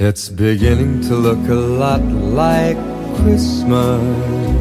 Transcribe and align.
It's 0.00 0.28
beginning 0.28 1.00
to 1.08 1.16
look 1.16 1.48
a 1.48 1.54
lot 1.54 2.00
like 2.00 2.76
Christmas. 3.16 4.57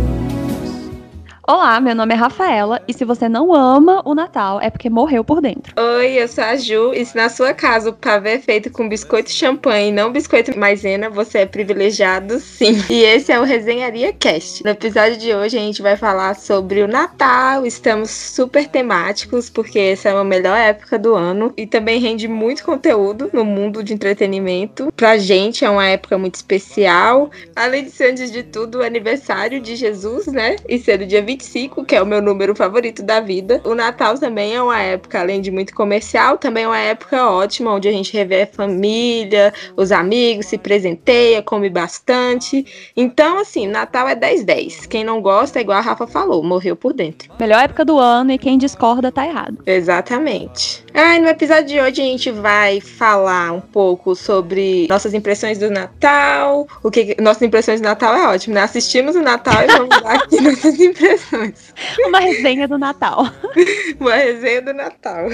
Olá, 1.50 1.80
meu 1.80 1.96
nome 1.96 2.14
é 2.14 2.18
Rafaela 2.18 2.82
e 2.90 2.94
se 2.94 3.06
você 3.06 3.30
não 3.30 3.54
ama 3.54 4.02
o 4.04 4.14
Natal 4.14 4.60
é 4.60 4.70
porque 4.70 4.90
morreu 4.90 5.24
por 5.24 5.40
dentro. 5.40 5.74
Oi, 5.82 6.22
eu 6.22 6.28
sou 6.28 6.44
a 6.44 6.58
Ju 6.58 6.94
e 6.94 7.06
se 7.06 7.16
na 7.16 7.30
sua 7.30 7.54
casa 7.54 7.90
o 7.90 7.94
pavê 7.94 8.32
é 8.32 8.40
feito 8.40 8.70
com 8.70 8.90
biscoito 8.90 9.32
champanhe 9.32 9.88
e 9.88 9.92
não 9.94 10.12
biscoito 10.12 10.60
maisena, 10.60 11.10
você 11.10 11.38
é 11.38 11.46
privilegiado 11.46 12.38
sim. 12.42 12.84
E 12.92 13.02
esse 13.02 13.32
é 13.32 13.40
o 13.40 13.46
Resenharia 13.46 14.12
Cast. 14.12 14.62
No 14.62 14.72
episódio 14.72 15.16
de 15.16 15.34
hoje 15.34 15.58
a 15.58 15.62
gente 15.62 15.82
vai 15.82 15.96
falar 15.96 16.36
sobre 16.36 16.84
o 16.84 16.88
Natal, 16.88 17.66
estamos 17.66 18.10
super 18.10 18.68
temáticos 18.68 19.50
porque 19.50 19.80
essa 19.80 20.10
é 20.10 20.12
a 20.12 20.24
melhor 20.26 20.58
época 20.58 21.00
do 21.00 21.16
ano 21.16 21.54
e 21.56 21.66
também 21.66 22.02
rende 22.02 22.28
muito 22.28 22.62
conteúdo 22.62 23.30
no 23.32 23.46
mundo 23.46 23.82
de 23.82 23.94
entretenimento. 23.94 24.92
Pra 24.98 25.18
gente 25.18 25.64
é 25.64 25.70
uma 25.70 25.88
época 25.88 26.18
muito 26.18 26.36
especial, 26.36 27.32
além 27.56 27.86
de 27.86 27.92
ser 27.92 28.12
antes 28.12 28.30
de 28.30 28.44
tudo 28.44 28.80
o 28.80 28.84
aniversário 28.84 29.62
de 29.62 29.78
Jesus, 29.78 30.28
né? 30.28 30.58
E 30.68 30.78
ser 30.78 31.00
o 31.00 31.08
dia 31.08 31.22
20 31.22 31.37
25, 31.38 31.86
que 31.86 31.96
é 31.96 32.02
o 32.02 32.06
meu 32.06 32.22
número 32.22 32.56
favorito 32.56 33.04
da 33.04 33.20
vida. 33.20 33.62
O 33.64 33.76
Natal 33.76 34.18
também 34.18 34.56
é 34.56 34.62
uma 34.62 34.80
época, 34.80 35.20
além 35.20 35.40
de 35.40 35.52
muito 35.52 35.74
comercial, 35.74 36.38
também 36.38 36.64
é 36.64 36.68
uma 36.68 36.80
época 36.80 37.30
ótima, 37.30 37.74
onde 37.74 37.88
a 37.88 37.92
gente 37.92 38.14
revê 38.14 38.42
a 38.42 38.48
família, 38.48 39.54
os 39.76 39.92
amigos, 39.92 40.48
se 40.48 40.58
presenteia, 40.58 41.42
come 41.42 41.70
bastante. 41.70 42.66
Então, 42.96 43.40
assim, 43.40 43.68
Natal 43.68 44.08
é 44.08 44.16
10-10. 44.16 44.88
Quem 44.88 45.04
não 45.04 45.22
gosta, 45.22 45.60
é 45.60 45.62
igual 45.62 45.78
a 45.78 45.82
Rafa 45.82 46.08
falou, 46.08 46.44
morreu 46.44 46.76
por 46.76 46.94
dentro. 46.94 47.32
Melhor 47.40 47.64
época 47.64 47.86
do 47.86 47.98
ano 47.98 48.32
e 48.32 48.38
quem 48.38 48.58
discorda 48.58 49.12
tá 49.12 49.26
errado. 49.26 49.60
Exatamente. 49.66 50.84
Ah, 50.94 51.20
no 51.20 51.28
episódio 51.28 51.68
de 51.68 51.80
hoje 51.80 52.02
a 52.02 52.06
gente 52.06 52.32
vai 52.32 52.82
falar 52.82 53.52
um 53.52 53.62
pouco 53.62 54.16
sobre 54.16 54.88
nossas 54.90 55.14
impressões 55.14 55.60
do 55.60 55.70
Natal. 55.70 56.68
O 56.82 56.90
que 56.90 57.16
nossas 57.22 57.44
impressões 57.44 57.80
do 57.80 57.84
Natal 57.84 58.16
é 58.16 58.28
ótimo, 58.28 58.56
né? 58.56 58.62
Assistimos 58.62 59.16
o 59.16 59.22
Natal 59.22 59.62
e 59.64 59.68
vamos 59.68 59.90
dar 59.90 60.16
aqui 60.16 60.42
nossas 60.42 60.80
impressões. 60.80 61.27
Uma 62.08 62.20
resenha 62.20 62.68
do 62.68 62.78
Natal. 62.78 63.30
Uma 64.00 64.16
resenha 64.16 64.62
do 64.62 64.74
Natal. 64.74 65.28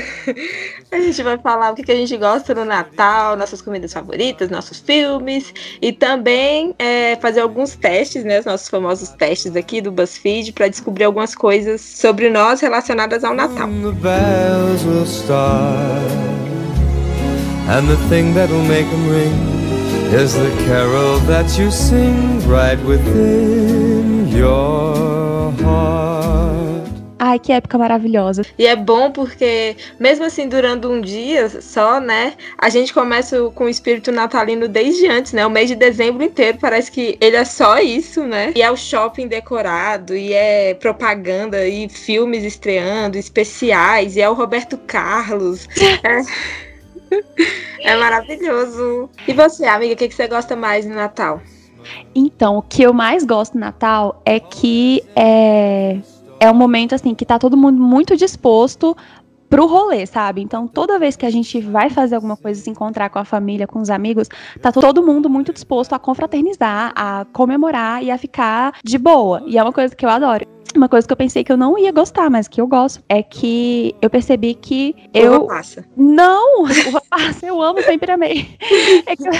A 0.92 1.00
gente 1.00 1.24
vai 1.24 1.38
falar 1.38 1.72
o 1.72 1.76
que 1.76 1.92
a 1.92 1.96
gente 1.96 2.16
gosta 2.18 2.54
no 2.54 2.66
Natal, 2.66 3.36
nossas 3.36 3.62
comidas 3.62 3.94
favoritas, 3.94 4.50
nossos 4.50 4.80
filmes 4.80 5.54
e 5.82 5.92
também 5.92 6.74
é, 6.80 7.16
fazer 7.18 7.42
alguns 7.42 7.76
testes, 7.76 8.24
né? 8.24 8.40
Os 8.40 8.46
nossos 8.46 8.68
famosos 8.68 9.10
testes 9.10 9.56
aqui 9.56 9.82
do 9.82 9.92
BuzzFeed 9.92 10.54
para 10.54 10.68
descobrir 10.68 11.06
algumas 11.06 11.36
coisas 11.36 11.82
sobre 11.82 12.30
nós 12.30 12.62
relacionadas 12.62 13.24
ao 13.24 13.34
Natal. 13.34 13.70
And 17.66 17.88
the 17.88 17.96
thing 18.10 18.34
that'll 18.34 18.62
make 18.64 18.86
them 18.90 19.10
ring 19.10 19.54
is 20.14 20.34
the 20.34 20.52
carol 20.66 21.18
that 21.28 21.58
you 21.58 21.72
sing 21.72 22.46
right 22.46 22.78
within 22.84 23.93
Ai, 27.34 27.40
que 27.40 27.52
época 27.52 27.80
maravilhosa. 27.80 28.46
E 28.60 28.68
é 28.68 28.76
bom 28.76 29.10
porque, 29.10 29.76
mesmo 30.00 30.24
assim, 30.24 30.48
durando 30.48 30.92
um 30.92 31.02
dia 31.02 31.50
só, 31.62 32.00
né? 32.00 32.34
A 32.60 32.70
gente 32.70 32.94
começa 32.94 33.42
com 33.56 33.64
o 33.64 33.70
espírito 33.70 34.12
natalino 34.12 34.68
desde 34.68 35.08
antes, 35.08 35.34
né? 35.34 35.44
O 35.44 35.50
mês 35.50 35.68
de 35.68 35.76
dezembro 35.76 36.22
inteiro 36.22 36.60
parece 36.62 36.92
que 36.92 37.18
ele 37.20 37.36
é 37.36 37.44
só 37.44 37.80
isso, 37.80 38.24
né? 38.24 38.52
E 38.56 38.62
é 38.62 38.70
o 38.70 38.78
shopping 38.78 39.28
decorado, 39.28 40.16
e 40.16 40.32
é 40.32 40.76
propaganda, 40.76 41.66
e 41.68 41.90
filmes 41.90 42.44
estreando, 42.44 43.18
especiais, 43.18 44.16
e 44.16 44.22
é 44.22 44.30
o 44.30 44.34
Roberto 44.34 44.78
Carlos. 44.78 45.68
é... 46.04 47.94
é 47.94 47.96
maravilhoso. 47.96 49.10
E 49.28 49.34
você, 49.34 49.66
amiga, 49.66 49.94
o 49.94 49.98
que, 49.98 50.08
que 50.08 50.14
você 50.14 50.28
gosta 50.28 50.56
mais 50.56 50.86
no 50.86 50.94
Natal? 50.94 51.42
Então, 52.14 52.58
o 52.58 52.62
que 52.62 52.84
eu 52.84 52.94
mais 52.94 53.24
gosto 53.24 53.56
no 53.56 53.62
Natal 53.62 54.22
é 54.26 54.40
que 54.40 55.04
é, 55.16 56.00
é 56.40 56.52
um 56.52 56.56
momento 56.56 56.94
assim 56.96 57.16
que 57.16 57.26
tá 57.26 57.40
todo 57.40 57.56
mundo 57.58 57.82
muito 57.82 58.16
disposto 58.16 58.96
pro 59.54 59.68
rolê, 59.68 60.04
sabe? 60.08 60.42
Então, 60.42 60.68
toda 60.68 60.98
vez 60.98 61.16
que 61.16 61.28
a 61.28 61.30
gente 61.30 61.62
vai 61.62 61.88
fazer 61.88 62.16
alguma 62.16 62.36
coisa, 62.36 62.60
se 62.60 62.68
encontrar 62.72 63.12
com 63.12 63.20
a 63.20 63.24
família, 63.24 63.68
com 63.68 63.80
os 63.80 63.92
amigos, 63.92 64.28
tá 64.60 64.72
todo 64.72 65.06
mundo 65.06 65.30
muito 65.30 65.54
disposto 65.54 65.94
a 65.94 66.00
confraternizar, 66.00 66.92
a 66.96 67.24
comemorar 67.32 68.04
e 68.04 68.10
a 68.10 68.18
ficar 68.18 68.74
de 68.84 68.98
boa. 68.98 69.44
E 69.46 69.56
é 69.56 69.62
uma 69.62 69.72
coisa 69.72 69.96
que 69.96 70.04
eu 70.04 70.10
adoro. 70.10 70.48
Uma 70.76 70.90
coisa 70.90 71.06
que 71.06 71.14
eu 71.14 71.18
pensei 71.18 71.44
que 71.44 71.52
eu 71.52 71.58
não 71.58 71.78
ia 71.78 71.92
gostar, 71.92 72.32
mas 72.32 72.48
que 72.48 72.60
eu 72.60 72.66
gosto, 72.66 73.04
é 73.08 73.22
que 73.22 73.96
eu 74.02 74.10
percebi 74.10 74.56
que 74.56 74.96
eu. 75.14 75.44
Uva 75.44 75.48
passa. 75.48 75.86
Não! 75.96 76.64
Uva 76.64 77.04
passa, 77.08 77.46
eu 77.46 77.62
amo, 77.62 77.80
sempre 77.84 78.12
amei. 78.12 78.58
É 79.06 79.16
que 79.16 79.28
eu... 79.28 79.32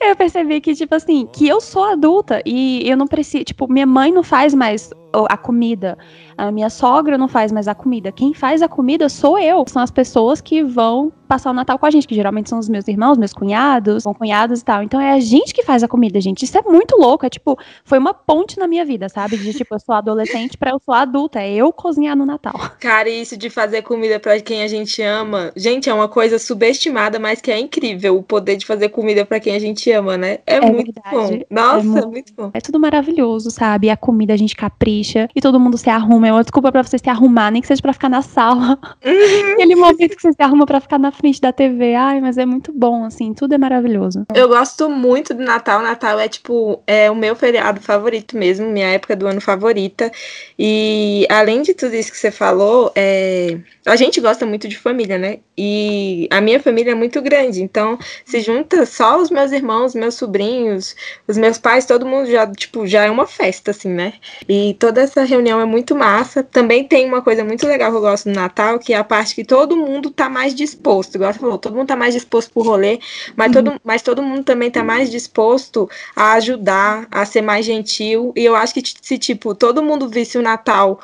eu 0.00 0.16
percebi 0.16 0.60
que, 0.60 0.74
tipo 0.74 0.94
assim, 0.94 1.28
que 1.32 1.46
eu 1.46 1.60
sou 1.60 1.84
adulta 1.84 2.42
e 2.44 2.88
eu 2.88 2.96
não 2.96 3.06
preciso. 3.06 3.44
Tipo, 3.44 3.70
minha 3.70 3.86
mãe 3.86 4.12
não 4.12 4.22
faz 4.22 4.54
mais 4.54 4.90
a 5.28 5.36
comida. 5.36 5.96
A 6.36 6.50
minha 6.50 6.70
sogra 6.70 7.18
não 7.18 7.28
faz 7.28 7.52
mais 7.52 7.68
a 7.68 7.74
comida. 7.74 8.10
Quem 8.10 8.34
faz 8.34 8.62
a 8.62 8.68
comida 8.68 9.08
sou 9.08 9.38
eu. 9.38 9.64
São 9.68 9.82
as 9.82 9.90
pessoas 9.90 10.40
que 10.40 10.62
vão 10.62 11.12
passar 11.28 11.50
o 11.50 11.54
Natal 11.54 11.78
com 11.78 11.86
a 11.86 11.90
gente, 11.90 12.06
que 12.06 12.14
geralmente 12.14 12.50
são 12.50 12.58
os 12.58 12.68
meus 12.68 12.86
irmãos, 12.88 13.16
meus 13.16 13.32
cunhados, 13.32 14.04
com 14.04 14.14
cunhados 14.14 14.60
e 14.60 14.64
tal. 14.64 14.82
Então 14.82 15.00
é 15.00 15.12
a 15.12 15.20
gente 15.20 15.54
que 15.54 15.62
faz 15.62 15.82
a 15.82 15.88
comida, 15.88 16.20
gente. 16.20 16.44
Isso 16.44 16.58
é 16.58 16.62
muito 16.62 16.96
louco. 16.96 17.24
É 17.24 17.30
tipo, 17.30 17.58
foi 17.84 17.98
uma 17.98 18.12
ponte 18.12 18.58
na 18.58 18.66
minha 18.66 18.84
vida, 18.84 19.08
sabe? 19.08 19.38
De 19.38 19.52
tipo, 19.54 19.74
eu 19.74 19.80
sou 19.80 19.94
adolescente 19.94 20.58
para 20.58 20.72
eu 20.72 20.80
sou 20.84 20.94
adulta. 20.94 21.40
É 21.40 21.52
eu 21.52 21.72
cozinhar 21.72 22.16
no 22.16 22.26
Natal. 22.26 22.54
Cara, 22.80 23.08
isso 23.08 23.36
de 23.36 23.48
fazer 23.48 23.82
comida 23.82 24.20
para 24.20 24.40
quem 24.40 24.62
a 24.62 24.68
gente 24.68 25.00
ama, 25.00 25.52
gente, 25.56 25.88
é 25.88 25.94
uma 25.94 26.08
coisa 26.08 26.38
subestimada, 26.38 27.18
mas 27.18 27.40
que 27.40 27.50
é 27.50 27.58
incrível 27.58 28.16
o 28.16 28.22
poder 28.22 28.56
de 28.56 28.66
fazer 28.66 28.88
comida 28.90 29.24
para 29.24 29.40
quem 29.40 29.54
a 29.54 29.58
gente 29.58 29.90
ama, 29.90 30.18
né? 30.18 30.38
É, 30.46 30.56
é 30.56 30.60
muito 30.60 30.92
verdade. 30.92 31.16
bom. 31.16 31.34
É 31.34 31.46
Nossa, 31.48 31.78
é 31.78 31.82
muito, 31.82 32.08
muito 32.10 32.34
bom. 32.34 32.50
É 32.52 32.60
tudo 32.60 32.78
maravilhoso, 32.78 33.50
sabe? 33.50 33.86
E 33.86 33.90
a 33.90 33.96
comida 33.96 34.34
a 34.34 34.36
gente 34.36 34.54
capricha 34.54 35.01
e 35.34 35.40
todo 35.40 35.58
mundo 35.58 35.76
se 35.76 35.90
arruma. 35.90 36.28
É 36.28 36.32
uma 36.32 36.42
desculpa 36.42 36.70
para 36.70 36.82
você 36.82 36.98
se 36.98 37.08
arrumar, 37.08 37.50
nem 37.50 37.60
que 37.60 37.68
seja 37.68 37.82
para 37.82 37.92
ficar 37.92 38.08
na 38.08 38.22
sala. 38.22 38.78
Uhum. 39.04 39.52
Aquele 39.54 39.76
momento 39.76 40.16
que 40.16 40.22
você 40.22 40.32
se 40.32 40.42
arruma 40.42 40.66
para 40.66 40.80
ficar 40.80 40.98
na 40.98 41.10
frente 41.10 41.40
da 41.40 41.52
TV. 41.52 41.94
Ai, 41.94 42.20
mas 42.20 42.38
é 42.38 42.46
muito 42.46 42.72
bom, 42.72 43.04
assim, 43.04 43.32
tudo 43.34 43.54
é 43.54 43.58
maravilhoso. 43.58 44.24
Eu 44.34 44.48
gosto 44.48 44.88
muito 44.88 45.34
do 45.34 45.42
Natal. 45.42 45.82
Natal 45.82 46.18
é, 46.18 46.28
tipo, 46.28 46.82
é 46.86 47.10
o 47.10 47.14
meu 47.14 47.34
feriado 47.34 47.80
favorito 47.80 48.36
mesmo, 48.36 48.66
minha 48.68 48.88
época 48.88 49.16
do 49.16 49.26
ano 49.26 49.40
favorita. 49.40 50.10
E 50.58 51.26
além 51.30 51.62
de 51.62 51.74
tudo 51.74 51.94
isso 51.94 52.10
que 52.10 52.18
você 52.18 52.30
falou, 52.30 52.92
é... 52.94 53.58
a 53.86 53.96
gente 53.96 54.20
gosta 54.20 54.44
muito 54.46 54.68
de 54.68 54.78
família, 54.78 55.18
né? 55.18 55.38
E 55.56 56.28
a 56.30 56.40
minha 56.40 56.60
família 56.60 56.92
é 56.92 56.94
muito 56.94 57.20
grande, 57.20 57.62
então 57.62 57.98
se 58.24 58.40
junta 58.40 58.86
só 58.86 59.20
os 59.20 59.30
meus 59.30 59.52
irmãos, 59.52 59.94
meus 59.94 60.14
sobrinhos, 60.14 60.94
os 61.26 61.36
meus 61.36 61.58
pais, 61.58 61.86
todo 61.86 62.06
mundo 62.06 62.30
já, 62.30 62.46
tipo, 62.46 62.86
já 62.86 63.04
é 63.04 63.10
uma 63.10 63.26
festa, 63.26 63.70
assim, 63.70 63.90
né? 63.90 64.14
E 64.48 64.74
toda 64.78 64.91
essa 64.98 65.24
reunião 65.24 65.60
é 65.60 65.64
muito 65.64 65.94
massa. 65.94 66.42
Também 66.42 66.84
tem 66.84 67.06
uma 67.06 67.22
coisa 67.22 67.44
muito 67.44 67.66
legal 67.66 67.90
que 67.90 67.96
eu 67.96 68.00
gosto 68.00 68.28
do 68.28 68.34
Natal, 68.34 68.78
que 68.78 68.92
é 68.92 68.96
a 68.96 69.04
parte 69.04 69.34
que 69.34 69.44
todo 69.44 69.76
mundo 69.76 70.10
tá 70.10 70.28
mais 70.28 70.54
disposto, 70.54 71.14
igual 71.14 71.32
você 71.32 71.38
falou, 71.38 71.58
todo 71.58 71.74
mundo 71.74 71.88
tá 71.88 71.96
mais 71.96 72.14
disposto 72.14 72.52
pro 72.52 72.62
rolê, 72.62 72.98
mas, 73.36 73.48
uhum. 73.48 73.52
todo, 73.52 73.80
mas 73.84 74.02
todo 74.02 74.22
mundo 74.22 74.44
também 74.44 74.70
tá 74.70 74.82
mais 74.82 75.10
disposto 75.10 75.88
a 76.14 76.32
ajudar, 76.34 77.06
a 77.10 77.24
ser 77.24 77.42
mais 77.42 77.64
gentil. 77.66 78.32
E 78.36 78.44
eu 78.44 78.54
acho 78.54 78.74
que 78.74 78.82
se, 79.00 79.18
tipo, 79.18 79.54
todo 79.54 79.82
mundo 79.82 80.08
visse 80.08 80.38
o 80.38 80.42
Natal 80.42 81.00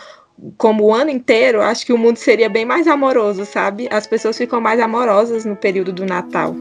como 0.56 0.84
o 0.84 0.94
ano 0.94 1.10
inteiro, 1.10 1.60
acho 1.60 1.84
que 1.84 1.92
o 1.92 1.98
mundo 1.98 2.16
seria 2.16 2.48
bem 2.48 2.64
mais 2.64 2.86
amoroso, 2.86 3.44
sabe? 3.44 3.88
As 3.90 4.06
pessoas 4.06 4.36
ficam 4.38 4.60
mais 4.60 4.78
amorosas 4.80 5.44
no 5.44 5.56
período 5.56 5.92
do 5.92 6.06
Natal. 6.06 6.54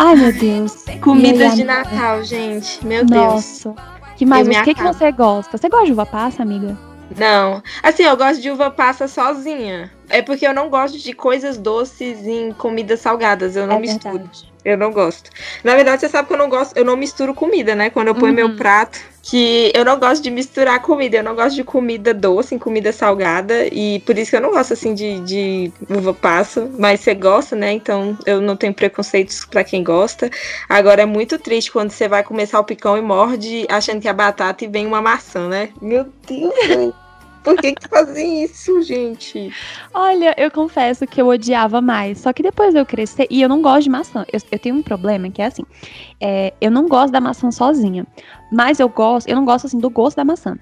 Ai, 0.00 0.14
meu 0.14 0.32
Deus. 0.32 0.84
Comidas 1.02 1.56
de 1.56 1.64
Natal, 1.64 2.22
gente. 2.22 2.86
Meu 2.86 3.04
Nossa. 3.04 3.70
Deus. 3.70 3.86
Que 4.16 4.24
mais? 4.24 4.46
O 4.46 4.62
que, 4.62 4.74
que 4.74 4.82
você 4.82 5.10
gosta? 5.10 5.58
Você 5.58 5.68
gosta 5.68 5.86
de 5.86 5.92
uva 5.92 6.06
passa, 6.06 6.40
amiga? 6.40 6.78
Não. 7.16 7.60
Assim, 7.82 8.04
eu 8.04 8.16
gosto 8.16 8.40
de 8.40 8.48
uva 8.48 8.70
passa 8.70 9.08
sozinha. 9.08 9.90
É 10.08 10.22
porque 10.22 10.46
eu 10.46 10.54
não 10.54 10.68
gosto 10.68 10.98
de 10.98 11.12
coisas 11.12 11.56
doces 11.56 12.26
em 12.26 12.52
comidas 12.52 13.00
salgadas. 13.00 13.56
Eu 13.56 13.66
não 13.66 13.76
é 13.76 13.80
misturo. 13.80 14.18
Verdade. 14.18 14.52
Eu 14.64 14.76
não 14.76 14.90
gosto. 14.90 15.30
Na 15.64 15.74
verdade, 15.74 16.00
você 16.00 16.08
sabe 16.08 16.28
que 16.28 16.34
eu 16.34 16.38
não 16.38 16.48
gosto, 16.48 16.76
eu 16.76 16.84
não 16.84 16.96
misturo 16.96 17.32
comida, 17.32 17.74
né? 17.74 17.90
Quando 17.90 18.08
eu 18.08 18.14
ponho 18.14 18.32
uhum. 18.32 18.48
meu 18.48 18.56
prato, 18.56 18.98
que 19.22 19.70
eu 19.74 19.84
não 19.84 19.98
gosto 19.98 20.22
de 20.22 20.30
misturar 20.30 20.82
comida, 20.82 21.18
eu 21.18 21.22
não 21.22 21.34
gosto 21.34 21.54
de 21.54 21.64
comida 21.64 22.12
doce 22.12 22.54
em 22.54 22.58
comida 22.58 22.92
salgada, 22.92 23.66
e 23.72 24.00
por 24.00 24.18
isso 24.18 24.30
que 24.30 24.36
eu 24.36 24.40
não 24.40 24.50
gosto 24.50 24.72
assim 24.72 24.94
de, 24.94 25.20
de 25.20 25.72
uva 25.88 26.12
passa, 26.12 26.68
mas 26.78 27.00
você 27.00 27.14
gosta, 27.14 27.54
né? 27.54 27.72
Então 27.72 28.18
eu 28.26 28.40
não 28.40 28.56
tenho 28.56 28.74
preconceitos 28.74 29.44
para 29.44 29.64
quem 29.64 29.82
gosta. 29.84 30.30
Agora 30.68 31.02
é 31.02 31.06
muito 31.06 31.38
triste 31.38 31.70
quando 31.70 31.90
você 31.90 32.08
vai 32.08 32.22
comer 32.22 32.46
salpicão 32.46 32.98
e 32.98 33.00
morde 33.00 33.66
achando 33.68 34.00
que 34.00 34.08
é 34.08 34.12
batata 34.12 34.64
e 34.64 34.68
vem 34.68 34.86
uma 34.86 35.00
maçã, 35.00 35.48
né? 35.48 35.70
Meu 35.80 36.06
Deus, 36.26 36.94
Por 37.48 37.56
que, 37.56 37.72
que 37.72 37.88
fazem 37.88 38.44
isso, 38.44 38.82
gente? 38.82 39.50
Olha, 39.94 40.34
eu 40.36 40.50
confesso 40.50 41.06
que 41.06 41.18
eu 41.18 41.28
odiava 41.28 41.80
mais. 41.80 42.18
Só 42.18 42.30
que 42.30 42.42
depois 42.42 42.74
eu 42.74 42.84
crescer. 42.84 43.26
E 43.30 43.40
eu 43.40 43.48
não 43.48 43.62
gosto 43.62 43.84
de 43.84 43.88
maçã. 43.88 44.26
Eu, 44.30 44.38
eu 44.52 44.58
tenho 44.58 44.74
um 44.74 44.82
problema 44.82 45.30
que 45.30 45.40
é 45.40 45.46
assim: 45.46 45.64
é, 46.20 46.52
eu 46.60 46.70
não 46.70 46.86
gosto 46.86 47.10
da 47.10 47.22
maçã 47.22 47.50
sozinha. 47.50 48.06
Mas 48.52 48.80
eu 48.80 48.88
gosto, 48.90 49.30
eu 49.30 49.34
não 49.34 49.46
gosto 49.46 49.66
assim 49.66 49.78
do 49.78 49.88
gosto 49.88 50.18
da 50.18 50.26
maçã. 50.26 50.58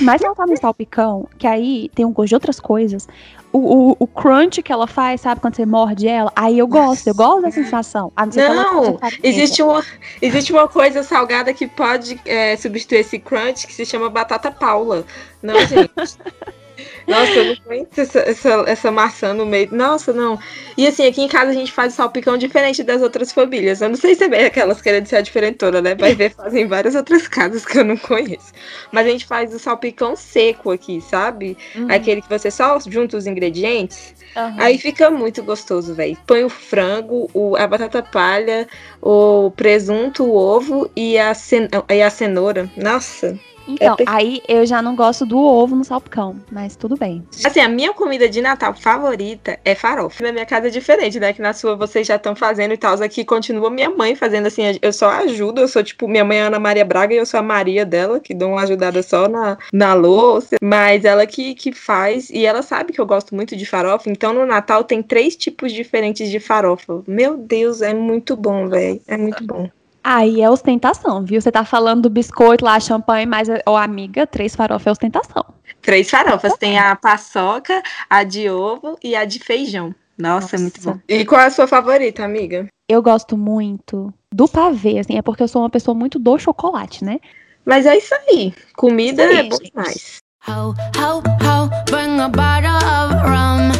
Mas 0.00 0.22
ela 0.22 0.34
tá 0.34 0.46
no 0.46 0.56
salpicão, 0.56 1.28
que 1.38 1.46
aí 1.46 1.90
tem 1.94 2.04
um 2.04 2.12
gosto 2.12 2.28
de 2.28 2.34
outras 2.34 2.60
coisas. 2.60 3.08
O, 3.52 3.58
o, 3.58 3.96
o, 3.98 4.06
crunch 4.06 4.62
que 4.62 4.72
ela 4.72 4.86
faz, 4.86 5.20
sabe, 5.20 5.40
quando 5.40 5.56
você 5.56 5.66
morde 5.66 6.08
ela, 6.08 6.32
aí 6.34 6.58
eu 6.58 6.66
gosto, 6.66 7.06
eu 7.06 7.14
gosto 7.14 7.42
da 7.42 7.50
sensação. 7.50 8.10
não, 8.16 8.98
existe 9.22 9.62
uma, 9.62 9.84
existe 10.22 10.52
uma 10.52 10.66
coisa 10.66 11.02
salgada 11.02 11.52
que 11.52 11.66
pode 11.66 12.18
é, 12.24 12.56
substituir 12.56 13.00
esse 13.00 13.18
crunch 13.18 13.66
que 13.66 13.74
se 13.74 13.84
chama 13.84 14.08
batata 14.08 14.50
paula. 14.50 15.04
Não, 15.42 15.58
gente. 15.66 15.92
Nossa, 17.06 17.32
eu 17.32 17.44
não 17.44 17.56
conheço 17.56 18.00
essa, 18.00 18.18
essa, 18.20 18.64
essa, 18.66 18.90
maçã 18.90 19.34
no 19.34 19.44
meio. 19.46 19.68
Nossa, 19.72 20.12
não. 20.12 20.38
E 20.76 20.86
assim, 20.86 21.06
aqui 21.06 21.22
em 21.22 21.28
casa 21.28 21.50
a 21.50 21.54
gente 21.54 21.72
faz 21.72 21.94
salpicão 21.94 22.36
diferente 22.36 22.82
das 22.82 23.02
outras 23.02 23.32
famílias. 23.32 23.80
Eu 23.80 23.88
não 23.88 23.96
sei 23.96 24.14
se 24.14 24.24
é 24.24 24.28
bem 24.28 24.44
aquelas 24.44 24.80
querendo 24.80 25.06
ser 25.06 25.16
a 25.16 25.20
diferentona, 25.20 25.80
né? 25.80 25.94
Vai 25.94 26.14
ver, 26.14 26.30
fazem 26.34 26.66
várias 26.66 26.94
outras 26.94 27.26
casas 27.28 27.64
que 27.64 27.78
eu 27.78 27.84
não 27.84 27.96
conheço. 27.96 28.52
Mas 28.90 29.06
a 29.06 29.10
gente 29.10 29.26
faz 29.26 29.54
o 29.54 29.58
salpicão 29.58 30.14
seco 30.16 30.70
aqui, 30.70 31.00
sabe? 31.00 31.56
Uhum. 31.74 31.88
Aquele 31.90 32.22
que 32.22 32.28
você 32.28 32.50
só 32.50 32.78
junta 32.80 33.16
os 33.16 33.26
ingredientes. 33.26 34.14
Uhum. 34.36 34.56
Aí 34.58 34.78
fica 34.78 35.10
muito 35.10 35.42
gostoso, 35.42 35.94
velho. 35.94 36.16
Põe 36.26 36.44
o 36.44 36.48
frango, 36.48 37.30
o, 37.34 37.56
a 37.56 37.66
batata 37.66 38.02
palha, 38.02 38.66
o 39.00 39.50
presunto, 39.50 40.24
o 40.24 40.34
ovo 40.34 40.90
e 40.96 41.18
a, 41.18 41.34
cen 41.34 41.68
e 41.90 42.02
a 42.02 42.10
cenoura. 42.10 42.70
Nossa, 42.76 43.38
então, 43.66 43.96
é 43.98 44.04
aí 44.06 44.42
eu 44.48 44.66
já 44.66 44.82
não 44.82 44.94
gosto 44.94 45.24
do 45.24 45.38
ovo 45.38 45.74
no 45.74 45.84
salpicão, 45.84 46.36
mas 46.50 46.76
tudo 46.76 46.96
bem. 46.96 47.24
Assim, 47.44 47.60
a 47.60 47.68
minha 47.68 47.92
comida 47.92 48.28
de 48.28 48.40
Natal 48.40 48.74
favorita 48.74 49.58
é 49.64 49.74
farofa. 49.74 50.22
Na 50.22 50.32
minha 50.32 50.46
casa 50.46 50.68
é 50.68 50.70
diferente, 50.70 51.18
né? 51.18 51.32
Que 51.32 51.42
na 51.42 51.52
sua 51.52 51.76
vocês 51.76 52.06
já 52.06 52.16
estão 52.16 52.34
fazendo 52.34 52.74
e 52.74 52.76
tal. 52.76 52.94
Aqui 53.02 53.24
continua 53.24 53.70
minha 53.70 53.90
mãe 53.90 54.14
fazendo 54.14 54.46
assim. 54.46 54.62
Eu 54.80 54.92
só 54.92 55.10
ajudo, 55.10 55.60
eu 55.60 55.68
sou 55.68 55.82
tipo, 55.82 56.08
minha 56.08 56.24
mãe 56.24 56.38
é 56.38 56.42
Ana 56.42 56.58
Maria 56.58 56.84
Braga 56.84 57.14
e 57.14 57.18
eu 57.18 57.26
sou 57.26 57.40
a 57.40 57.42
Maria 57.42 57.84
dela, 57.84 58.20
que 58.20 58.34
dou 58.34 58.50
uma 58.50 58.62
ajudada 58.62 59.02
só 59.02 59.28
na, 59.28 59.58
na 59.72 59.94
louça. 59.94 60.56
Mas 60.60 61.04
ela 61.04 61.26
que, 61.26 61.54
que 61.54 61.72
faz, 61.72 62.30
e 62.30 62.44
ela 62.44 62.62
sabe 62.62 62.92
que 62.92 63.00
eu 63.00 63.06
gosto 63.06 63.34
muito 63.34 63.56
de 63.56 63.66
farofa. 63.66 64.10
Então 64.10 64.32
no 64.32 64.46
Natal 64.46 64.84
tem 64.84 65.02
três 65.02 65.36
tipos 65.36 65.72
diferentes 65.72 66.30
de 66.30 66.38
farofa. 66.38 67.02
Meu 67.06 67.36
Deus, 67.36 67.82
é 67.82 67.94
muito 67.94 68.36
bom, 68.36 68.68
velho. 68.68 69.00
É 69.06 69.16
muito 69.16 69.44
bom. 69.44 69.68
Aí 70.04 70.42
é 70.42 70.50
ostentação, 70.50 71.24
viu? 71.24 71.40
Você 71.40 71.52
tá 71.52 71.64
falando 71.64 72.02
do 72.02 72.10
biscoito 72.10 72.64
lá, 72.64 72.78
champanhe, 72.80 73.24
mas, 73.24 73.48
ô 73.66 73.76
amiga, 73.76 74.26
três 74.26 74.54
farofas 74.54 74.86
é 74.86 74.90
ostentação. 74.90 75.44
Três 75.80 76.10
farofas. 76.10 76.54
Tem 76.58 76.78
a 76.78 76.96
paçoca, 76.96 77.80
a 78.10 78.24
de 78.24 78.50
ovo 78.50 78.98
e 79.02 79.14
a 79.14 79.24
de 79.24 79.38
feijão. 79.38 79.94
Nossa, 80.18 80.40
Nossa, 80.42 80.56
é 80.56 80.58
muito 80.58 80.82
bom. 80.82 80.98
E 81.08 81.24
qual 81.24 81.40
é 81.40 81.46
a 81.46 81.50
sua 81.50 81.68
favorita, 81.68 82.24
amiga? 82.24 82.66
Eu 82.88 83.00
gosto 83.00 83.36
muito 83.36 84.12
do 84.32 84.48
pavê, 84.48 84.98
assim, 84.98 85.16
é 85.16 85.22
porque 85.22 85.42
eu 85.42 85.48
sou 85.48 85.62
uma 85.62 85.70
pessoa 85.70 85.94
muito 85.94 86.18
do 86.18 86.38
chocolate, 86.38 87.04
né? 87.04 87.18
Mas 87.64 87.86
é 87.86 87.96
isso 87.96 88.14
aí. 88.14 88.52
Comida 88.76 89.24
isso 89.24 89.32
aí, 89.32 89.46
é 89.46 89.48
bom 89.48 89.56
demais. 89.56 90.16
Ho, 90.48 90.74
ho, 90.98 91.18
ho, 91.18 91.84
bring 91.86 92.20
a 92.20 92.28
bottle 92.28 92.76
of 92.76 93.14
rum. 93.24 93.70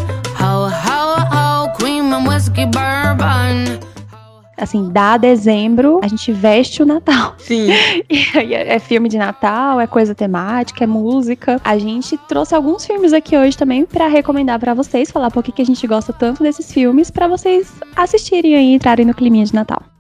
Ho, 0.41 0.69
ho, 0.69 1.67
ho, 1.67 1.77
cream 1.77 2.13
and 2.13 2.29
whiskey 2.29 2.67
bourbon 2.67 3.92
assim, 4.57 4.91
dá 4.91 5.17
dezembro, 5.17 6.01
a 6.03 6.09
gente 6.09 6.33
veste 6.33 6.83
o 6.83 6.87
Natal. 6.87 7.35
Sim. 7.39 7.69
E 8.43 8.55
é 8.55 8.79
filme 8.79 9.09
de 9.09 9.19
Natal, 9.19 9.81
é 9.81 9.87
coisa 9.87 10.15
temática, 10.15 10.85
é 10.85 10.87
música. 10.87 11.61
A 11.65 11.79
gente 11.79 12.17
trouxe 12.29 12.55
alguns 12.55 12.85
filmes 12.85 13.13
aqui 13.13 13.37
hoje 13.37 13.57
também 13.57 13.85
para 13.85 14.07
recomendar 14.07 14.59
para 14.59 14.75
vocês, 14.75 15.11
falar 15.11 15.31
por 15.31 15.43
que 15.43 15.63
a 15.63 15.65
gente 15.65 15.87
gosta 15.87 16.13
tanto 16.13 16.43
desses 16.43 16.73
filmes, 16.73 17.11
para 17.11 17.29
vocês 17.29 17.73
assistirem 17.97 18.55
e 18.55 18.75
entrarem 18.75 19.07
no 19.07 19.15
climinha 19.15 19.45
de 19.45 19.55
Natal. 19.55 19.92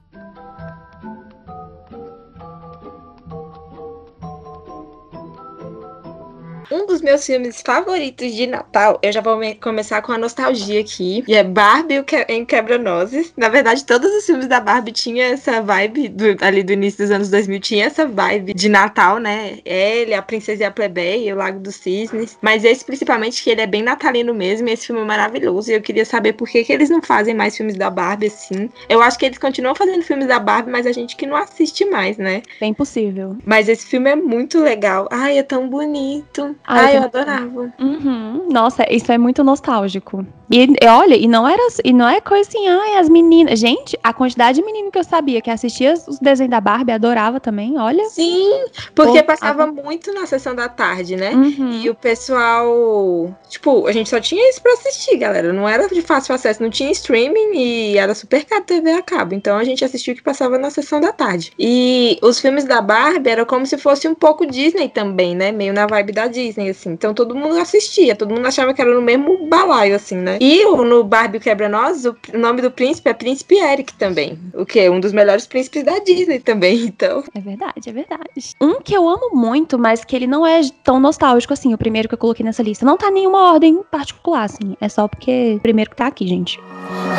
Um 6.73 6.87
dos 6.87 7.03
meus 7.03 7.27
filmes 7.27 7.61
favoritos 7.61 8.33
de 8.33 8.47
Natal, 8.47 8.99
eu 9.03 9.13
já 9.13 9.21
vou 9.21 9.39
começar 9.61 10.01
com 10.01 10.11
a 10.11 10.17
nostalgia 10.17 10.81
aqui. 10.81 11.23
E 11.29 11.35
é 11.35 11.45
Barbie 11.45 12.03
em 12.29 12.47
Quebra-Nozes. 12.47 13.31
Na 13.37 13.51
verdade, 13.51 13.85
todos 13.85 14.11
os 14.11 14.25
filmes 14.25 14.47
da 14.47 14.59
Barbie 14.59 14.91
tinham 14.91 15.35
essa 15.35 15.61
vibe, 15.61 16.09
do, 16.09 16.25
ali 16.41 16.63
do 16.63 16.73
início 16.73 17.05
dos 17.05 17.11
anos 17.11 17.29
2000, 17.29 17.61
tinha 17.61 17.85
essa 17.85 18.07
vibe 18.07 18.55
de 18.55 18.71
Natal, 18.71 19.19
né? 19.19 19.59
Ele, 19.67 20.15
a 20.15 20.23
Princesa 20.23 20.63
e 20.63 20.65
a 20.65 20.71
Plebeia, 20.71 21.35
o 21.35 21.37
Lago 21.37 21.61
dos 21.61 21.75
Cisnes. 21.75 22.39
Mas 22.41 22.65
esse, 22.65 22.83
principalmente, 22.83 23.45
que 23.45 23.51
ele 23.51 23.61
é 23.61 23.67
bem 23.67 23.83
natalino 23.83 24.33
mesmo. 24.33 24.67
E 24.67 24.73
esse 24.73 24.87
filme 24.87 25.03
é 25.03 25.05
maravilhoso. 25.05 25.71
E 25.71 25.75
eu 25.75 25.83
queria 25.83 26.07
saber 26.07 26.33
por 26.33 26.49
que, 26.49 26.65
que 26.65 26.73
eles 26.73 26.89
não 26.89 27.03
fazem 27.03 27.35
mais 27.35 27.55
filmes 27.55 27.77
da 27.77 27.91
Barbie 27.91 28.29
assim. 28.29 28.71
Eu 28.89 29.03
acho 29.03 29.19
que 29.19 29.27
eles 29.27 29.37
continuam 29.37 29.75
fazendo 29.75 30.03
filmes 30.03 30.27
da 30.27 30.39
Barbie, 30.39 30.71
mas 30.71 30.87
a 30.87 30.93
gente 30.93 31.17
que 31.17 31.27
não 31.27 31.37
assiste 31.37 31.85
mais, 31.85 32.17
né? 32.17 32.41
Bem 32.59 32.73
possível. 32.73 33.37
Mas 33.45 33.69
esse 33.69 33.85
filme 33.85 34.09
é 34.09 34.17
muito 34.17 34.59
legal. 34.59 35.07
Ai, 35.13 35.37
é 35.37 35.43
tão 35.43 35.69
bonito. 35.69 36.57
Ai, 36.65 36.97
eu 36.97 37.03
adorava. 37.03 37.73
Uhum. 37.79 38.49
Nossa, 38.51 38.85
isso 38.91 39.11
é 39.11 39.19
muito 39.19 39.43
nostálgico. 39.43 40.25
E, 40.51 40.65
e, 40.65 40.87
olha, 40.87 41.17
e 41.17 41.27
não 41.27 41.49
era 41.49 41.63
e 41.83 41.93
não 41.93 42.09
é 42.09 42.21
coisa 42.21 42.49
assim, 42.49 42.69
ai, 42.69 42.99
as 42.99 43.09
meninas. 43.09 43.59
Gente, 43.59 43.99
a 44.03 44.13
quantidade 44.13 44.61
de 44.61 44.65
menino 44.65 44.91
que 44.91 44.99
eu 44.99 45.05
sabia 45.05 45.41
que 45.41 45.51
assistia 45.51 45.95
os 45.95 46.19
desenhos 46.19 46.51
da 46.51 46.61
Barbie 46.61 46.93
adorava 46.93 47.41
também, 47.41 47.79
olha. 47.79 48.05
Sim, 48.11 48.67
porque 48.95 49.23
Pô, 49.23 49.29
passava 49.29 49.65
a... 49.65 49.67
muito 49.67 50.13
na 50.13 50.27
sessão 50.27 50.55
da 50.55 50.69
tarde, 50.69 51.17
né? 51.17 51.31
Uhum. 51.31 51.81
E 51.83 51.89
o 51.89 51.95
pessoal. 51.95 53.35
Tipo, 53.49 53.87
a 53.87 53.93
gente 53.93 54.11
só 54.11 54.21
tinha 54.21 54.49
isso 54.51 54.63
pra 54.63 54.73
assistir, 54.75 55.17
galera. 55.17 55.53
Não 55.53 55.69
era 55.69 55.89
de 55.89 56.03
fácil 56.03 56.35
acesso, 56.35 56.63
não 56.63 56.71
tinha 56.71 56.91
streaming 56.91 57.57
e 57.57 57.97
era 57.97 58.15
super 58.15 58.45
caro 58.45 58.63
TV 58.63 58.93
a 58.93 59.03
cabo. 59.03 59.35
Então 59.35 59.57
a 59.57 59.65
gente 59.65 59.85
assistiu 59.85 60.13
o 60.13 60.17
que 60.17 60.23
passava 60.23 60.59
na 60.59 60.71
sessão 60.71 61.01
da 61.01 61.13
tarde. 61.13 61.53
E 61.59 62.19
os 62.23 62.39
filmes 62.39 62.65
da 62.65 62.83
Barbie 62.83 63.31
era 63.31 63.47
como 63.47 63.67
se 63.67 63.79
fosse 63.79 64.07
um 64.07 64.15
pouco 64.15 64.47
Disney 64.47 64.89
também, 64.89 65.35
né? 65.35 65.51
Meio 65.51 65.73
na 65.73 65.87
vibe 65.87 66.13
da 66.13 66.27
Disney, 66.27 66.52
assim. 66.71 66.91
Então 66.91 67.15
todo 67.15 67.35
mundo 67.35 67.57
assistia, 67.59 68.17
todo 68.17 68.35
mundo 68.35 68.47
achava 68.47 68.73
que 68.75 68.81
era 68.81 68.95
no 68.95 69.03
mesmo 69.03 69.47
balaio, 69.47 69.95
assim, 69.95 70.17
né? 70.17 70.39
E 70.41 70.65
no 70.65 71.05
Barbie 71.05 71.41
Quebra-Nós, 71.41 72.05
o 72.05 72.17
nome 72.35 72.63
do 72.63 72.71
príncipe 72.71 73.09
é 73.09 73.15
Príncipe 73.15 73.57
Eric 73.57 73.95
também. 73.95 74.39
O 74.55 74.65
que? 74.65 74.89
Um 74.89 75.01
dos 75.01 75.13
melhores 75.13 75.47
príncipes 75.47 75.85
da 75.85 75.99
Disney 75.99 76.41
também, 76.41 76.85
então. 76.87 77.23
É 77.35 77.41
verdade, 77.41 77.89
é 77.89 77.93
verdade. 77.93 78.55
Um 78.61 78.81
que 78.81 78.95
eu 78.95 79.09
amo 79.09 79.31
muito, 79.35 79.79
mas 79.79 80.05
que 80.05 80.15
ele 80.17 80.27
não 80.27 80.47
é 80.47 80.61
tão 80.83 80.99
nostálgico 81.01 81.53
assim, 81.53 81.73
o 81.75 81.79
primeiro 81.79 82.09
que 82.09 82.15
eu 82.15 82.19
coloquei 82.19 82.45
nessa 82.45 82.63
lista. 82.63 82.85
Não 82.85 82.97
tá 82.97 83.09
em 83.09 83.15
nenhuma 83.15 83.53
ordem 83.53 83.83
particular, 83.91 84.45
assim. 84.45 84.77
É 84.81 84.89
só 84.89 85.07
porque 85.09 85.55
o 85.57 85.61
primeiro 85.61 85.91
que 85.91 85.97
tá 85.97 86.07
aqui, 86.07 86.27
gente. 86.27 86.59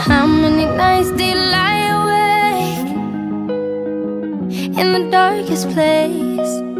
How 0.07 0.27
many 0.27 0.65
nights 0.65 1.11
did 1.11 1.35
lie 1.35 1.89
awake 1.89 2.93
in 4.79 4.93
the 4.93 5.09
darkest 5.09 5.67
place? 5.73 6.72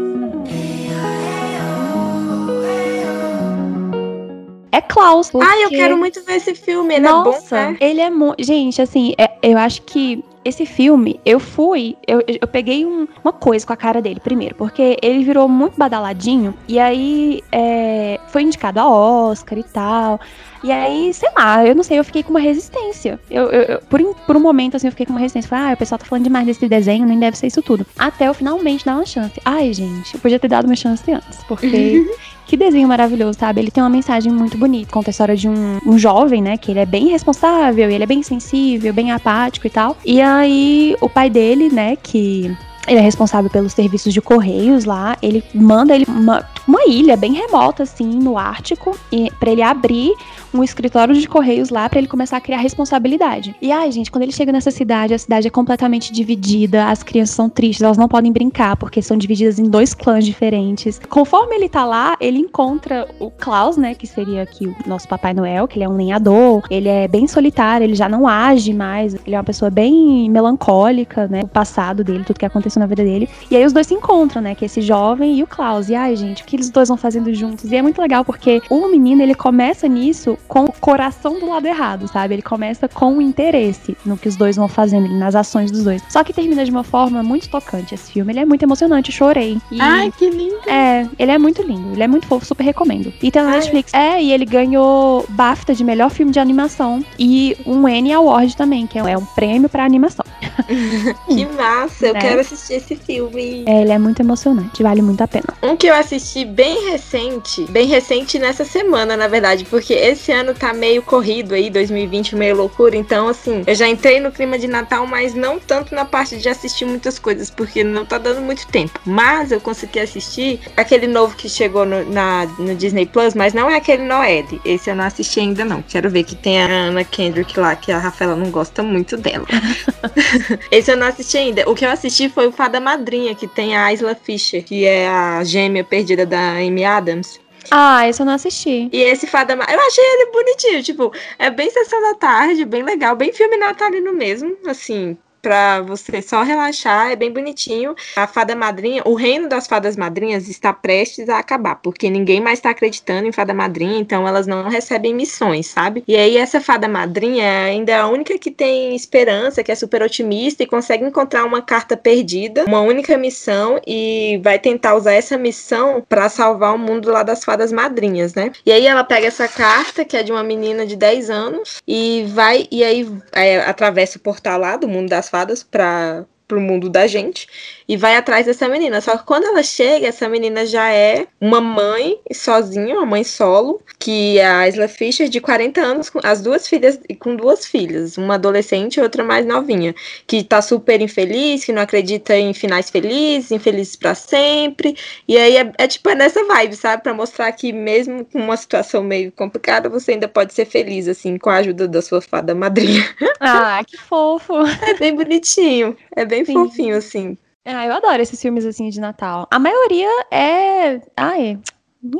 É 4.74 4.80
Klaus. 4.80 5.30
Porque... 5.30 5.46
Ah, 5.46 5.60
eu 5.60 5.70
quero 5.70 5.96
muito 5.96 6.22
ver 6.24 6.36
esse 6.36 6.54
filme. 6.54 6.94
Ele 6.94 7.08
Nossa, 7.08 7.56
é 7.56 7.64
bom, 7.66 7.70
né? 7.72 7.78
Ele 7.80 8.00
é 8.00 8.10
muito. 8.10 8.44
Gente, 8.44 8.82
assim, 8.82 9.14
é, 9.16 9.30
eu 9.42 9.56
acho 9.56 9.82
que 9.82 10.24
esse 10.44 10.66
filme, 10.66 11.18
eu 11.24 11.40
fui, 11.40 11.96
eu, 12.06 12.22
eu 12.26 12.46
peguei 12.46 12.84
um, 12.84 13.08
uma 13.22 13.32
coisa 13.32 13.66
com 13.66 13.72
a 13.72 13.76
cara 13.76 14.02
dele, 14.02 14.20
primeiro, 14.20 14.54
porque 14.54 14.98
ele 15.00 15.24
virou 15.24 15.48
muito 15.48 15.78
badaladinho, 15.78 16.54
e 16.68 16.78
aí 16.78 17.42
é, 17.50 18.20
foi 18.28 18.42
indicado 18.42 18.78
a 18.78 18.86
Oscar 18.86 19.58
e 19.58 19.62
tal. 19.62 20.20
E 20.62 20.70
aí, 20.70 21.12
sei 21.14 21.30
lá, 21.36 21.64
eu 21.64 21.74
não 21.74 21.82
sei, 21.82 21.98
eu 21.98 22.04
fiquei 22.04 22.22
com 22.22 22.30
uma 22.30 22.40
resistência. 22.40 23.18
Eu, 23.30 23.50
eu, 23.50 23.62
eu 23.62 23.80
por, 23.80 24.00
por 24.26 24.36
um 24.36 24.40
momento, 24.40 24.76
assim, 24.76 24.86
eu 24.86 24.92
fiquei 24.92 25.06
com 25.06 25.12
uma 25.12 25.20
resistência. 25.20 25.48
Falei, 25.48 25.70
ah, 25.70 25.74
o 25.74 25.76
pessoal 25.76 25.98
tá 25.98 26.06
falando 26.06 26.24
demais 26.24 26.46
desse 26.46 26.66
desenho, 26.68 27.06
nem 27.06 27.18
deve 27.18 27.38
ser 27.38 27.46
isso 27.46 27.62
tudo. 27.62 27.86
Até 27.98 28.28
eu 28.28 28.34
finalmente 28.34 28.84
dar 28.84 28.96
uma 28.96 29.06
chance. 29.06 29.40
Ai, 29.44 29.72
gente, 29.72 30.14
eu 30.14 30.20
podia 30.20 30.38
ter 30.38 30.48
dado 30.48 30.66
uma 30.66 30.76
chance 30.76 31.10
antes, 31.10 31.42
porque 31.44 32.06
Que 32.46 32.56
desenho 32.56 32.86
maravilhoso, 32.86 33.38
sabe? 33.38 33.60
Ele 33.60 33.70
tem 33.70 33.82
uma 33.82 33.90
mensagem 33.90 34.30
muito 34.30 34.58
bonita. 34.58 34.92
Conta 34.92 35.10
a 35.10 35.12
história 35.12 35.36
de 35.36 35.48
um, 35.48 35.78
um 35.86 35.98
jovem, 35.98 36.42
né? 36.42 36.56
Que 36.56 36.72
ele 36.72 36.80
é 36.80 36.86
bem 36.86 37.08
responsável, 37.08 37.90
ele 37.90 38.04
é 38.04 38.06
bem 38.06 38.22
sensível, 38.22 38.92
bem 38.92 39.12
apático 39.12 39.66
e 39.66 39.70
tal. 39.70 39.96
E 40.04 40.20
aí, 40.20 40.94
o 41.00 41.08
pai 41.08 41.30
dele, 41.30 41.68
né? 41.70 41.96
Que 41.96 42.54
ele 42.86 42.98
é 42.98 43.02
responsável 43.02 43.50
pelos 43.50 43.72
serviços 43.72 44.12
de 44.12 44.20
correios 44.20 44.84
lá. 44.84 45.16
Ele 45.22 45.42
manda 45.54 45.94
ele 45.94 46.04
uma, 46.08 46.46
uma 46.66 46.84
ilha 46.86 47.16
bem 47.16 47.32
remota, 47.32 47.82
assim, 47.82 48.06
no 48.06 48.36
Ártico, 48.38 48.96
para 49.38 49.50
ele 49.50 49.62
abrir 49.62 50.12
um 50.52 50.62
escritório 50.62 51.14
de 51.14 51.26
correios 51.26 51.70
lá 51.70 51.88
para 51.88 51.98
ele 51.98 52.06
começar 52.06 52.36
a 52.36 52.40
criar 52.40 52.58
responsabilidade. 52.58 53.54
E 53.60 53.72
ai, 53.72 53.90
gente, 53.90 54.10
quando 54.10 54.22
ele 54.22 54.32
chega 54.32 54.52
nessa 54.52 54.70
cidade, 54.70 55.12
a 55.12 55.18
cidade 55.18 55.48
é 55.48 55.50
completamente 55.50 56.12
dividida, 56.12 56.86
as 56.86 57.02
crianças 57.02 57.34
são 57.34 57.48
tristes, 57.48 57.82
elas 57.82 57.98
não 57.98 58.06
podem 58.06 58.30
brincar 58.30 58.76
porque 58.76 59.02
são 59.02 59.16
divididas 59.16 59.58
em 59.58 59.64
dois 59.64 59.94
clãs 59.94 60.24
diferentes. 60.24 61.00
Conforme 61.08 61.56
ele 61.56 61.68
tá 61.68 61.84
lá, 61.84 62.16
ele 62.20 62.38
encontra 62.38 63.08
o 63.18 63.30
Klaus, 63.30 63.76
né, 63.76 63.94
que 63.94 64.06
seria 64.06 64.42
aqui 64.42 64.66
o 64.66 64.76
nosso 64.86 65.08
Papai 65.08 65.34
Noel, 65.34 65.66
que 65.66 65.78
ele 65.78 65.84
é 65.84 65.88
um 65.88 65.96
lenhador, 65.96 66.62
ele 66.70 66.88
é 66.88 67.08
bem 67.08 67.26
solitário, 67.26 67.84
ele 67.84 67.94
já 67.94 68.08
não 68.08 68.28
age 68.28 68.72
mais, 68.72 69.14
ele 69.26 69.34
é 69.34 69.38
uma 69.38 69.44
pessoa 69.44 69.70
bem 69.70 70.30
melancólica, 70.30 71.26
né, 71.26 71.40
o 71.42 71.48
passado 71.48 72.04
dele, 72.04 72.24
tudo 72.24 72.38
que 72.38 72.46
aconteceu 72.46 72.73
mudança 72.74 72.80
na 72.80 72.86
vida 72.86 73.02
dele. 73.02 73.28
E 73.50 73.56
aí 73.56 73.64
os 73.64 73.72
dois 73.72 73.86
se 73.86 73.94
encontram, 73.94 74.42
né? 74.42 74.54
Que 74.54 74.64
é 74.64 74.66
esse 74.66 74.80
jovem 74.80 75.38
e 75.38 75.42
o 75.42 75.46
Klaus. 75.46 75.88
E 75.88 75.94
ai, 75.94 76.16
gente, 76.16 76.42
o 76.42 76.46
que 76.46 76.56
eles 76.56 76.70
dois 76.70 76.88
vão 76.88 76.96
fazendo 76.96 77.32
juntos? 77.32 77.70
E 77.70 77.76
é 77.76 77.82
muito 77.82 78.00
legal 78.00 78.24
porque 78.24 78.60
o 78.68 78.88
menino, 78.88 79.22
ele 79.22 79.34
começa 79.34 79.86
nisso 79.88 80.36
com 80.48 80.64
o 80.64 80.72
coração 80.72 81.38
do 81.38 81.48
lado 81.48 81.66
errado, 81.66 82.08
sabe? 82.08 82.34
Ele 82.34 82.42
começa 82.42 82.88
com 82.88 83.18
o 83.18 83.22
interesse 83.22 83.96
no 84.04 84.16
que 84.16 84.28
os 84.28 84.36
dois 84.36 84.56
vão 84.56 84.68
fazendo, 84.68 85.08
nas 85.08 85.34
ações 85.34 85.70
dos 85.70 85.84
dois. 85.84 86.02
Só 86.08 86.24
que 86.24 86.32
termina 86.32 86.64
de 86.64 86.70
uma 86.70 86.84
forma 86.84 87.22
muito 87.22 87.48
tocante 87.48 87.94
esse 87.94 88.12
filme. 88.12 88.32
Ele 88.32 88.40
é 88.40 88.44
muito 88.44 88.62
emocionante, 88.62 89.10
eu 89.10 89.16
chorei. 89.16 89.58
E... 89.70 89.80
Ai, 89.80 90.12
que 90.16 90.28
lindo! 90.28 90.68
É, 90.68 91.06
ele 91.18 91.30
é 91.30 91.38
muito 91.38 91.62
lindo, 91.62 91.92
ele 91.92 92.02
é 92.02 92.08
muito 92.08 92.26
fofo, 92.26 92.44
super 92.44 92.64
recomendo. 92.64 93.12
E 93.22 93.30
tem 93.30 93.42
na 93.42 93.52
Netflix. 93.52 93.92
É, 93.94 94.22
e 94.22 94.32
ele 94.32 94.44
ganhou 94.44 95.24
BAFTA 95.30 95.74
de 95.74 95.84
melhor 95.84 96.10
filme 96.10 96.32
de 96.32 96.38
animação 96.38 97.04
e 97.18 97.56
um 97.66 97.88
N 97.88 98.12
Award 98.12 98.56
também, 98.56 98.86
que 98.86 98.98
é 98.98 99.16
um 99.16 99.24
prêmio 99.24 99.68
pra 99.68 99.84
animação. 99.84 100.24
que 101.28 101.46
massa, 101.46 102.06
eu 102.06 102.14
né? 102.14 102.20
quero 102.20 102.40
assistir 102.40 102.74
esse 102.74 102.96
filme. 102.96 103.64
É, 103.66 103.82
ele 103.82 103.92
é 103.92 103.98
muito 103.98 104.20
emocionante, 104.20 104.82
vale 104.82 105.02
muito 105.02 105.22
a 105.22 105.28
pena. 105.28 105.54
Um 105.62 105.76
que 105.76 105.86
eu 105.86 105.94
assisti 105.94 106.44
bem 106.44 106.90
recente, 106.90 107.64
bem 107.70 107.86
recente 107.86 108.38
nessa 108.38 108.64
semana, 108.64 109.16
na 109.16 109.28
verdade, 109.28 109.64
porque 109.64 109.94
esse 109.94 110.32
ano 110.32 110.54
tá 110.54 110.72
meio 110.72 111.02
corrido 111.02 111.54
aí, 111.54 111.70
2020 111.70 112.36
meio 112.36 112.56
loucura, 112.56 112.96
então 112.96 113.28
assim, 113.28 113.62
eu 113.66 113.74
já 113.74 113.88
entrei 113.88 114.20
no 114.20 114.30
clima 114.30 114.58
de 114.58 114.66
Natal, 114.66 115.06
mas 115.06 115.34
não 115.34 115.58
tanto 115.58 115.94
na 115.94 116.04
parte 116.04 116.36
de 116.36 116.48
assistir 116.48 116.84
muitas 116.84 117.18
coisas, 117.18 117.50
porque 117.50 117.82
não 117.82 118.04
tá 118.04 118.18
dando 118.18 118.40
muito 118.40 118.66
tempo. 118.68 119.00
Mas 119.04 119.52
eu 119.52 119.60
consegui 119.60 120.00
assistir 120.00 120.60
aquele 120.76 121.06
novo 121.06 121.36
que 121.36 121.48
chegou 121.48 121.84
no, 121.84 122.04
na, 122.10 122.46
no 122.58 122.74
Disney 122.74 123.06
Plus, 123.06 123.34
mas 123.34 123.52
não 123.52 123.70
é 123.70 123.76
aquele 123.76 124.04
Noed. 124.04 124.60
Esse 124.64 124.90
eu 124.90 124.96
não 124.96 125.04
assisti 125.04 125.40
ainda 125.40 125.64
não. 125.64 125.82
Quero 125.82 126.10
ver 126.10 126.24
que 126.24 126.34
tem 126.34 126.60
a 126.60 126.66
Ana 126.66 127.04
Kendrick 127.04 127.58
lá, 127.58 127.74
que 127.76 127.92
a 127.92 127.98
Rafaela 127.98 128.36
não 128.36 128.50
gosta 128.50 128.82
muito 128.82 129.16
dela. 129.16 129.46
Esse 130.70 130.90
eu 130.90 130.96
não 130.96 131.06
assisti 131.06 131.36
ainda. 131.36 131.68
O 131.68 131.74
que 131.74 131.84
eu 131.84 131.90
assisti 131.90 132.28
foi 132.28 132.46
o 132.46 132.52
Fada 132.52 132.80
Madrinha, 132.80 133.34
que 133.34 133.46
tem 133.46 133.76
a 133.76 133.92
Isla 133.92 134.14
Fisher, 134.14 134.62
que 134.62 134.84
é 134.84 135.08
a 135.08 135.42
gêmea 135.44 135.84
perdida 135.84 136.26
da 136.26 136.52
Amy 136.52 136.84
Adams. 136.84 137.40
Ah, 137.70 138.06
esse 138.08 138.20
eu 138.20 138.26
não 138.26 138.34
assisti. 138.34 138.88
E 138.92 139.00
esse 139.00 139.26
Fada 139.26 139.54
Eu 139.54 139.80
achei 139.80 140.04
ele 140.04 140.30
bonitinho, 140.32 140.82
tipo, 140.82 141.12
é 141.38 141.50
bem 141.50 141.70
sessão 141.70 142.00
da 142.00 142.14
tarde, 142.14 142.64
bem 142.64 142.82
legal, 142.82 143.16
bem 143.16 143.32
filme 143.32 143.56
natalino 143.56 144.12
mesmo, 144.12 144.56
assim, 144.66 145.16
para 145.44 145.82
você 145.82 146.22
só 146.22 146.42
relaxar, 146.42 147.10
é 147.10 147.16
bem 147.16 147.30
bonitinho. 147.30 147.94
A 148.16 148.26
fada 148.26 148.56
madrinha, 148.56 149.02
o 149.04 149.12
reino 149.12 149.46
das 149.46 149.66
fadas 149.66 149.94
madrinhas 149.94 150.48
está 150.48 150.72
prestes 150.72 151.28
a 151.28 151.38
acabar, 151.38 151.76
porque 151.76 152.08
ninguém 152.08 152.40
mais 152.40 152.58
está 152.58 152.70
acreditando 152.70 153.28
em 153.28 153.32
fada 153.32 153.52
madrinha, 153.52 153.98
então 153.98 154.26
elas 154.26 154.46
não 154.46 154.70
recebem 154.70 155.14
missões, 155.14 155.66
sabe? 155.66 156.02
E 156.08 156.16
aí 156.16 156.38
essa 156.38 156.62
fada 156.62 156.88
madrinha 156.88 157.64
ainda 157.64 157.92
é 157.92 157.96
a 157.96 158.06
única 158.06 158.38
que 158.38 158.50
tem 158.50 158.96
esperança, 158.96 159.62
que 159.62 159.70
é 159.70 159.74
super 159.74 160.02
otimista 160.02 160.62
e 160.62 160.66
consegue 160.66 161.04
encontrar 161.04 161.44
uma 161.44 161.60
carta 161.60 161.94
perdida, 161.94 162.64
uma 162.64 162.80
única 162.80 163.18
missão 163.18 163.78
e 163.86 164.40
vai 164.42 164.58
tentar 164.58 164.94
usar 164.94 165.12
essa 165.12 165.36
missão 165.36 166.02
para 166.08 166.30
salvar 166.30 166.74
o 166.74 166.78
mundo 166.78 167.10
lá 167.10 167.22
das 167.22 167.44
fadas 167.44 167.70
madrinhas, 167.70 168.34
né? 168.34 168.50
E 168.64 168.72
aí 168.72 168.86
ela 168.86 169.04
pega 169.04 169.26
essa 169.26 169.46
carta, 169.46 170.06
que 170.06 170.16
é 170.16 170.22
de 170.22 170.32
uma 170.32 170.42
menina 170.42 170.86
de 170.86 170.96
10 170.96 171.28
anos, 171.28 171.82
e 171.86 172.24
vai 172.28 172.66
e 172.70 172.82
aí 172.82 173.06
é, 173.32 173.58
atravessa 173.58 174.16
o 174.16 174.20
portal 174.22 174.58
lá 174.58 174.76
do 174.78 174.88
mundo 174.88 175.10
das 175.10 175.28
fadas 175.34 175.64
para 175.64 176.26
pro 176.46 176.60
mundo 176.60 176.88
da 176.88 177.06
gente 177.06 177.46
e 177.88 177.96
vai 177.96 178.16
atrás 178.16 178.46
dessa 178.46 178.68
menina. 178.68 179.00
Só 179.00 179.16
que 179.16 179.24
quando 179.24 179.44
ela 179.44 179.62
chega, 179.62 180.08
essa 180.08 180.28
menina 180.28 180.66
já 180.66 180.90
é 180.90 181.26
uma 181.40 181.60
mãe 181.60 182.18
sozinha, 182.32 182.96
uma 182.96 183.06
mãe 183.06 183.24
solo, 183.24 183.80
que 183.98 184.38
é 184.38 184.46
a 184.46 184.68
Isla 184.68 184.88
Fisher, 184.88 185.28
de 185.28 185.40
40 185.40 185.80
anos, 185.80 186.10
com 186.10 186.20
as 186.22 186.42
duas 186.42 186.66
filhas, 186.66 186.98
com 187.18 187.36
duas 187.36 187.66
filhas, 187.66 188.16
uma 188.16 188.34
adolescente 188.34 188.96
e 188.96 189.00
outra 189.00 189.22
mais 189.22 189.46
novinha, 189.46 189.94
que 190.26 190.42
tá 190.42 190.60
super 190.62 191.00
infeliz, 191.00 191.64
que 191.64 191.72
não 191.72 191.82
acredita 191.82 192.36
em 192.36 192.52
finais 192.54 192.90
felizes, 192.90 193.50
infelizes 193.50 193.96
para 193.96 194.14
sempre. 194.14 194.96
E 195.28 195.36
aí 195.36 195.56
é, 195.56 195.72
é 195.78 195.86
tipo 195.86 196.08
é 196.08 196.14
nessa 196.14 196.44
vibe, 196.44 196.76
sabe? 196.76 197.04
para 197.04 197.14
mostrar 197.14 197.52
que 197.52 197.72
mesmo 197.72 198.24
com 198.24 198.38
uma 198.38 198.56
situação 198.56 199.02
meio 199.02 199.30
complicada, 199.32 199.88
você 199.88 200.12
ainda 200.12 200.26
pode 200.26 200.54
ser 200.54 200.64
feliz, 200.64 201.06
assim, 201.06 201.36
com 201.36 201.50
a 201.50 201.56
ajuda 201.56 201.86
da 201.86 202.00
sua 202.00 202.20
fada 202.20 202.54
madrinha. 202.54 203.04
Ah, 203.40 203.82
que 203.86 203.98
fofo! 203.98 204.54
É 204.88 204.94
bem 204.94 205.14
bonitinho, 205.14 205.96
é 206.16 206.24
bem 206.24 206.33
Sim. 206.42 206.54
fofinho, 206.54 206.96
assim. 206.96 207.36
Ah, 207.66 207.86
eu 207.86 207.92
adoro 207.92 208.22
esses 208.22 208.40
filmes 208.40 208.64
assim 208.64 208.88
de 208.88 209.00
Natal. 209.00 209.46
A 209.50 209.58
maioria 209.58 210.08
é. 210.30 211.00
Ai, 211.16 211.58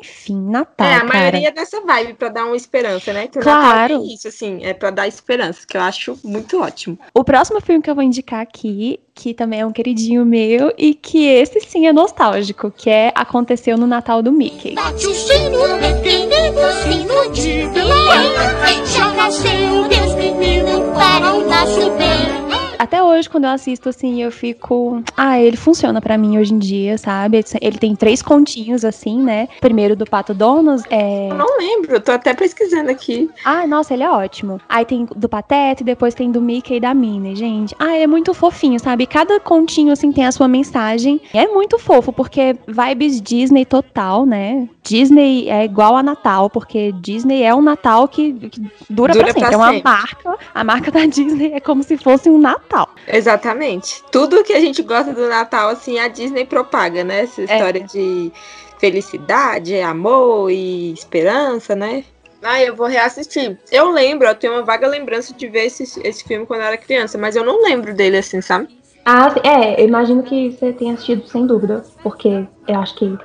enfim, 0.01 0.41
Natal. 0.41 0.87
É, 0.87 0.95
a 0.95 1.01
cara. 1.01 1.19
maioria 1.19 1.49
é 1.49 1.53
dessa 1.53 1.81
vibe 1.83 2.15
pra 2.15 2.31
dar 2.31 2.47
uma 2.47 2.57
esperança, 2.57 3.13
né? 3.13 3.27
Que 3.27 3.39
claro. 3.39 3.95
é 3.95 4.15
isso, 4.15 4.27
assim, 4.29 4.65
é 4.65 4.73
pra 4.73 4.91
dar 4.91 5.07
esperança, 5.07 5.67
que 5.67 5.77
eu 5.77 5.83
acho 5.83 6.19
muito 6.25 6.59
ótimo. 6.61 6.99
O 7.13 7.23
próximo 7.23 7.61
filme 7.61 7.83
que 7.83 7.91
eu 7.91 7.95
vou 7.95 8.03
indicar 8.03 8.41
aqui, 8.41 8.99
que 9.15 9.35
também 9.35 9.61
é 9.61 9.67
um 9.67 9.73
queridinho 9.73 10.25
meu, 10.25 10.73
e 10.79 10.95
que 10.95 11.27
esse 11.27 11.61
sim 11.61 11.87
é 11.87 11.93
nostálgico, 11.93 12.71
que 12.71 12.89
é 12.89 13.13
Aconteceu 13.15 13.77
no 13.77 13.87
Natal 13.87 14.23
do 14.23 14.33
Mickey. 14.33 14.75
Bate 14.75 15.07
o 15.07 15.15
sino, 15.15 15.59
pequenino 15.79 16.73
sino 16.83 17.33
de 17.33 17.69
Belém, 17.69 18.87
já 18.87 19.13
nasceu 19.13 19.89
Deus 19.89 20.15
menino 20.15 20.93
para 20.95 21.35
o 21.35 21.47
nosso 21.47 21.91
bem 21.93 22.44
até 22.79 23.03
hoje, 23.03 23.29
quando 23.29 23.45
eu 23.45 23.51
assisto, 23.51 23.89
assim, 23.89 24.23
eu 24.23 24.31
fico. 24.31 25.03
Ah, 25.17 25.41
ele 25.41 25.57
funciona 25.57 26.01
para 26.01 26.19
mim 26.19 26.39
hoje 26.39 26.55
em 26.55 26.59
dia, 26.59 26.99
sabe? 26.99 27.45
Ele 27.61 27.79
tem 27.79 27.95
três 27.95 28.23
continhos, 28.23 28.85
assim, 28.85 29.21
né? 29.21 29.49
Primeiro 29.61 29.97
do 29.97 30.05
Pato 30.05 30.35
Donos. 30.35 30.83
É... 30.91 31.31
Eu 31.31 31.35
não 31.35 31.59
lembro, 31.59 32.01
tô 32.01 32.13
até 32.13 32.35
pesquisando 32.35 32.91
aqui. 32.91 33.31
Ah, 33.45 33.67
nossa, 33.67 33.95
ele 33.95 34.03
é 34.03 34.11
ótimo. 34.11 34.61
Aí 34.69 34.85
tem 34.85 35.07
do 35.17 35.29
Pateta 35.29 35.83
e 35.83 35.85
depois 35.85 36.15
tem 36.15 36.31
do 36.31 36.41
Mickey 36.41 36.77
e 36.77 36.81
da 36.81 36.95
Minnie, 36.95 37.37
gente. 37.37 37.75
Ah, 37.79 37.97
é 37.97 38.07
muito 38.07 38.35
fofinho, 38.35 38.79
sabe? 38.79 39.07
Cada 39.07 39.39
continho, 39.41 39.93
assim, 39.93 40.13
tem 40.13 40.27
a 40.27 40.33
sua 40.33 40.49
mensagem. 40.49 41.21
É 41.33 41.47
muito 41.47 41.79
fofo, 41.79 42.13
porque 42.13 42.57
vibes 42.67 43.21
Disney 43.21 43.65
total, 43.65 44.27
né? 44.27 44.69
Disney 44.85 45.49
é 45.49 45.65
igual 45.65 45.97
a 45.97 46.03
Natal, 46.03 46.51
porque 46.51 46.93
Disney 46.93 47.43
é 47.43 47.55
um 47.55 47.63
Natal 47.63 48.07
que, 48.07 48.35
que 48.35 48.61
dura, 48.89 49.15
dura 49.15 49.25
pra 49.25 49.33
sempre. 49.33 49.41
Pra 49.41 49.53
é 49.53 49.57
uma 49.57 49.73
sempre. 49.73 49.83
marca. 49.83 50.39
A 50.55 50.63
marca 50.63 50.91
da 50.91 51.07
Disney 51.07 51.53
é 51.55 51.61
como 51.61 51.83
se 51.83 51.97
fosse 51.97 52.29
um 52.29 52.39
Natal. 52.39 52.91
Exatamente. 53.09 54.05
Tudo 54.13 54.45
que 54.45 54.53
a 54.53 54.61
gente 54.61 54.83
gosta 54.83 55.15
do 55.15 55.27
Natal, 55.27 55.71
assim, 55.71 55.99
a 55.99 56.09
Disney 56.09 56.45
propaga, 56.45 57.03
né? 57.03 57.23
Essa 57.23 57.41
é. 57.41 57.45
história 57.45 57.79
é. 57.81 57.83
de 57.83 58.31
felicidade, 58.79 59.81
amor 59.81 60.51
e 60.51 60.93
esperança, 60.93 61.75
né? 61.75 62.05
Ah, 62.43 62.63
eu 62.63 62.77
vou 62.77 62.87
reassistir. 62.87 63.59
Eu 63.73 63.91
lembro, 63.91 64.29
eu 64.29 64.35
tenho 64.35 64.53
uma 64.53 64.63
vaga 64.63 64.87
lembrança 64.87 65.33
de 65.33 65.49
ver 65.49 65.65
esse, 65.65 65.85
esse 66.07 66.23
filme 66.25 66.45
quando 66.45 66.61
eu 66.61 66.67
era 66.67 66.77
criança, 66.77 67.17
mas 67.17 67.35
eu 67.35 67.43
não 67.43 67.63
lembro 67.63 67.95
dele 67.95 68.19
assim, 68.19 68.43
sabe? 68.43 68.69
Ah, 69.07 69.35
é, 69.43 69.81
eu 69.81 69.87
imagino 69.87 70.23
que 70.23 70.51
você 70.51 70.73
tenha 70.75 70.93
assistido 70.93 71.27
sem 71.27 71.47
dúvida, 71.47 71.83
porque 72.03 72.47
eu 72.69 72.79
acho 72.79 72.95
que 72.97 73.19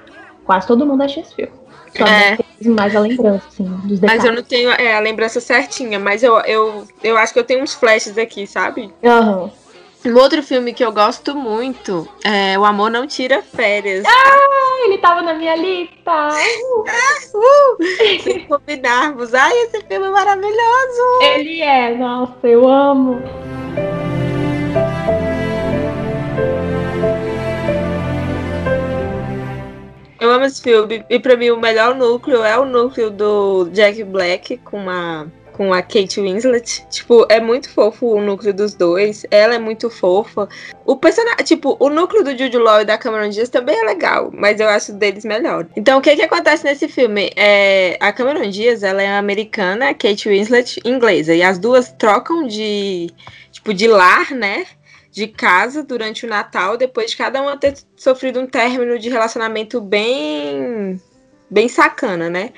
quase 0.49 0.65
todo 0.65 0.83
mundo 0.83 1.03
assiste 1.03 1.19
esse 1.19 1.35
filme. 1.35 1.51
Só 1.95 2.05
é. 2.07 2.37
mais 2.71 2.95
a 2.95 2.99
lembrança, 3.01 3.45
assim, 3.47 3.65
dos 3.83 3.99
detalhes. 3.99 4.23
Mas 4.23 4.25
eu 4.25 4.33
não 4.33 4.41
tenho 4.41 4.71
é, 4.71 4.95
a 4.95 4.99
lembrança 4.99 5.39
certinha, 5.39 5.99
mas 5.99 6.23
eu, 6.23 6.39
eu, 6.39 6.87
eu 7.03 7.15
acho 7.17 7.33
que 7.33 7.37
eu 7.37 7.43
tenho 7.43 7.61
uns 7.61 7.75
flashes 7.75 8.17
aqui, 8.17 8.47
sabe? 8.47 8.91
Aham. 9.03 9.43
Uhum. 9.43 9.51
Um 10.07 10.15
outro 10.15 10.41
filme 10.41 10.73
que 10.73 10.83
eu 10.83 10.91
gosto 10.91 11.35
muito 11.35 12.07
é 12.23 12.57
O 12.57 12.65
Amor 12.65 12.89
Não 12.89 13.05
Tira 13.05 13.43
Férias. 13.43 14.03
Ah, 14.07 14.85
ele 14.85 14.97
tava 14.97 15.21
na 15.21 15.35
minha 15.35 15.55
lista! 15.55 16.29
Uh. 16.29 17.37
uh, 17.37 18.23
se 18.23 18.39
combinarmos. 18.47 19.33
Ai, 19.35 19.51
esse 19.63 19.81
filme 19.81 20.07
é 20.07 20.09
maravilhoso! 20.09 21.21
Ele 21.21 21.61
é, 21.61 21.95
nossa, 21.95 22.47
eu 22.47 22.67
amo. 22.67 23.21
Eu 30.19 30.31
amo 30.31 30.45
esse 30.45 30.61
filme. 30.61 31.03
E 31.09 31.19
pra 31.19 31.37
mim 31.37 31.49
o 31.49 31.59
melhor 31.59 31.95
núcleo 31.95 32.43
é 32.43 32.57
o 32.57 32.65
núcleo 32.65 33.09
do 33.09 33.69
Jack 33.69 34.03
Black 34.03 34.57
com 34.57 34.89
a 34.89 35.27
com 35.59 35.73
a 35.73 35.81
Kate 35.81 36.21
Winslet. 36.21 36.85
Tipo, 36.89 37.25
é 37.27 37.41
muito 37.41 37.69
fofo 37.69 38.15
o 38.15 38.21
núcleo 38.21 38.53
dos 38.53 38.73
dois. 38.73 39.25
Ela 39.29 39.55
é 39.55 39.59
muito 39.59 39.89
fofa. 39.89 40.47
O 40.85 40.95
personagem, 40.95 41.43
tipo, 41.43 41.75
o 41.81 41.89
núcleo 41.89 42.23
do 42.23 42.31
Jude 42.31 42.57
Law 42.57 42.79
e 42.79 42.85
da 42.85 42.97
Cameron 42.97 43.27
Diaz 43.27 43.49
também 43.49 43.77
é 43.77 43.83
legal, 43.83 44.31
mas 44.33 44.61
eu 44.61 44.69
acho 44.69 44.93
deles 44.93 45.25
melhor. 45.25 45.67
Então, 45.75 45.99
o 45.99 46.01
que 46.01 46.15
que 46.15 46.21
acontece 46.21 46.63
nesse 46.63 46.87
filme? 46.87 47.29
É, 47.35 47.97
a 47.99 48.13
Cameron 48.13 48.49
Diaz, 48.49 48.83
ela 48.83 49.03
é 49.03 49.17
americana, 49.17 49.89
a 49.89 49.93
Kate 49.93 50.29
Winslet 50.29 50.79
inglesa, 50.85 51.35
e 51.35 51.43
as 51.43 51.59
duas 51.59 51.91
trocam 51.91 52.47
de 52.47 53.11
tipo 53.51 53.73
de 53.73 53.85
lar, 53.85 54.31
né? 54.31 54.65
De 55.11 55.27
casa 55.27 55.83
durante 55.83 56.25
o 56.25 56.29
Natal, 56.29 56.77
depois 56.77 57.11
de 57.11 57.17
cada 57.17 57.41
uma 57.41 57.57
ter 57.57 57.75
sofrido 57.95 58.39
um 58.39 58.47
término 58.47 58.97
de 58.99 59.09
relacionamento 59.09 59.81
bem 59.81 61.01
bem 61.49 61.67
sacana, 61.67 62.29
né? 62.29 62.51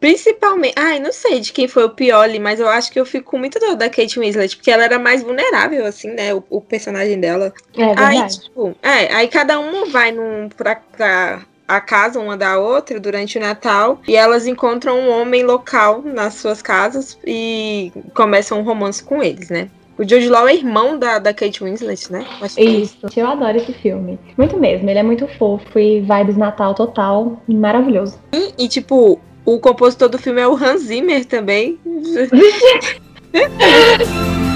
Principalmente, 0.00 0.74
ai, 0.76 1.00
não 1.00 1.12
sei 1.12 1.40
de 1.40 1.52
quem 1.52 1.66
foi 1.66 1.84
o 1.84 1.90
pior 1.90 2.22
ali, 2.22 2.38
mas 2.38 2.60
eu 2.60 2.68
acho 2.68 2.90
que 2.90 2.98
eu 2.98 3.04
fico 3.04 3.32
com 3.32 3.38
muito 3.38 3.58
dor 3.58 3.74
da 3.74 3.90
Kate 3.90 4.18
Winslet, 4.18 4.56
porque 4.56 4.70
ela 4.70 4.84
era 4.84 4.98
mais 4.98 5.22
vulnerável, 5.22 5.84
assim, 5.84 6.08
né? 6.08 6.32
O, 6.32 6.42
o 6.48 6.60
personagem 6.60 7.18
dela. 7.20 7.52
É 7.76 7.86
verdade. 7.86 8.16
Aí, 8.16 8.28
tipo, 8.28 8.76
é, 8.82 9.14
aí 9.14 9.28
cada 9.28 9.58
uma 9.58 9.86
vai 9.86 10.12
num, 10.12 10.48
pra, 10.48 10.76
pra 10.76 11.42
a 11.66 11.80
casa 11.80 12.18
uma 12.18 12.36
da 12.36 12.58
outra 12.58 12.98
durante 12.98 13.36
o 13.36 13.40
Natal 13.40 14.00
e 14.08 14.16
elas 14.16 14.46
encontram 14.46 14.98
um 14.98 15.10
homem 15.10 15.42
local 15.42 16.00
nas 16.02 16.34
suas 16.34 16.62
casas 16.62 17.18
e 17.26 17.92
começam 18.14 18.60
um 18.60 18.62
romance 18.62 19.02
com 19.02 19.22
eles, 19.22 19.50
né? 19.50 19.68
O 19.98 20.08
Jude 20.08 20.28
Law 20.28 20.46
é 20.46 20.54
irmão 20.54 20.96
da, 20.96 21.18
da 21.18 21.34
Kate 21.34 21.64
Winslet, 21.64 22.12
né? 22.12 22.24
É 22.56 22.62
Isso, 22.62 22.98
eu 23.16 23.26
adoro 23.26 23.56
esse 23.56 23.72
filme. 23.72 24.16
Muito 24.36 24.56
mesmo, 24.56 24.88
ele 24.88 25.00
é 25.00 25.02
muito 25.02 25.26
fofo 25.26 25.76
e 25.76 26.00
vibes 26.00 26.36
Natal 26.36 26.72
total, 26.72 27.42
maravilhoso. 27.48 28.16
E, 28.32 28.64
e, 28.64 28.68
tipo, 28.68 29.18
o 29.44 29.58
compositor 29.58 30.08
do 30.08 30.16
filme 30.16 30.40
é 30.40 30.46
o 30.46 30.54
Hans 30.54 30.82
Zimmer 30.82 31.24
também. 31.24 31.80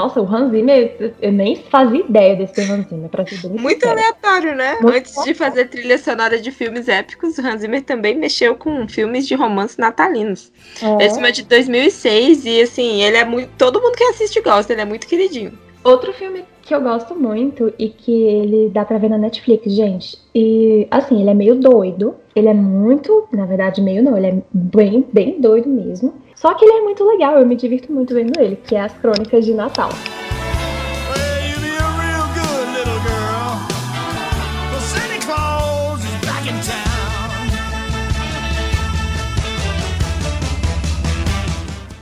Nossa, 0.00 0.20
o 0.20 0.24
Hans 0.24 0.50
Zimmer, 0.50 1.14
eu 1.20 1.30
nem 1.30 1.56
fazia 1.56 2.00
ideia 2.00 2.34
desse 2.34 2.60
Hans 2.62 2.88
Zimmer, 2.88 3.10
pra 3.10 3.26
ser 3.26 3.46
bem 3.46 3.60
Muito 3.60 3.80
sincera. 3.80 4.00
aleatório, 4.00 4.56
né? 4.56 4.78
Muito 4.80 4.96
Antes 4.96 5.24
de 5.24 5.34
fazer 5.34 5.66
trilha 5.66 5.98
sonora 5.98 6.40
de 6.40 6.50
filmes 6.50 6.88
épicos, 6.88 7.36
o 7.36 7.46
Hans 7.46 7.60
Zimmer 7.60 7.82
também 7.82 8.16
mexeu 8.16 8.54
com 8.54 8.88
filmes 8.88 9.28
de 9.28 9.34
romance 9.34 9.78
natalinos. 9.78 10.50
É. 10.82 11.04
Esse 11.04 11.14
filme 11.16 11.28
é 11.28 11.32
de 11.32 11.42
2006 11.42 12.46
e, 12.46 12.62
assim, 12.62 13.02
ele 13.02 13.18
é 13.18 13.24
muito... 13.26 13.50
Todo 13.58 13.80
mundo 13.80 13.94
que 13.94 14.04
assiste 14.04 14.40
gosta, 14.40 14.72
ele 14.72 14.80
é 14.80 14.86
muito 14.86 15.06
queridinho. 15.06 15.52
Outro 15.84 16.12
filme 16.14 16.44
que 16.62 16.74
eu 16.74 16.80
gosto 16.80 17.14
muito 17.14 17.72
e 17.78 17.88
que 17.88 18.12
ele 18.12 18.70
dá 18.70 18.84
pra 18.84 18.96
ver 18.96 19.10
na 19.10 19.18
Netflix, 19.18 19.72
gente. 19.72 20.16
E 20.34 20.86
assim, 20.90 21.20
ele 21.20 21.30
é 21.30 21.34
meio 21.34 21.56
doido. 21.56 22.14
Ele 22.34 22.48
é 22.48 22.54
muito, 22.54 23.26
na 23.32 23.44
verdade, 23.44 23.82
meio 23.82 24.02
não, 24.02 24.16
ele 24.16 24.26
é 24.26 24.42
bem, 24.52 25.04
bem 25.12 25.40
doido 25.40 25.68
mesmo. 25.68 26.14
Só 26.40 26.54
que 26.54 26.64
ele 26.64 26.72
é 26.72 26.80
muito 26.80 27.04
legal, 27.04 27.38
eu 27.38 27.46
me 27.46 27.54
divirto 27.54 27.92
muito 27.92 28.14
vendo 28.14 28.32
ele, 28.40 28.56
que 28.56 28.74
é 28.74 28.80
as 28.80 28.96
Crônicas 28.96 29.44
de 29.44 29.52
Natal. 29.52 29.90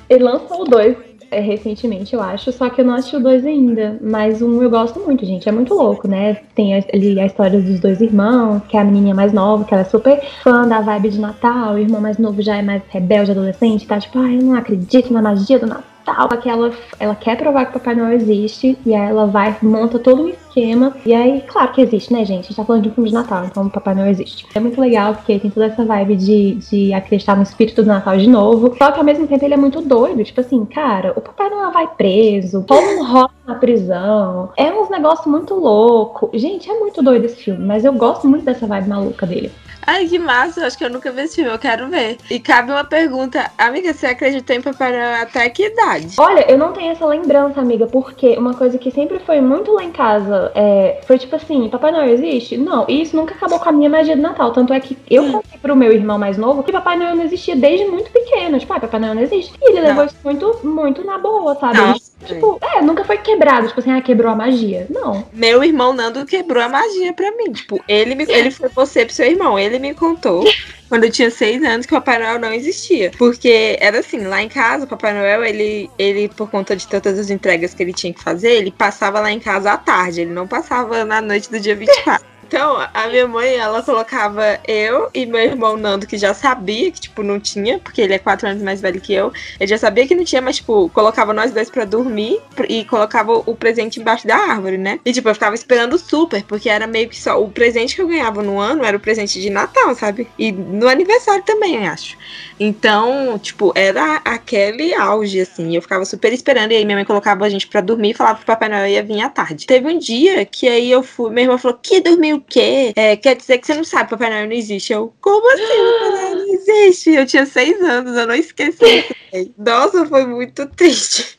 Ele 0.08 0.22
lançou 0.22 0.62
o 0.62 0.64
2 0.66 1.17
é, 1.30 1.40
recentemente, 1.40 2.14
eu 2.14 2.20
acho, 2.20 2.50
só 2.52 2.68
que 2.70 2.80
eu 2.80 2.84
não 2.84 2.94
assisti 2.94 3.16
o 3.16 3.20
2 3.20 3.44
ainda. 3.44 3.98
Mas 4.00 4.40
um 4.40 4.62
eu 4.62 4.70
gosto 4.70 5.00
muito, 5.00 5.24
gente. 5.24 5.48
É 5.48 5.52
muito 5.52 5.74
louco, 5.74 6.08
né? 6.08 6.34
Tem 6.54 6.74
ali 6.74 7.20
a 7.20 7.26
história 7.26 7.60
dos 7.60 7.80
dois 7.80 8.00
irmãos, 8.00 8.62
que 8.68 8.76
é 8.76 8.80
a 8.80 8.84
menininha 8.84 9.14
mais 9.14 9.32
nova, 9.32 9.64
que 9.64 9.74
ela 9.74 9.82
é 9.82 9.84
super 9.84 10.20
fã 10.42 10.66
da 10.66 10.80
vibe 10.80 11.10
de 11.10 11.20
Natal, 11.20 11.74
o 11.74 11.78
irmão 11.78 12.00
mais 12.00 12.18
novo 12.18 12.40
já 12.42 12.56
é 12.56 12.62
mais 12.62 12.82
rebelde, 12.88 13.30
adolescente, 13.30 13.86
tá 13.86 13.98
tipo, 13.98 14.18
ai, 14.18 14.36
eu 14.36 14.42
não 14.42 14.54
acredito 14.54 15.12
na 15.12 15.22
magia 15.22 15.58
do 15.58 15.66
Natal. 15.66 15.97
Só 16.14 16.28
que 16.36 16.48
ela, 16.48 16.72
ela 16.98 17.14
quer 17.14 17.36
provar 17.36 17.66
que 17.66 17.70
o 17.70 17.80
Papai 17.80 17.94
Noel 17.94 18.12
existe, 18.12 18.78
e 18.84 18.94
aí 18.94 19.08
ela 19.08 19.26
vai, 19.26 19.56
monta 19.62 19.98
todo 19.98 20.22
um 20.22 20.28
esquema. 20.28 20.94
E 21.04 21.14
aí, 21.14 21.42
claro 21.46 21.72
que 21.72 21.80
existe, 21.80 22.12
né, 22.12 22.24
gente? 22.24 22.40
A 22.40 22.42
gente 22.42 22.56
tá 22.56 22.64
falando 22.64 22.82
de 22.82 22.88
um 22.88 22.92
filme 22.92 23.08
de 23.08 23.14
Natal, 23.14 23.44
então 23.44 23.66
o 23.66 23.70
Papai 23.70 23.94
Noel 23.94 24.10
existe. 24.10 24.46
É 24.54 24.60
muito 24.60 24.80
legal, 24.80 25.14
porque 25.14 25.38
tem 25.38 25.50
toda 25.50 25.66
essa 25.66 25.84
vibe 25.84 26.16
de, 26.16 26.54
de 26.54 26.94
acreditar 26.94 27.36
no 27.36 27.42
espírito 27.42 27.82
do 27.82 27.88
Natal 27.88 28.16
de 28.16 28.28
novo. 28.28 28.74
Só 28.76 28.90
que 28.90 28.98
ao 28.98 29.04
mesmo 29.04 29.26
tempo 29.26 29.44
ele 29.44 29.54
é 29.54 29.58
muito 29.58 29.80
doido. 29.80 30.24
Tipo 30.24 30.40
assim, 30.40 30.64
cara, 30.64 31.12
o 31.16 31.20
Papai 31.20 31.50
Noel 31.50 31.72
vai 31.72 31.86
preso, 31.86 32.62
toma 32.62 32.80
um 32.80 33.04
rock 33.04 33.34
na 33.46 33.54
prisão. 33.54 34.50
É 34.56 34.72
uns 34.72 34.90
negócios 34.90 35.26
muito 35.26 35.54
louco. 35.54 36.30
Gente, 36.34 36.70
é 36.70 36.78
muito 36.78 37.02
doido 37.02 37.24
esse 37.24 37.42
filme, 37.42 37.64
mas 37.64 37.84
eu 37.84 37.92
gosto 37.92 38.28
muito 38.28 38.44
dessa 38.44 38.66
vibe 38.66 38.88
maluca 38.88 39.26
dele. 39.26 39.50
Ai, 39.90 40.06
que 40.06 40.18
massa, 40.18 40.60
eu 40.60 40.66
acho 40.66 40.76
que 40.76 40.84
eu 40.84 40.90
nunca 40.90 41.10
vi 41.10 41.22
esse 41.22 41.36
filme, 41.36 41.50
eu 41.50 41.58
quero 41.58 41.88
ver. 41.88 42.18
E 42.30 42.38
cabe 42.38 42.70
uma 42.70 42.84
pergunta, 42.84 43.50
amiga, 43.56 43.94
você 43.94 44.08
acreditou 44.08 44.54
em 44.54 44.60
Papai 44.60 44.92
Noel 44.92 45.22
até 45.22 45.48
que 45.48 45.64
idade? 45.64 46.14
Olha, 46.18 46.44
eu 46.46 46.58
não 46.58 46.74
tenho 46.74 46.92
essa 46.92 47.06
lembrança, 47.06 47.58
amiga, 47.58 47.86
porque 47.86 48.36
uma 48.36 48.52
coisa 48.52 48.76
que 48.76 48.90
sempre 48.90 49.18
foi 49.20 49.40
muito 49.40 49.72
lá 49.72 49.82
em 49.82 49.90
casa 49.90 50.52
é, 50.54 51.00
foi 51.06 51.16
tipo 51.16 51.34
assim: 51.34 51.70
Papai 51.70 51.90
Noel 51.90 52.10
existe? 52.10 52.58
Não, 52.58 52.84
e 52.86 53.00
isso 53.00 53.16
nunca 53.16 53.34
acabou 53.34 53.58
com 53.58 53.66
a 53.70 53.72
minha 53.72 53.88
magia 53.88 54.14
do 54.14 54.20
Natal. 54.20 54.52
Tanto 54.52 54.74
é 54.74 54.78
que 54.78 54.94
eu 55.08 55.32
contei 55.32 55.58
pro 55.58 55.74
meu 55.74 55.90
irmão 55.90 56.18
mais 56.18 56.36
novo 56.36 56.62
que 56.62 56.70
Papai 56.70 56.98
Noel 56.98 57.16
não 57.16 57.24
existia 57.24 57.56
desde 57.56 57.86
muito 57.86 58.10
pequeno. 58.10 58.58
Tipo, 58.58 58.74
ah, 58.74 58.80
Papai 58.80 59.00
Noel 59.00 59.14
não 59.14 59.22
existe. 59.22 59.54
E 59.58 59.70
ele 59.70 59.80
levou 59.80 60.02
Não. 60.02 60.04
isso 60.04 60.16
muito, 60.22 60.60
muito 60.64 61.02
na 61.02 61.16
boa, 61.16 61.54
sabe? 61.54 61.78
Não, 61.78 61.94
tipo, 62.24 62.58
é, 62.60 62.82
nunca 62.82 63.04
foi 63.04 63.18
quebrado, 63.18 63.68
tipo 63.68 63.80
assim, 63.80 63.92
ah, 63.92 64.00
quebrou 64.00 64.30
a 64.30 64.36
magia. 64.36 64.86
Não. 64.90 65.26
Meu 65.32 65.62
irmão 65.62 65.92
Nando 65.92 66.26
quebrou 66.26 66.62
a 66.62 66.68
magia 66.68 67.12
pra 67.12 67.30
mim. 67.32 67.52
Tipo, 67.52 67.82
ele, 67.88 68.14
me, 68.14 68.24
ele 68.28 68.50
foi 68.50 68.68
você 68.68 69.04
pro 69.04 69.14
seu 69.14 69.26
irmão. 69.26 69.58
Ele 69.58 69.78
me 69.78 69.94
contou, 69.94 70.44
quando 70.88 71.04
eu 71.04 71.10
tinha 71.10 71.30
seis 71.30 71.62
anos, 71.62 71.86
que 71.86 71.94
o 71.94 71.96
Papai 71.98 72.18
Noel 72.18 72.38
não 72.38 72.52
existia. 72.52 73.10
Porque 73.18 73.76
era 73.80 74.00
assim, 74.00 74.24
lá 74.24 74.42
em 74.42 74.48
casa, 74.48 74.84
o 74.84 74.88
Papai 74.88 75.12
Noel, 75.12 75.44
ele, 75.44 75.90
ele, 75.98 76.28
por 76.28 76.50
conta 76.50 76.74
de 76.74 76.86
todas 76.86 77.18
as 77.18 77.30
entregas 77.30 77.74
que 77.74 77.82
ele 77.82 77.92
tinha 77.92 78.12
que 78.12 78.22
fazer, 78.22 78.52
ele 78.52 78.70
passava 78.70 79.20
lá 79.20 79.30
em 79.30 79.40
casa 79.40 79.72
à 79.72 79.76
tarde. 79.76 80.22
Ele 80.22 80.32
não 80.32 80.46
passava 80.46 81.04
na 81.04 81.20
noite 81.20 81.50
do 81.50 81.60
dia 81.60 81.76
24. 81.76 82.26
Então, 82.48 82.78
a 82.94 83.08
minha 83.08 83.28
mãe, 83.28 83.56
ela 83.56 83.82
colocava 83.82 84.58
eu 84.66 85.10
e 85.12 85.26
meu 85.26 85.38
irmão 85.38 85.76
Nando, 85.76 86.06
que 86.06 86.16
já 86.16 86.32
sabia 86.32 86.90
que, 86.90 86.98
tipo, 86.98 87.22
não 87.22 87.38
tinha, 87.38 87.78
porque 87.78 88.00
ele 88.00 88.14
é 88.14 88.18
quatro 88.18 88.48
anos 88.48 88.62
mais 88.62 88.80
velho 88.80 88.98
que 89.02 89.12
eu. 89.12 89.30
Ele 89.60 89.68
já 89.68 89.76
sabia 89.76 90.06
que 90.06 90.14
não 90.14 90.24
tinha, 90.24 90.40
mas, 90.40 90.56
tipo, 90.56 90.88
colocava 90.88 91.34
nós 91.34 91.52
dois 91.52 91.68
pra 91.68 91.84
dormir 91.84 92.40
e 92.66 92.86
colocava 92.86 93.34
o 93.34 93.54
presente 93.54 94.00
embaixo 94.00 94.26
da 94.26 94.34
árvore, 94.34 94.78
né? 94.78 94.98
E, 95.04 95.12
tipo, 95.12 95.28
eu 95.28 95.34
ficava 95.34 95.54
esperando 95.54 95.98
super, 95.98 96.42
porque 96.44 96.70
era 96.70 96.86
meio 96.86 97.10
que 97.10 97.20
só. 97.20 97.38
O 97.38 97.50
presente 97.50 97.94
que 97.94 98.00
eu 98.00 98.08
ganhava 98.08 98.42
no 98.42 98.58
ano 98.58 98.82
era 98.82 98.96
o 98.96 99.00
presente 99.00 99.38
de 99.38 99.50
Natal, 99.50 99.94
sabe? 99.94 100.26
E 100.38 100.50
no 100.50 100.88
aniversário 100.88 101.44
também, 101.44 101.86
acho. 101.86 102.16
Então, 102.58 103.38
tipo, 103.38 103.72
era 103.74 104.22
aquele 104.24 104.94
auge, 104.94 105.40
assim. 105.40 105.76
Eu 105.76 105.82
ficava 105.82 106.06
super 106.06 106.32
esperando. 106.32 106.72
E 106.72 106.76
aí 106.76 106.84
minha 106.86 106.96
mãe 106.96 107.04
colocava 107.04 107.44
a 107.44 107.48
gente 107.50 107.66
pra 107.66 107.82
dormir 107.82 108.12
e 108.12 108.14
falava 108.14 108.38
que 108.38 108.44
o 108.44 108.46
Papai 108.46 108.70
Noel 108.70 108.88
ia 108.88 109.02
vir 109.02 109.20
à 109.20 109.28
tarde. 109.28 109.66
Teve 109.66 109.86
um 109.86 109.98
dia 109.98 110.46
que 110.46 110.66
aí 110.66 110.90
eu 110.90 111.02
fui. 111.02 111.30
Minha 111.30 111.44
irmã 111.44 111.58
falou: 111.58 111.78
Que 111.80 112.00
dormir 112.00 112.37
o 112.38 112.40
quê? 112.40 112.92
É, 112.96 113.16
quer 113.16 113.36
dizer 113.36 113.58
que 113.58 113.66
você 113.66 113.74
não 113.74 113.84
sabe, 113.84 114.10
Papai 114.10 114.30
Noel 114.30 114.46
não 114.46 114.52
existe. 114.54 114.92
Eu, 114.92 115.12
como 115.20 115.46
assim? 115.52 115.62
Papai 115.64 116.10
Noel 116.10 116.36
não 116.36 116.54
existe? 116.54 117.10
Eu 117.10 117.26
tinha 117.26 117.46
seis 117.46 117.80
anos, 117.82 118.16
eu 118.16 118.26
não 118.26 118.34
esqueci. 118.34 118.84
isso, 118.98 119.14
véi. 119.32 119.52
Nossa, 119.58 120.06
foi 120.06 120.26
muito 120.26 120.66
triste. 120.66 121.38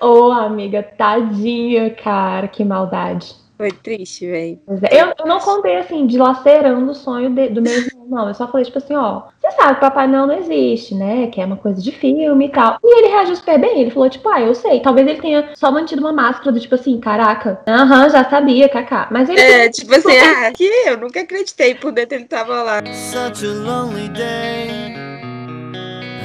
Ô, 0.00 0.30
amiga, 0.32 0.82
tadinha, 0.82 1.90
cara, 1.90 2.48
que 2.48 2.64
maldade. 2.64 3.34
Foi 3.56 3.70
triste, 3.70 4.26
velho. 4.26 4.58
É. 4.90 5.00
Eu, 5.02 5.12
eu 5.18 5.26
não 5.26 5.38
contei 5.38 5.76
assim, 5.76 6.06
dilacerando 6.06 6.90
o 6.90 6.94
sonho 6.94 7.30
de- 7.30 7.48
do 7.50 7.62
meu 7.62 7.72
não. 8.08 8.28
Eu 8.28 8.34
só 8.34 8.46
falei, 8.48 8.64
tipo 8.64 8.78
assim, 8.78 8.94
ó, 8.94 9.22
você 9.40 9.50
sabe 9.52 9.74
que 9.74 9.80
Papai 9.80 10.06
Noel 10.06 10.26
não 10.26 10.34
existe, 10.34 10.94
né? 10.94 11.26
Que 11.28 11.40
é 11.40 11.44
uma 11.44 11.56
coisa 11.56 11.80
de 11.80 11.90
filme 11.92 12.46
e 12.46 12.48
tal. 12.48 12.78
E 12.82 12.98
ele 12.98 13.08
reagiu 13.08 13.36
super 13.36 13.58
bem. 13.58 13.80
Ele 13.80 13.90
falou, 13.90 14.08
tipo, 14.08 14.28
ah, 14.28 14.40
eu 14.40 14.54
sei. 14.54 14.80
Talvez 14.80 15.06
ele 15.06 15.20
tenha 15.20 15.50
só 15.54 15.70
mantido 15.70 16.00
uma 16.00 16.12
máscara 16.12 16.52
do 16.52 16.60
tipo 16.60 16.74
assim, 16.74 17.00
caraca, 17.00 17.60
aham, 17.66 18.08
já 18.08 18.24
sabia, 18.28 18.68
kaká. 18.68 19.08
Mas 19.10 19.28
ele. 19.28 19.40
É, 19.40 19.68
tipo 19.68 19.94
assim, 19.94 20.16
ah, 20.18 20.52
que 20.52 20.64
eu 20.86 20.96
nunca 20.96 21.20
acreditei, 21.20 21.74
por 21.74 21.92
dentro 21.92 22.16
ele 22.16 22.24
tava 22.24 22.62
lá. 22.62 22.82
Such 22.92 23.44
a 23.44 23.52
lonely 23.52 24.08
day, 24.08 24.94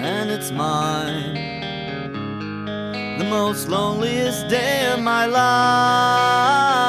and 0.04 0.32
it's 0.32 0.52
mine. 0.52 1.46
The 3.18 3.24
most 3.24 3.68
loneliest 3.68 4.48
day 4.48 4.94
of 4.94 5.02
my 5.02 5.26
life. 5.26 6.87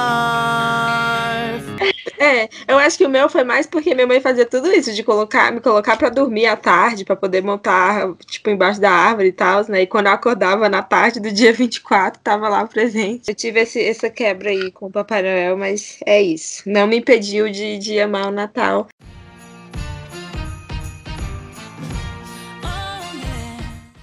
É, 2.19 2.49
eu 2.67 2.77
acho 2.79 2.99
que 2.99 3.07
o 3.07 3.09
meu 3.09 3.29
foi 3.29 3.45
mais 3.45 3.67
porque 3.67 3.95
minha 3.95 4.07
mãe 4.07 4.21
fazia 4.21 4.45
tudo 4.45 4.69
isso, 4.73 4.93
de 4.93 5.05
colocar, 5.05 5.53
me 5.53 5.61
colocar 5.61 5.97
pra 5.97 6.09
dormir 6.09 6.47
à 6.47 6.57
tarde, 6.57 7.05
pra 7.05 7.15
poder 7.15 7.43
montar, 7.43 8.13
tipo, 8.27 8.51
embaixo 8.51 8.81
da 8.81 8.91
árvore 8.91 9.29
e 9.29 9.33
tal, 9.33 9.65
né? 9.69 9.83
E 9.83 9.87
quando 9.87 10.07
eu 10.07 10.13
acordava 10.13 10.69
na 10.69 10.83
tarde 10.83 11.21
do 11.21 11.31
dia 11.31 11.53
24, 11.55 12.21
tava 12.21 12.49
lá 12.49 12.67
presente. 12.67 13.29
Eu 13.29 13.35
tive 13.35 13.61
esse, 13.61 13.81
essa 13.83 14.11
quebra 14.11 14.51
aí 14.51 14.73
com 14.73 14.87
o 14.87 14.91
Papai 14.91 15.23
Noel, 15.23 15.57
mas 15.57 16.01
é 16.05 16.21
isso. 16.21 16.63
Não 16.67 16.87
me 16.89 16.99
impediu 16.99 17.49
de, 17.51 17.79
de 17.79 18.01
amar 18.01 18.27
o 18.29 18.33
Natal. 18.33 18.89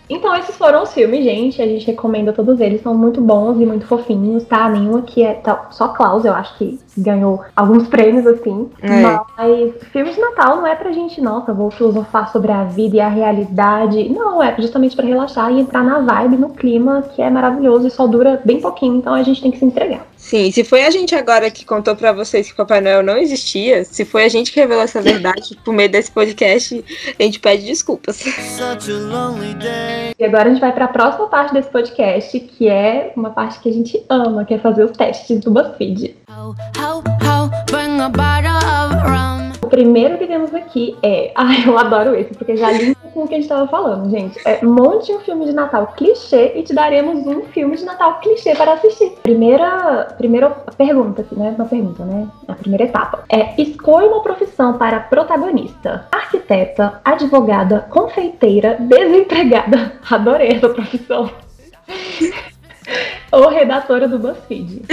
Então, 0.08 0.36
esses 0.36 0.56
foram 0.56 0.84
os 0.84 0.94
filmes, 0.94 1.24
gente. 1.24 1.62
A 1.62 1.66
gente 1.66 1.86
recomenda 1.88 2.32
todos 2.32 2.60
eles. 2.60 2.82
São 2.82 2.94
muito 2.96 3.20
bons 3.22 3.60
e 3.60 3.66
muito 3.66 3.88
fofinhos, 3.88 4.44
tá? 4.46 4.70
Nenhum 4.70 4.98
aqui 4.98 5.24
é. 5.24 5.34
tá- 5.34 5.70
Só 5.72 5.90
Klaus, 5.90 6.24
eu 6.26 6.34
acho 6.34 6.56
que 6.58 6.80
ganhou 6.98 7.44
alguns 7.56 7.88
prêmios, 7.88 8.26
assim. 8.26 8.70
É. 8.82 9.02
Mas 9.38 9.74
filmes 9.92 10.16
de 10.16 10.22
Natal 10.22 10.58
não 10.58 10.68
é 10.68 10.76
pra 10.76 10.92
gente, 10.92 11.22
nossa, 11.22 11.54
vou 11.54 11.72
filosofar 11.72 12.32
sobre 12.32 12.52
a 12.52 12.64
vida 12.64 12.98
e 12.98 13.00
a 13.00 13.10
realidade. 13.10 14.10
Não, 14.10 14.42
é 14.42 14.56
justamente 14.60 14.96
pra 14.96 15.06
relaxar 15.06 15.52
e 15.52 15.60
entrar 15.60 15.84
na 15.84 16.00
vibe, 16.00 16.38
no 16.38 16.50
clima, 16.50 17.04
que 17.16 17.22
é 17.22 17.30
maravilhoso 17.30 17.88
e 17.88 17.92
só 17.92 18.08
dura 18.08 18.42
bem 18.44 18.60
pouquinho. 18.60 18.98
Então 18.98 19.14
a 19.14 19.24
gente 19.24 19.42
tem 19.42 19.52
que 19.52 19.60
se 19.60 19.66
entregar. 19.66 20.06
Sim, 20.18 20.52
se 20.52 20.64
foi 20.64 20.84
a 20.84 20.90
gente 20.90 21.14
agora 21.14 21.52
que 21.52 21.64
contou 21.64 21.96
pra 21.96 22.12
vocês 22.12 22.48
que 22.48 22.54
o 22.54 22.58
Papai 22.58 22.82
Noel 22.82 23.04
não 23.04 23.18
existia, 23.18 23.84
se 23.84 24.04
foi 24.04 24.26
a 24.26 24.30
gente 24.30 24.52
que 24.52 24.60
revelou 24.60 24.84
essa 24.84 25.00
verdade 25.00 25.56
por 25.64 25.74
meio 25.74 25.90
desse 25.90 26.12
podcast, 26.12 26.84
a 27.20 27.24
gente 27.24 27.40
pede 27.40 27.66
desculpas. 27.66 28.24
A. 28.60 28.76
E 30.18 30.24
agora 30.26 30.50
a 30.50 30.50
gente 30.50 30.62
vai 30.62 30.72
pra 30.72 30.88
próxima 30.88 31.28
parte 31.28 31.54
desse 31.54 31.70
podcast, 31.70 32.40
que 32.40 32.68
é 32.68 33.14
uma 33.16 33.30
parte 33.30 33.60
que 33.60 33.70
a 33.70 33.74
gente 33.74 34.04
ama, 34.10 34.46
que 34.46 34.54
é 34.56 34.58
fazer 34.58 34.84
os 34.84 34.98
testes 34.98 35.40
do 35.42 35.52
BuzzFeed. 35.52 36.16
O 39.62 39.68
primeiro 39.68 40.18
que 40.18 40.26
temos 40.26 40.54
aqui 40.54 40.98
é. 41.04 41.32
Ai, 41.38 41.64
eu 41.68 41.78
adoro 41.78 42.16
esse, 42.16 42.34
porque 42.34 42.58
já 42.58 42.72
limpa 42.72 43.00
com 43.14 43.24
o 43.24 43.28
que 43.28 43.36
a 43.36 43.38
gente 43.38 43.48
tava 43.48 43.68
falando, 43.68 44.10
gente. 44.10 44.40
É, 44.46 44.64
monte 44.64 45.12
um 45.12 45.20
filme 45.20 45.46
de 45.46 45.54
Natal 45.54 45.94
clichê 45.96 46.54
e 46.56 46.64
te 46.64 46.74
daremos 46.74 47.28
um 47.28 47.44
filme 47.44 47.76
de 47.78 47.86
Natal 47.86 48.20
clichê 48.20 48.56
para 48.56 48.74
assistir. 48.74 49.12
Primeira, 49.22 50.16
primeira 50.18 50.50
pergunta, 50.50 51.22
aqui, 51.22 51.36
né? 51.36 51.54
Uma 51.58 51.66
pergunta, 51.66 52.04
né? 52.04 52.28
A 52.48 52.54
primeira 52.54 52.86
etapa. 52.86 53.24
É: 53.30 53.62
escolha 53.62 54.08
uma 54.08 54.24
profissão 54.24 54.78
para 54.78 55.02
protagonista: 55.02 56.08
arquiteta, 56.12 57.00
advogada, 57.04 57.82
confeiteira, 57.90 58.78
desempregada. 58.80 59.94
Adorei 60.10 60.54
essa 60.54 60.70
profissão. 60.70 61.30
Ou 63.32 63.50
redatora 63.50 64.08
do 64.08 64.20
BuzzFeed. 64.20 64.84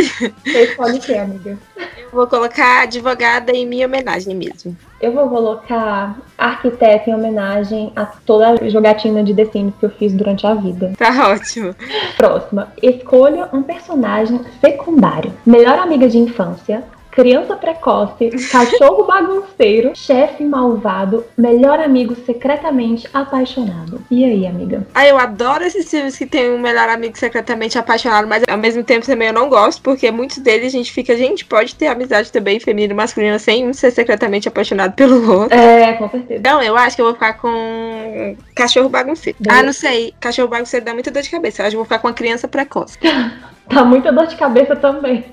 Você 0.45 0.63
escolhe 0.65 0.99
o 0.99 1.01
que, 1.01 1.15
amiga? 1.15 1.59
Eu 1.77 2.11
vou 2.13 2.27
colocar 2.27 2.83
advogada 2.83 3.53
em 3.53 3.67
minha 3.67 3.87
homenagem 3.87 4.35
mesmo. 4.35 4.77
Eu 5.01 5.13
vou 5.13 5.29
colocar 5.29 6.19
arquiteta 6.37 7.11
em 7.11 7.15
homenagem 7.15 7.93
a 7.97 8.05
toda 8.05 8.51
a 8.51 8.69
jogatina 8.69 9.23
de 9.23 9.35
Sims 9.51 9.75
que 9.79 9.87
eu 9.87 9.91
fiz 9.91 10.13
durante 10.13 10.47
a 10.47 10.55
vida. 10.55 10.93
Tá 10.97 11.29
ótimo. 11.29 11.75
Próxima. 12.17 12.73
Escolha 12.83 13.49
um 13.53 13.63
personagem 13.63 14.41
secundário. 14.61 15.33
Melhor 15.45 15.79
amiga 15.79 16.09
de 16.09 16.19
infância. 16.19 16.85
Criança 17.13 17.55
precoce, 17.57 18.31
cachorro 18.51 19.05
bagunceiro, 19.05 19.93
chefe 19.95 20.43
malvado, 20.45 21.25
melhor 21.37 21.79
amigo 21.79 22.17
secretamente 22.25 23.07
apaixonado. 23.13 24.03
E 24.11 24.25
aí, 24.25 24.47
amiga? 24.47 24.87
Ah, 24.95 25.07
eu 25.07 25.19
adoro 25.19 25.63
esses 25.63 25.91
filmes 25.91 26.17
que 26.17 26.25
tem 26.25 26.51
um 26.51 26.59
melhor 26.59 26.89
amigo 26.89 27.19
secretamente 27.19 27.79
apaixonado, 27.79 28.27
mas 28.27 28.43
ao 28.49 28.57
mesmo 28.57 28.83
tempo 28.83 29.05
também 29.05 29.29
eu 29.29 29.35
não 29.35 29.51
gosto, 29.51 29.83
porque 29.83 30.11
muitos 30.11 30.39
deles 30.39 30.69
a 30.69 30.71
gente 30.79 30.91
fica, 30.91 31.15
gente, 31.15 31.45
pode 31.45 31.75
ter 31.75 31.89
amizade 31.89 32.33
também 32.33 32.59
feminina 32.59 32.95
e 32.95 32.97
masculina 32.97 33.39
sem 33.39 33.69
um 33.69 33.75
ser 33.75 33.91
secretamente 33.91 34.49
apaixonado 34.49 34.95
pelo 34.95 35.31
outro. 35.31 35.55
É, 35.55 35.93
com 35.93 36.09
certeza. 36.09 36.41
Então, 36.41 36.63
eu 36.63 36.75
acho 36.79 36.97
que 36.97 37.03
eu 37.03 37.07
vou 37.07 37.15
ficar 37.15 37.35
com 37.35 38.35
cachorro 38.55 38.89
bagunceiro. 38.89 39.37
Beleza. 39.39 39.61
Ah, 39.61 39.63
não 39.63 39.73
sei. 39.75 40.15
Cachorro 40.19 40.49
bagunceiro 40.49 40.87
dá 40.87 40.95
muita 40.95 41.11
dor 41.11 41.23
de 41.23 41.31
cabeça. 41.31 41.61
Eu 41.61 41.67
acho 41.67 41.73
que 41.73 41.77
eu 41.77 41.81
vou 41.81 41.85
ficar 41.85 41.99
com 41.99 42.09
a 42.09 42.15
criança 42.15 42.49
precoce. 42.49 42.97
Tá 43.69 43.85
muita 43.85 44.13
dor 44.13 44.27
de 44.27 44.37
cabeça 44.37 44.75
também. 44.77 45.25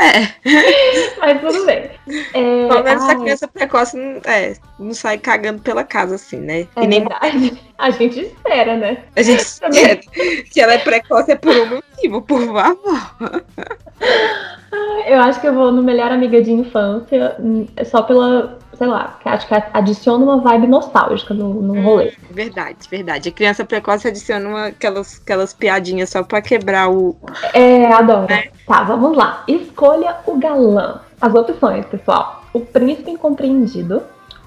É. 0.00 0.28
Mas 1.18 1.40
tudo 1.40 1.66
bem. 1.66 1.90
É, 2.34 2.68
Pelo 2.68 2.82
menos 2.82 3.04
a 3.04 3.08
ai, 3.08 3.16
criança 3.16 3.48
precoce 3.48 3.96
não, 3.96 4.20
é, 4.24 4.54
não 4.78 4.94
sai 4.94 5.18
cagando 5.18 5.60
pela 5.62 5.84
casa, 5.84 6.14
assim, 6.14 6.38
né? 6.38 6.66
é 6.76 6.82
e 6.82 6.86
nem 6.86 7.00
verdade. 7.00 7.62
A 7.78 7.90
gente 7.90 8.20
espera, 8.20 8.76
né? 8.76 9.04
a 9.14 9.22
gente 9.22 9.40
espera 9.40 10.00
que 10.50 10.60
ela 10.60 10.74
é 10.74 10.78
precoce 10.78 11.32
é 11.32 11.36
por 11.36 11.54
um 11.54 11.66
motivo, 11.66 12.22
por 12.22 12.40
favor. 12.46 13.16
Eu 15.06 15.20
acho 15.20 15.40
que 15.40 15.46
eu 15.46 15.54
vou 15.54 15.70
no 15.70 15.82
melhor 15.82 16.10
amiga 16.10 16.42
de 16.42 16.52
infância, 16.52 17.36
hum, 17.38 17.66
só 17.84 18.02
pela, 18.02 18.58
sei 18.76 18.86
lá, 18.86 19.18
acho 19.24 19.46
que 19.48 19.54
adiciona 19.72 20.24
uma 20.24 20.38
vibe 20.38 20.66
nostálgica 20.66 21.32
no, 21.32 21.54
no 21.54 21.80
rolê. 21.82 22.12
Verdade, 22.30 22.76
verdade. 22.90 23.28
A 23.28 23.32
criança 23.32 23.64
precoce 23.64 24.08
adiciona 24.08 24.48
uma, 24.48 24.66
aquelas, 24.66 25.20
aquelas 25.22 25.52
piadinhas 25.52 26.10
só 26.10 26.22
pra 26.22 26.42
quebrar 26.42 26.90
o. 26.90 27.16
É, 27.52 27.86
adoro. 27.92 28.26
Tá, 28.66 28.82
vamos 28.84 29.16
lá. 29.16 29.44
Escolha 29.48 30.16
o 30.26 30.36
galã. 30.38 31.00
As 31.20 31.34
opções, 31.34 31.86
pessoal. 31.86 32.44
O 32.52 32.60
príncipe 32.60 33.10
incompreendido. 33.10 34.02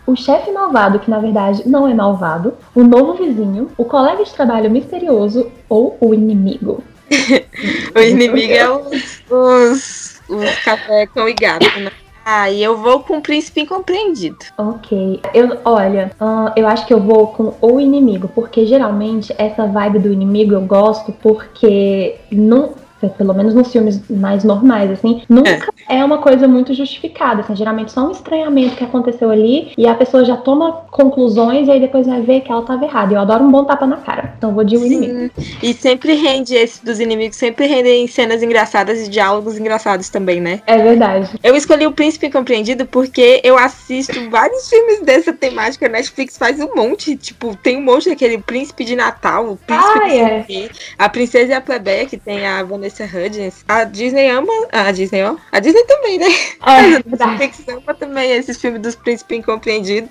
O 0.06 0.16
chefe 0.16 0.52
malvado, 0.52 1.00
que 1.00 1.10
na 1.10 1.20
verdade 1.20 1.68
não 1.68 1.88
é 1.88 1.94
malvado. 1.94 2.54
O 2.74 2.84
novo 2.84 3.14
vizinho. 3.14 3.70
O 3.78 3.86
colega 3.86 4.24
de 4.24 4.34
trabalho 4.34 4.70
misterioso. 4.70 5.52
Ou 5.68 5.98
o 6.00 6.14
inimigo. 6.14 6.84
O 7.94 8.00
inimigo 8.00 8.54
é 8.54 8.70
os, 8.70 9.24
os, 9.30 10.22
os 10.30 10.60
café 10.64 11.08
com 11.08 11.28
e 11.28 11.34
gato, 11.34 11.66
né? 11.80 11.92
Ah, 12.32 12.48
e 12.48 12.62
eu 12.62 12.78
vou 12.78 13.00
com 13.00 13.18
o 13.18 13.22
príncipe 13.22 13.62
incompreendido. 13.62 14.38
Ok. 14.56 15.20
Eu, 15.34 15.58
olha, 15.66 16.12
ah, 16.20 16.54
eu 16.56 16.68
acho 16.68 16.86
que 16.86 16.94
eu 16.94 17.00
vou 17.00 17.26
com 17.30 17.56
o 17.60 17.80
inimigo, 17.80 18.30
porque 18.36 18.68
geralmente 18.68 19.34
essa 19.36 19.66
vibe 19.66 19.98
do 19.98 20.14
inimigo 20.14 20.54
eu 20.54 20.62
gosto 20.62 21.12
porque 21.12 22.18
não. 22.32 22.76
Pelo 23.18 23.34
menos 23.34 23.54
nos 23.54 23.72
filmes 23.72 24.02
mais 24.10 24.44
normais, 24.44 24.92
assim, 24.92 25.22
nunca 25.30 25.70
é. 25.88 26.04
uma 26.04 26.18
coisa 26.18 26.48
muito 26.48 26.74
justificada. 26.74 27.42
Assim, 27.42 27.56
geralmente 27.56 27.92
só 27.92 28.08
um 28.08 28.12
estranhamento 28.12 28.76
que 28.76 28.84
aconteceu 28.84 29.30
ali 29.30 29.72
e 29.78 29.88
a 29.88 29.96
pessoa 29.96 30.26
já 30.26 30.36
toma 30.36 30.72
conclusões 30.92 31.68
e 31.68 31.72
aí 31.72 31.80
depois 31.80 32.08
vai 32.08 32.22
ver 32.22 32.42
que 32.42 32.52
ela 32.52 32.62
tava 32.64 32.86
errada. 32.86 33.14
Eu 33.14 33.20
adoro 33.20 33.44
um 33.44 33.52
bom 33.52 33.64
tapa 33.64 33.88
na 33.88 33.98
cara. 33.98 34.34
Então 34.38 34.54
vou 34.54 34.64
de 34.64 34.76
inimigo. 34.76 35.32
Sim. 35.38 35.58
E 35.64 35.74
sempre 35.74 36.14
rende, 36.14 36.56
esse 36.56 36.84
dos 36.84 37.00
inimigos 37.00 37.38
sempre 37.38 37.68
rendem 37.68 38.08
cenas 38.08 38.44
engraçadas 38.44 39.06
e 39.06 39.10
diálogos 39.10 39.58
engraçados 39.58 40.10
também, 40.10 40.42
né? 40.42 40.62
É 40.68 40.78
verdade. 40.78 41.40
Eu 41.42 41.56
escolhi 41.56 41.88
o 41.88 41.92
Príncipe 41.92 42.28
Incompreendido 42.28 42.86
porque 42.86 43.42
eu 43.44 43.58
assisto 43.58 44.30
vários 44.30 44.70
filmes 44.70 45.02
dessa 45.02 45.32
temática. 45.32 45.86
A 45.86 45.90
Netflix 45.90 46.38
faz 46.38 46.60
um 46.60 46.76
monte. 46.76 47.16
Tipo, 47.16 47.56
tem 47.56 47.78
um 47.78 47.84
monte 47.84 48.10
daquele 48.10 48.38
Príncipe 48.40 48.84
de 48.84 48.96
Natal, 48.96 49.52
o 49.52 49.58
Príncipe 49.58 50.00
Ah, 50.00 50.44
sei 50.46 50.66
é. 50.66 50.70
A 50.98 51.10
Princesa 51.10 51.52
e 51.52 51.56
a 51.56 51.62
Plebeia, 51.62 52.06
que 52.06 52.18
tem 52.18 52.46
a 52.46 52.64
Vanessa 52.64 52.89
Hudgens. 53.00 53.64
A 53.68 53.84
Disney 53.84 54.30
ama. 54.30 54.52
A 54.72 54.92
Disney, 54.92 55.24
ó. 55.24 55.36
A 55.52 55.60
Disney 55.60 55.84
também, 55.86 56.18
né? 56.18 56.28
É 56.62 56.82
Mas 56.82 56.96
a 56.96 57.00
verdade. 57.00 57.32
Netflix 57.32 57.64
ama 57.68 57.94
também 57.94 58.32
esses 58.32 58.60
filmes 58.60 58.82
dos 58.82 58.96
Príncipes 58.96 59.38
Incompreendidos. 59.40 60.10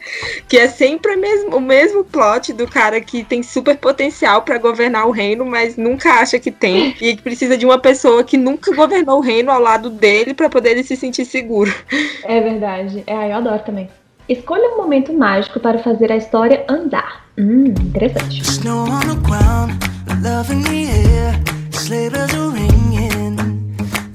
Que 0.48 0.58
é 0.58 0.68
sempre 0.68 1.14
o 1.14 1.18
mesmo, 1.18 1.56
o 1.56 1.60
mesmo 1.60 2.04
plot 2.04 2.52
do 2.52 2.66
cara 2.66 3.00
que 3.00 3.22
tem 3.24 3.42
super 3.42 3.76
potencial 3.76 4.42
pra 4.42 4.58
governar 4.58 5.06
o 5.06 5.10
reino, 5.10 5.44
mas 5.44 5.76
nunca 5.76 6.10
acha 6.14 6.38
que 6.38 6.50
tem. 6.50 6.94
E 7.00 7.16
que 7.16 7.22
precisa 7.22 7.56
de 7.56 7.64
uma 7.66 7.78
pessoa 7.78 8.24
que 8.24 8.36
nunca 8.36 8.74
governou 8.74 9.18
o 9.18 9.22
reino 9.22 9.50
ao 9.50 9.60
lado 9.60 9.90
dele 9.90 10.34
pra 10.34 10.48
poder 10.48 10.70
ele 10.70 10.82
se 10.84 10.96
sentir 10.96 11.24
seguro. 11.24 11.72
É 12.24 12.40
verdade. 12.40 13.04
É, 13.06 13.30
eu 13.30 13.36
adoro 13.36 13.62
também. 13.64 13.88
Escolha 14.28 14.74
um 14.74 14.76
momento 14.76 15.12
mágico 15.12 15.58
para 15.58 15.78
fazer 15.78 16.12
a 16.12 16.16
história 16.16 16.64
andar. 16.68 17.24
Hum, 17.38 17.66
interessante. 17.68 18.42
Snow 18.42 18.84
on 18.84 19.00
the 19.00 19.14
ground, 19.26 19.72
love 20.22 20.52
in 20.52 20.62
the 20.64 20.90
air, 20.92 21.34
sleigh 21.88 22.10
bells 22.10 22.34
are 22.34 22.50
ringing. 22.50 23.36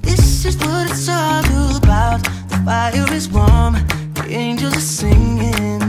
This 0.03 0.45
is 0.45 0.55
what 0.57 0.91
it's 0.91 1.09
all 1.09 1.75
about. 1.75 2.21
The 2.49 2.57
fire 2.65 3.11
is 3.11 3.27
warm, 3.27 3.73
the 4.13 4.25
angels 4.29 4.77
are 4.77 4.87
singing, 4.99 5.81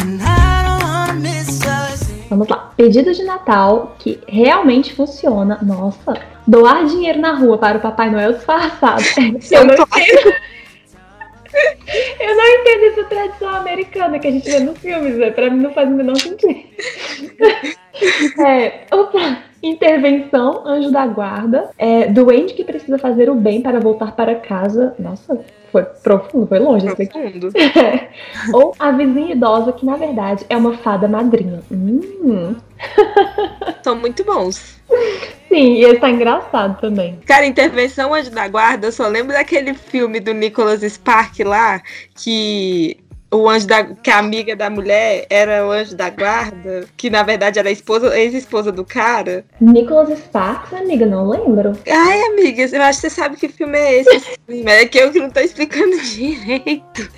and 0.00 0.22
I 0.22 0.62
don't 0.66 0.82
wanna 0.88 1.14
miss 1.14 1.60
us. 1.66 2.08
Vamos 2.30 2.46
lá. 2.48 2.72
Pedido 2.76 3.12
de 3.12 3.24
Natal 3.24 3.96
que 3.98 4.20
realmente 4.28 4.94
funciona. 4.94 5.58
Nossa. 5.60 6.14
Doar 6.46 6.86
dinheiro 6.86 7.20
na 7.20 7.34
rua 7.34 7.58
para 7.58 7.78
o 7.78 7.80
Papai 7.80 8.10
Noel 8.10 8.34
disfarçado. 8.34 9.02
Eu 9.50 9.64
não 9.64 9.74
entendo. 9.74 10.34
Eu 12.20 12.36
não 12.36 12.46
entendo 12.46 12.84
essa 12.92 13.04
tradição 13.04 13.54
americana 13.56 14.18
que 14.20 14.28
a 14.28 14.30
gente 14.30 14.48
vê 14.48 14.60
nos 14.60 14.78
filmes, 14.78 15.16
né? 15.16 15.30
Pra 15.32 15.50
mim 15.50 15.62
não 15.62 15.72
faz 15.72 15.88
o 15.88 15.94
menor 15.94 16.16
sentido. 16.16 16.60
É, 18.44 18.86
opa, 18.90 19.38
intervenção, 19.68 20.66
anjo 20.66 20.90
da 20.90 21.06
guarda. 21.06 21.70
É, 21.78 22.06
doente 22.06 22.54
que 22.54 22.64
precisa 22.64 22.98
fazer 22.98 23.30
o 23.30 23.34
bem 23.34 23.60
para 23.60 23.80
voltar 23.80 24.12
para 24.12 24.34
casa. 24.34 24.94
Nossa, 24.98 25.40
foi 25.72 25.82
profundo, 25.82 26.46
foi 26.46 26.58
longe 26.58 26.86
isso 26.86 26.94
aqui. 26.94 27.06
Profundo. 27.06 27.48
Ou 28.52 28.74
a 28.78 28.90
vizinha 28.92 29.32
idosa, 29.32 29.72
que 29.72 29.84
na 29.84 29.96
verdade 29.96 30.44
é 30.48 30.56
uma 30.56 30.76
fada 30.78 31.08
madrinha. 31.08 31.60
Hum. 31.70 32.54
São 33.82 33.96
muito 33.96 34.24
bons. 34.24 34.80
Sim, 35.48 35.84
e 35.84 35.94
tá 35.98 36.10
engraçado 36.10 36.80
também. 36.80 37.18
Cara, 37.26 37.46
Intervenção 37.46 38.12
Anjo 38.12 38.30
da 38.30 38.46
Guarda, 38.48 38.88
eu 38.88 38.92
só 38.92 39.06
lembro 39.06 39.32
daquele 39.32 39.72
filme 39.74 40.20
do 40.20 40.34
Nicholas 40.34 40.80
Spark 40.82 41.40
lá, 41.44 41.80
que 42.14 42.96
o 43.34 43.48
anjo 43.48 43.66
da. 43.66 43.84
que 43.84 44.10
a 44.10 44.18
amiga 44.18 44.54
da 44.56 44.70
mulher 44.70 45.26
era 45.28 45.66
o 45.66 45.70
anjo 45.70 45.94
da 45.96 46.10
guarda, 46.10 46.86
que 46.96 47.10
na 47.10 47.22
verdade 47.22 47.58
era 47.58 47.68
a 47.68 47.72
esposa, 47.72 48.16
ex-esposa 48.18 48.70
do 48.72 48.84
cara. 48.84 49.44
Nicholas 49.60 50.18
Sparks, 50.18 50.72
amiga, 50.72 51.06
não 51.06 51.28
lembro. 51.28 51.72
Ai, 51.90 52.20
amigas, 52.28 52.72
eu 52.72 52.82
acho 52.82 53.00
que 53.00 53.08
você 53.08 53.14
sabe 53.14 53.36
que 53.36 53.48
filme 53.48 53.78
é 53.78 54.00
esse. 54.00 54.20
sim, 54.48 54.64
É 54.66 54.86
que 54.86 54.98
eu 54.98 55.10
que 55.12 55.20
não 55.20 55.30
tô 55.30 55.40
explicando 55.40 55.98
direito. 56.02 57.10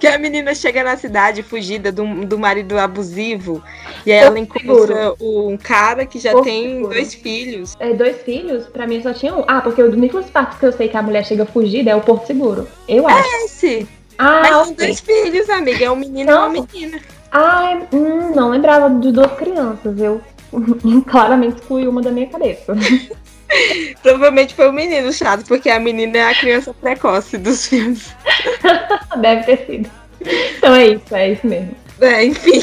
Que 0.00 0.06
a 0.06 0.18
menina 0.18 0.54
chega 0.54 0.82
na 0.82 0.96
cidade 0.96 1.42
fugida 1.42 1.92
do, 1.92 2.04
do 2.24 2.38
marido 2.38 2.78
abusivo. 2.78 3.62
E 4.04 4.12
aí 4.12 4.18
ela 4.18 4.38
encontra 4.38 5.12
um 5.20 5.56
cara 5.56 6.06
que 6.06 6.18
já 6.18 6.32
Porto 6.32 6.44
tem 6.44 6.74
Seguro. 6.74 6.94
dois 6.94 7.14
filhos. 7.14 7.74
É, 7.78 7.92
dois 7.92 8.16
filhos, 8.22 8.66
pra 8.66 8.86
mim 8.86 9.02
só 9.02 9.12
tinha 9.12 9.34
um. 9.34 9.44
Ah, 9.46 9.60
porque 9.60 9.82
o 9.82 9.90
do 9.90 9.96
Nicholas 9.96 10.26
Sparks 10.26 10.58
que 10.58 10.66
eu 10.66 10.72
sei 10.72 10.88
que 10.88 10.96
a 10.96 11.02
mulher 11.02 11.24
chega 11.24 11.44
fugida 11.46 11.90
é 11.90 11.94
o 11.96 12.00
Porto 12.00 12.26
Seguro. 12.26 12.66
Eu 12.88 13.06
acho. 13.06 13.28
Esse. 13.44 13.86
Ah, 14.18 14.40
Mas 14.42 14.48
são 14.50 14.72
dois 14.72 15.00
filhos, 15.00 15.50
amiga. 15.50 15.84
É 15.84 15.90
um 15.90 15.96
menino 15.96 16.30
e 16.30 16.32
Não. 16.32 16.48
uma 16.48 16.48
menina. 16.48 17.00
Ai, 17.30 17.86
hum, 17.92 18.34
não 18.34 18.50
lembrava 18.50 18.88
de 18.90 19.12
duas 19.12 19.32
crianças. 19.32 19.98
Eu 20.00 20.20
claramente 21.06 21.56
excluí 21.56 21.86
uma 21.86 22.02
da 22.02 22.10
minha 22.10 22.26
cabeça. 22.28 22.74
Provavelmente 24.02 24.54
foi 24.54 24.68
o 24.68 24.72
menino 24.72 25.12
chato, 25.12 25.44
porque 25.46 25.70
a 25.70 25.78
menina 25.78 26.18
é 26.18 26.30
a 26.30 26.34
criança 26.34 26.74
precoce 26.74 27.38
dos 27.38 27.66
filmes. 27.66 28.14
Deve 29.20 29.44
ter 29.44 29.66
sido. 29.66 29.90
Então 30.58 30.74
é 30.74 30.86
isso, 30.88 31.14
é 31.14 31.32
isso 31.32 31.46
mesmo. 31.46 31.76
É, 32.00 32.24
enfim. 32.24 32.60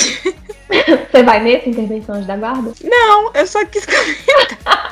Você 1.11 1.23
vai 1.23 1.41
nesse 1.41 1.69
intervenção 1.69 2.19
de 2.19 2.27
da 2.27 2.35
guarda? 2.35 2.73
Não, 2.83 3.31
eu 3.33 3.47
só 3.47 3.63
quis 3.65 3.85
comentar. 3.85 4.82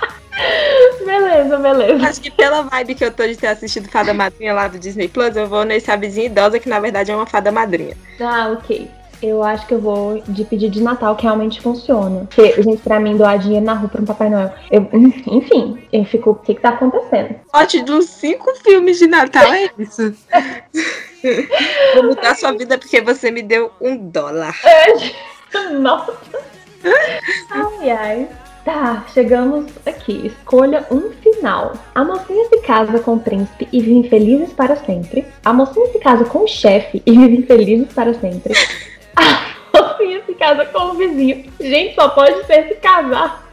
Beleza, 1.06 1.58
beleza. 1.58 2.08
Acho 2.08 2.22
que 2.22 2.32
pela 2.32 2.62
vibe 2.63 2.96
que 2.96 3.04
eu 3.04 3.12
tô 3.12 3.26
de 3.26 3.36
ter 3.36 3.48
assistido 3.48 3.89
Fada 3.89 4.13
Madrinha 4.13 4.54
lá 4.54 4.67
do 4.67 4.80
Disney 4.80 5.08
Plus, 5.08 5.36
eu 5.36 5.48
vou 5.48 5.63
nesse 5.63 5.91
Avizinha 5.91 6.28
Idosa, 6.28 6.60
que 6.60 6.70
na 6.70 6.80
verdade 6.80 7.12
é 7.12 7.15
uma 7.15 7.26
fada 7.26 7.52
madrinha. 7.52 7.96
Ah, 8.20 8.50
ok. 8.58 8.89
Eu 9.22 9.44
acho 9.44 9.67
que 9.67 9.74
eu 9.76 9.80
vou 9.80 10.20
de 10.28 10.44
pedir 10.44 10.70
de 10.70 10.82
Natal, 10.82 11.15
que 11.15 11.24
realmente 11.24 11.62
funciona. 11.62 12.28
Porque, 12.36 12.60
gente, 12.63 12.82
pra 12.82 13.00
mim, 13.00 13.15
doar 13.15 13.38
dinheiro 13.38 13.63
na 13.63 13.76
rua 13.76 13.88
pra 13.88 14.02
um 14.02 14.06
Papai 14.06 14.30
Noel. 14.32 14.52
Eu, 14.72 14.89
enfim, 15.28 15.78
eu 15.94 16.04
fico. 16.06 16.32
O 16.32 16.36
que, 16.36 16.56
que 16.56 16.62
tá 16.62 16.70
acontecendo? 16.70 17.36
Pote 17.52 17.84
dos 17.84 18.06
cinco 18.06 18.52
filmes 18.63 18.98
de 18.98 19.06
Natal 19.06 19.54
é 19.54 19.70
isso. 19.78 20.13
Vou 21.94 22.04
mudar 22.04 22.36
sua 22.36 22.52
vida 22.54 22.80
porque 22.80 23.00
você 23.02 23.30
me 23.30 23.44
deu 23.44 23.72
um 23.80 23.96
dólar. 23.96 24.56
Nossa. 25.80 26.13
Ai, 27.52 27.91
ai. 27.91 28.30
Tá, 28.63 29.06
chegamos 29.13 29.71
aqui. 29.86 30.28
Escolha 30.28 30.86
um 30.91 31.12
final. 31.12 31.74
A 31.95 32.04
mocinha 32.04 32.47
se 32.47 32.60
casa 32.60 33.00
com 33.00 33.15
o 33.15 33.19
príncipe 33.19 33.67
e 33.71 33.82
vivem 33.82 34.08
felizes 34.08 34.54
para 34.54 34.76
sempre. 34.76 35.26
A 35.43 35.52
mocinha 35.52 35.88
se 35.88 36.00
casa 36.00 36.26
com 36.26 36.43
o 36.43 36.47
chefe 36.47 37.02
e 37.06 37.12
vivem 37.12 37.43
felizes 37.43 37.91
para 37.93 38.13
sempre. 38.13 38.54
A 39.74 39.82
mocinha 39.82 40.21
se 40.26 40.34
casa 40.36 40.65
com 40.65 40.80
o 40.80 40.93
vizinho. 40.93 41.52
Gente, 41.60 41.95
só 41.95 42.10
pode 42.10 42.45
ser 42.45 42.67
se 42.67 42.76
casar. 42.76 43.47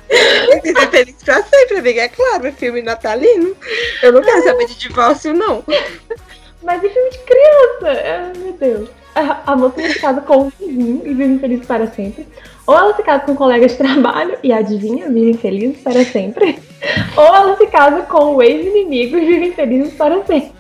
Viver 0.63 0.91
feliz 0.91 1.23
pra 1.23 1.43
sempre, 1.43 1.79
amiga. 1.79 2.03
É 2.03 2.09
claro, 2.09 2.47
é 2.47 2.53
filme 2.53 2.83
natalino. 2.83 3.57
Eu 4.03 4.13
não 4.13 4.23
quero 4.23 4.43
saber 4.43 4.67
de 4.67 4.79
divórcio, 4.79 5.33
não. 5.35 5.63
Mas 6.63 6.83
e 6.83 6.89
filme 6.89 7.11
de 7.11 7.19
criança? 7.19 8.03
Ai, 8.05 8.33
meu 8.37 8.53
Deus. 8.55 8.91
A, 9.15 9.53
a 9.53 9.57
mocinha 9.57 9.93
se 9.93 10.01
casa 10.01 10.21
com 10.21 10.47
o 10.47 10.53
vizinho 10.59 11.03
e 11.05 11.15
vivem 11.15 11.39
felizes 11.39 11.67
para 11.67 11.87
sempre. 11.87 12.27
Ou 12.69 12.77
ela 12.77 12.95
se 12.95 13.03
casa 13.03 13.25
com 13.25 13.33
um 13.33 13.35
colega 13.35 13.67
de 13.67 13.75
trabalho 13.79 14.39
e 14.43 14.53
adivinha, 14.53 15.09
vivem 15.09 15.33
felizes 15.33 15.81
para 15.81 16.05
sempre. 16.05 16.59
Ou 17.17 17.25
ela 17.25 17.57
se 17.57 17.67
casa 17.69 18.03
com 18.03 18.37
o 18.37 18.43
ex-inimigo 18.43 19.17
e 19.17 19.25
vivem 19.25 19.53
felizes 19.55 19.95
para 19.95 20.23
sempre. 20.27 20.53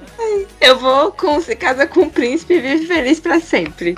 Eu 0.59 0.79
vou 0.79 1.13
com 1.13 1.39
se 1.39 1.55
casa 1.55 1.87
com 1.87 2.01
o 2.01 2.11
príncipe 2.11 2.55
e 2.55 2.61
vive 2.61 2.87
feliz 2.87 3.21
pra 3.21 3.39
sempre. 3.39 3.95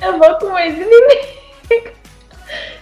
Eu 0.00 0.18
vou 0.18 0.34
com 0.34 0.48
o 0.48 0.58
ex-inimigo. 0.58 1.38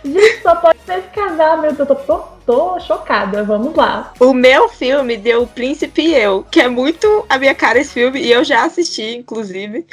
Gente, 0.04 0.42
só 0.42 0.56
pode 0.56 0.78
ser 0.84 1.00
se 1.02 1.08
casar, 1.10 1.58
meu 1.58 1.72
Deus. 1.72 1.88
Eu 1.88 1.94
tô, 1.94 1.94
tô, 1.94 2.18
tô 2.44 2.80
chocada. 2.80 3.44
Vamos 3.44 3.74
lá. 3.74 4.12
O 4.18 4.34
meu 4.34 4.68
filme 4.68 5.16
deu 5.16 5.42
O 5.42 5.46
Príncipe 5.46 6.02
e 6.02 6.14
Eu, 6.14 6.44
que 6.50 6.60
é 6.60 6.68
muito 6.68 7.24
a 7.28 7.38
minha 7.38 7.54
cara 7.54 7.78
esse 7.78 7.94
filme, 7.94 8.20
e 8.20 8.32
eu 8.32 8.42
já 8.42 8.64
assisti, 8.64 9.16
inclusive. 9.16 9.86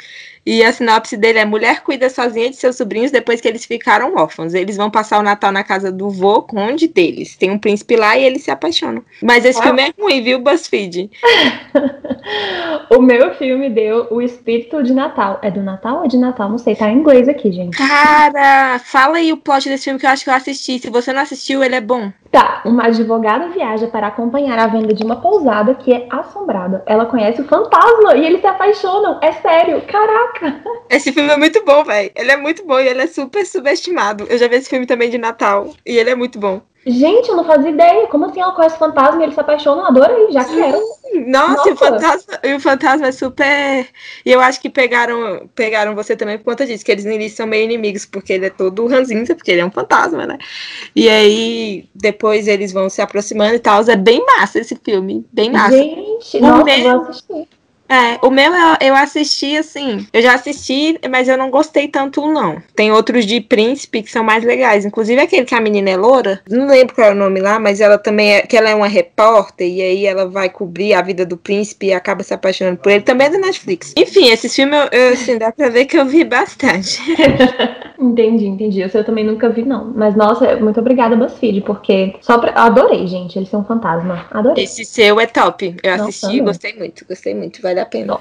E 0.46 0.62
a 0.62 0.72
sinopse 0.72 1.16
dele 1.16 1.38
é: 1.38 1.44
mulher 1.44 1.82
cuida 1.82 2.10
sozinha 2.10 2.50
de 2.50 2.56
seus 2.56 2.76
sobrinhos 2.76 3.10
depois 3.10 3.40
que 3.40 3.48
eles 3.48 3.64
ficaram 3.64 4.14
órfãos. 4.16 4.52
Eles 4.54 4.76
vão 4.76 4.90
passar 4.90 5.18
o 5.18 5.22
Natal 5.22 5.50
na 5.50 5.64
casa 5.64 5.90
do 5.90 6.10
vô, 6.10 6.42
conde 6.42 6.86
deles. 6.86 7.36
Tem 7.36 7.50
um 7.50 7.58
príncipe 7.58 7.96
lá 7.96 8.16
e 8.18 8.24
eles 8.24 8.44
se 8.44 8.50
apaixonam. 8.50 9.02
Mas 9.22 9.44
esse 9.44 9.58
Ah. 9.60 9.62
filme 9.62 9.82
é 9.82 9.92
ruim, 9.98 10.22
viu, 10.22 10.38
BuzzFeed? 10.40 11.10
O 12.90 13.00
meu 13.02 13.34
filme 13.34 13.68
deu 13.68 14.06
O 14.10 14.20
Espírito 14.22 14.82
de 14.82 14.92
Natal. 14.94 15.38
É 15.42 15.50
do 15.50 15.62
Natal 15.62 15.98
ou 15.98 16.04
é 16.04 16.08
de 16.08 16.16
Natal? 16.16 16.48
Não 16.48 16.58
sei. 16.58 16.74
Tá 16.74 16.88
em 16.90 16.96
inglês 16.98 17.28
aqui, 17.28 17.52
gente. 17.52 17.76
Cara, 17.76 18.78
fala 18.78 19.18
aí 19.18 19.32
o 19.32 19.36
plot 19.36 19.68
desse 19.68 19.84
filme 19.84 19.98
que 20.00 20.06
eu 20.06 20.10
acho 20.10 20.24
que 20.24 20.30
eu 20.30 20.34
assisti. 20.34 20.78
Se 20.78 20.90
você 20.90 21.12
não 21.12 21.20
assistiu, 21.20 21.62
ele 21.62 21.74
é 21.74 21.80
bom. 21.80 22.10
Tá, 22.30 22.62
uma 22.64 22.86
advogada 22.86 23.48
viaja 23.48 23.86
para 23.88 24.08
acompanhar 24.08 24.58
a 24.58 24.66
venda 24.66 24.92
de 24.92 25.04
uma 25.04 25.16
pousada 25.16 25.74
que 25.74 25.92
é 25.92 26.06
assombrada. 26.10 26.82
Ela 26.86 27.06
conhece 27.06 27.40
o 27.42 27.44
fantasma 27.46 28.16
e 28.16 28.24
eles 28.24 28.40
se 28.40 28.46
apaixonam. 28.46 29.18
É 29.22 29.32
sério, 29.32 29.82
caraca. 29.82 30.33
Esse 30.90 31.12
filme 31.12 31.30
é 31.30 31.36
muito 31.36 31.64
bom, 31.64 31.82
velho. 31.84 32.10
Ele 32.14 32.30
é 32.30 32.36
muito 32.36 32.64
bom 32.64 32.78
e 32.78 32.86
ele 32.88 33.02
é 33.02 33.06
super 33.06 33.44
subestimado. 33.46 34.26
Eu 34.28 34.38
já 34.38 34.46
vi 34.48 34.56
esse 34.56 34.68
filme 34.68 34.86
também 34.86 35.10
de 35.10 35.18
Natal. 35.18 35.72
E 35.84 35.96
ele 35.96 36.10
é 36.10 36.14
muito 36.14 36.38
bom. 36.38 36.60
Gente, 36.86 37.30
eu 37.30 37.36
não 37.36 37.44
fazia 37.44 37.70
ideia. 37.70 38.06
Como 38.08 38.26
assim 38.26 38.40
ela 38.42 38.52
conhece 38.52 38.76
o 38.76 38.78
fantasma 38.78 39.18
e 39.20 39.24
eles 39.24 39.34
se 39.34 39.40
apaixonam? 39.40 39.86
Adorei, 39.86 40.30
já 40.30 40.44
quero. 40.44 40.78
Nossa, 41.26 41.68
E, 41.68 41.72
o 41.72 41.74
Nossa. 41.74 41.76
fantasma, 41.76 42.38
e 42.44 42.54
o 42.54 42.60
fantasma 42.60 43.06
é 43.06 43.12
super. 43.12 43.88
E 44.26 44.30
eu 44.30 44.40
acho 44.40 44.60
que 44.60 44.68
pegaram, 44.68 45.48
pegaram 45.54 45.94
você 45.94 46.14
também 46.14 46.36
por 46.36 46.44
conta 46.44 46.66
disso, 46.66 46.84
que 46.84 46.92
eles 46.92 47.04
no 47.06 47.12
início 47.12 47.38
são 47.38 47.46
meio 47.46 47.64
inimigos, 47.64 48.04
porque 48.04 48.32
ele 48.34 48.46
é 48.46 48.50
todo 48.50 48.86
ranzinza, 48.86 49.34
porque 49.34 49.50
ele 49.50 49.60
é 49.62 49.64
um 49.64 49.70
fantasma, 49.70 50.26
né? 50.26 50.36
E 50.94 51.08
aí, 51.08 51.88
depois 51.94 52.46
eles 52.46 52.72
vão 52.72 52.90
se 52.90 53.00
aproximando 53.00 53.54
e 53.54 53.58
tal. 53.60 53.80
É 53.88 53.96
bem 53.96 54.22
massa 54.26 54.58
esse 54.58 54.76
filme. 54.84 55.24
Bem 55.32 55.50
massa. 55.50 55.76
Gente, 55.78 56.36
O 56.36 56.40
nossa, 56.42 56.64
meu- 56.64 56.76
eu 56.76 56.82
vou 57.00 57.08
assistir. 57.08 57.48
É, 57.94 58.18
o 58.22 58.30
meu 58.30 58.52
eu, 58.52 58.76
eu 58.80 58.96
assisti 58.96 59.56
assim. 59.56 60.04
Eu 60.12 60.20
já 60.20 60.34
assisti, 60.34 60.98
mas 61.08 61.28
eu 61.28 61.38
não 61.38 61.48
gostei 61.48 61.86
tanto, 61.86 62.26
não. 62.26 62.60
Tem 62.74 62.90
outros 62.90 63.24
de 63.24 63.40
príncipe 63.40 64.02
que 64.02 64.10
são 64.10 64.24
mais 64.24 64.42
legais. 64.42 64.84
Inclusive 64.84 65.20
aquele 65.20 65.44
que 65.44 65.54
a 65.54 65.60
menina 65.60 65.90
é 65.90 65.96
loura. 65.96 66.42
Não 66.50 66.66
lembro 66.66 66.94
qual 66.94 67.08
é 67.08 67.12
o 67.12 67.14
nome 67.14 67.40
lá, 67.40 67.60
mas 67.60 67.80
ela 67.80 67.96
também 67.96 68.34
é. 68.34 68.42
Que 68.42 68.56
ela 68.56 68.68
é 68.68 68.74
uma 68.74 68.88
repórter 68.88 69.68
e 69.68 69.80
aí 69.80 70.06
ela 70.06 70.28
vai 70.28 70.48
cobrir 70.48 70.92
a 70.94 71.02
vida 71.02 71.24
do 71.24 71.36
príncipe 71.36 71.86
e 71.86 71.92
acaba 71.92 72.24
se 72.24 72.34
apaixonando 72.34 72.78
por 72.78 72.90
ele. 72.90 73.02
Também 73.02 73.28
é 73.28 73.30
da 73.30 73.38
Netflix. 73.38 73.92
Enfim, 73.96 74.30
esse 74.30 74.48
filme 74.48 74.76
eu, 74.76 74.88
eu, 74.90 75.12
assim, 75.12 75.38
dá 75.38 75.52
pra 75.52 75.68
ver 75.68 75.84
que 75.84 75.96
eu 75.96 76.04
vi 76.04 76.24
bastante. 76.24 77.00
Entendi, 77.98 78.46
entendi. 78.46 78.82
O 78.82 78.90
seu 78.90 79.00
eu 79.00 79.04
também 79.04 79.24
nunca 79.24 79.48
vi, 79.48 79.64
não. 79.64 79.92
Mas, 79.94 80.14
nossa, 80.16 80.56
muito 80.56 80.80
obrigada, 80.80 81.16
BuzzFeed, 81.16 81.60
porque 81.62 82.16
só 82.20 82.38
pra... 82.38 82.50
eu 82.50 82.58
adorei, 82.58 83.06
gente. 83.06 83.38
Eles 83.38 83.48
são 83.48 83.60
um 83.60 83.64
fantasma. 83.64 84.26
Adorei. 84.30 84.64
Esse 84.64 84.84
seu 84.84 85.20
é 85.20 85.26
top. 85.26 85.76
Eu 85.82 85.90
Nossa, 85.92 86.08
assisti 86.08 86.36
e 86.36 86.40
gostei 86.40 86.74
muito. 86.74 87.04
Gostei 87.06 87.34
muito. 87.34 87.62
Vale 87.62 87.80
a 87.80 87.86
pena. 87.86 88.18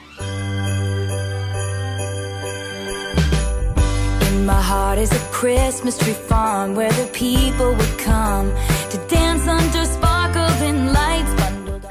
In 4.31 4.45
my 4.45 4.53
heart 4.53 4.99
is 4.99 5.12
a 5.12 5.19
Christmas 5.31 5.97
tree 5.97 6.13
farm 6.13 6.75
where 6.75 6.91
the 6.93 7.07
people 7.13 7.75
would 7.75 7.97
come 7.97 8.51
to 8.91 8.97
dance 9.07 9.47
under 9.47 9.86
sparkling 9.86 10.03
lights. 10.03 10.03
Bundled 10.03 10.03
up. 10.03 10.12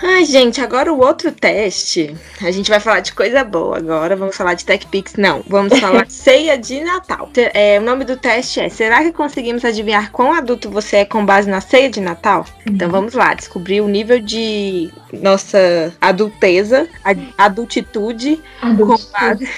Ai, 0.04 0.24
gente, 0.24 0.60
agora 0.60 0.92
o 0.92 0.98
outro 1.00 1.30
teste. 1.30 2.16
A 2.40 2.50
gente 2.50 2.68
vai 2.68 2.80
falar 2.80 3.00
de 3.00 3.12
coisa 3.12 3.44
boa 3.44 3.76
agora. 3.76 4.16
Vamos 4.16 4.34
falar 4.34 4.54
de 4.54 4.64
Tech 4.64 4.84
Pix. 4.88 5.14
Não, 5.16 5.44
vamos 5.46 5.78
falar 5.78 6.04
de 6.06 6.12
ceia 6.12 6.58
de 6.58 6.80
Natal. 6.80 7.30
É, 7.54 7.78
o 7.78 7.82
nome 7.82 8.04
do 8.04 8.16
teste 8.16 8.58
é: 8.58 8.68
Será 8.68 9.02
que 9.04 9.12
conseguimos 9.12 9.64
adivinhar 9.64 10.10
quão 10.10 10.32
adulto 10.32 10.68
você 10.68 10.96
é 10.98 11.04
com 11.04 11.24
base 11.24 11.48
na 11.48 11.60
ceia 11.60 11.88
de 11.88 12.00
Natal? 12.00 12.44
Então 12.66 12.90
vamos 12.90 13.14
lá, 13.14 13.32
descobrir 13.34 13.80
o 13.80 13.86
nível 13.88 14.18
de 14.18 14.90
nossa 15.12 15.94
adulteza, 16.00 16.88
a- 17.04 17.44
adultitude 17.44 18.40
com 18.60 18.96
base, 19.12 19.48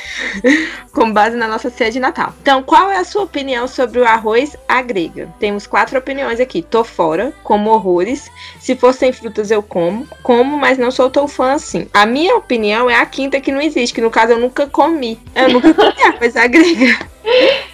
com 0.93 1.13
base 1.13 1.37
na 1.37 1.49
nossa 1.49 1.71
ceia 1.71 1.91
de 1.91 2.01
Natal. 2.01 2.35
Então, 2.43 2.63
qual 2.63 2.91
é 2.91 2.99
a 2.99 3.05
sua 3.05 3.23
opinião 3.23 3.67
sobre 3.67 4.01
o 4.01 4.05
arroz 4.05 4.57
à 4.69 4.83
grega? 4.83 5.29
Temos 5.41 5.67
quatro 5.67 5.99
opiniões 5.99 6.39
aqui. 6.39 6.61
Tô 6.61 6.85
fora, 6.85 7.33
como 7.43 7.71
horrores. 7.71 8.31
Se 8.61 8.75
for 8.77 8.93
sem 8.93 9.11
frutas, 9.13 9.51
eu 9.51 9.63
como. 9.63 10.07
Como, 10.23 10.34
mas 10.43 10.79
não 10.79 10.91
sou 10.91 11.11
tão 11.11 11.29
fã 11.29 11.53
assim. 11.53 11.87
A 11.93 12.07
minha 12.07 12.35
opinião 12.37 12.89
é 12.89 12.97
a 12.97 13.07
quinta 13.07 13.41
que 13.41 13.53
não 13.53 13.61
existe, 13.61 13.95
que 13.95 14.01
no 14.01 14.11
caso 14.11 14.33
eu 14.33 14.41
nunca 14.41 14.67
comi. 14.67 15.21
Eu 15.35 15.51
nunca 15.51 15.73
comi 15.75 16.03
arroz 16.03 16.37
à 16.37 16.47
grega. 16.47 16.99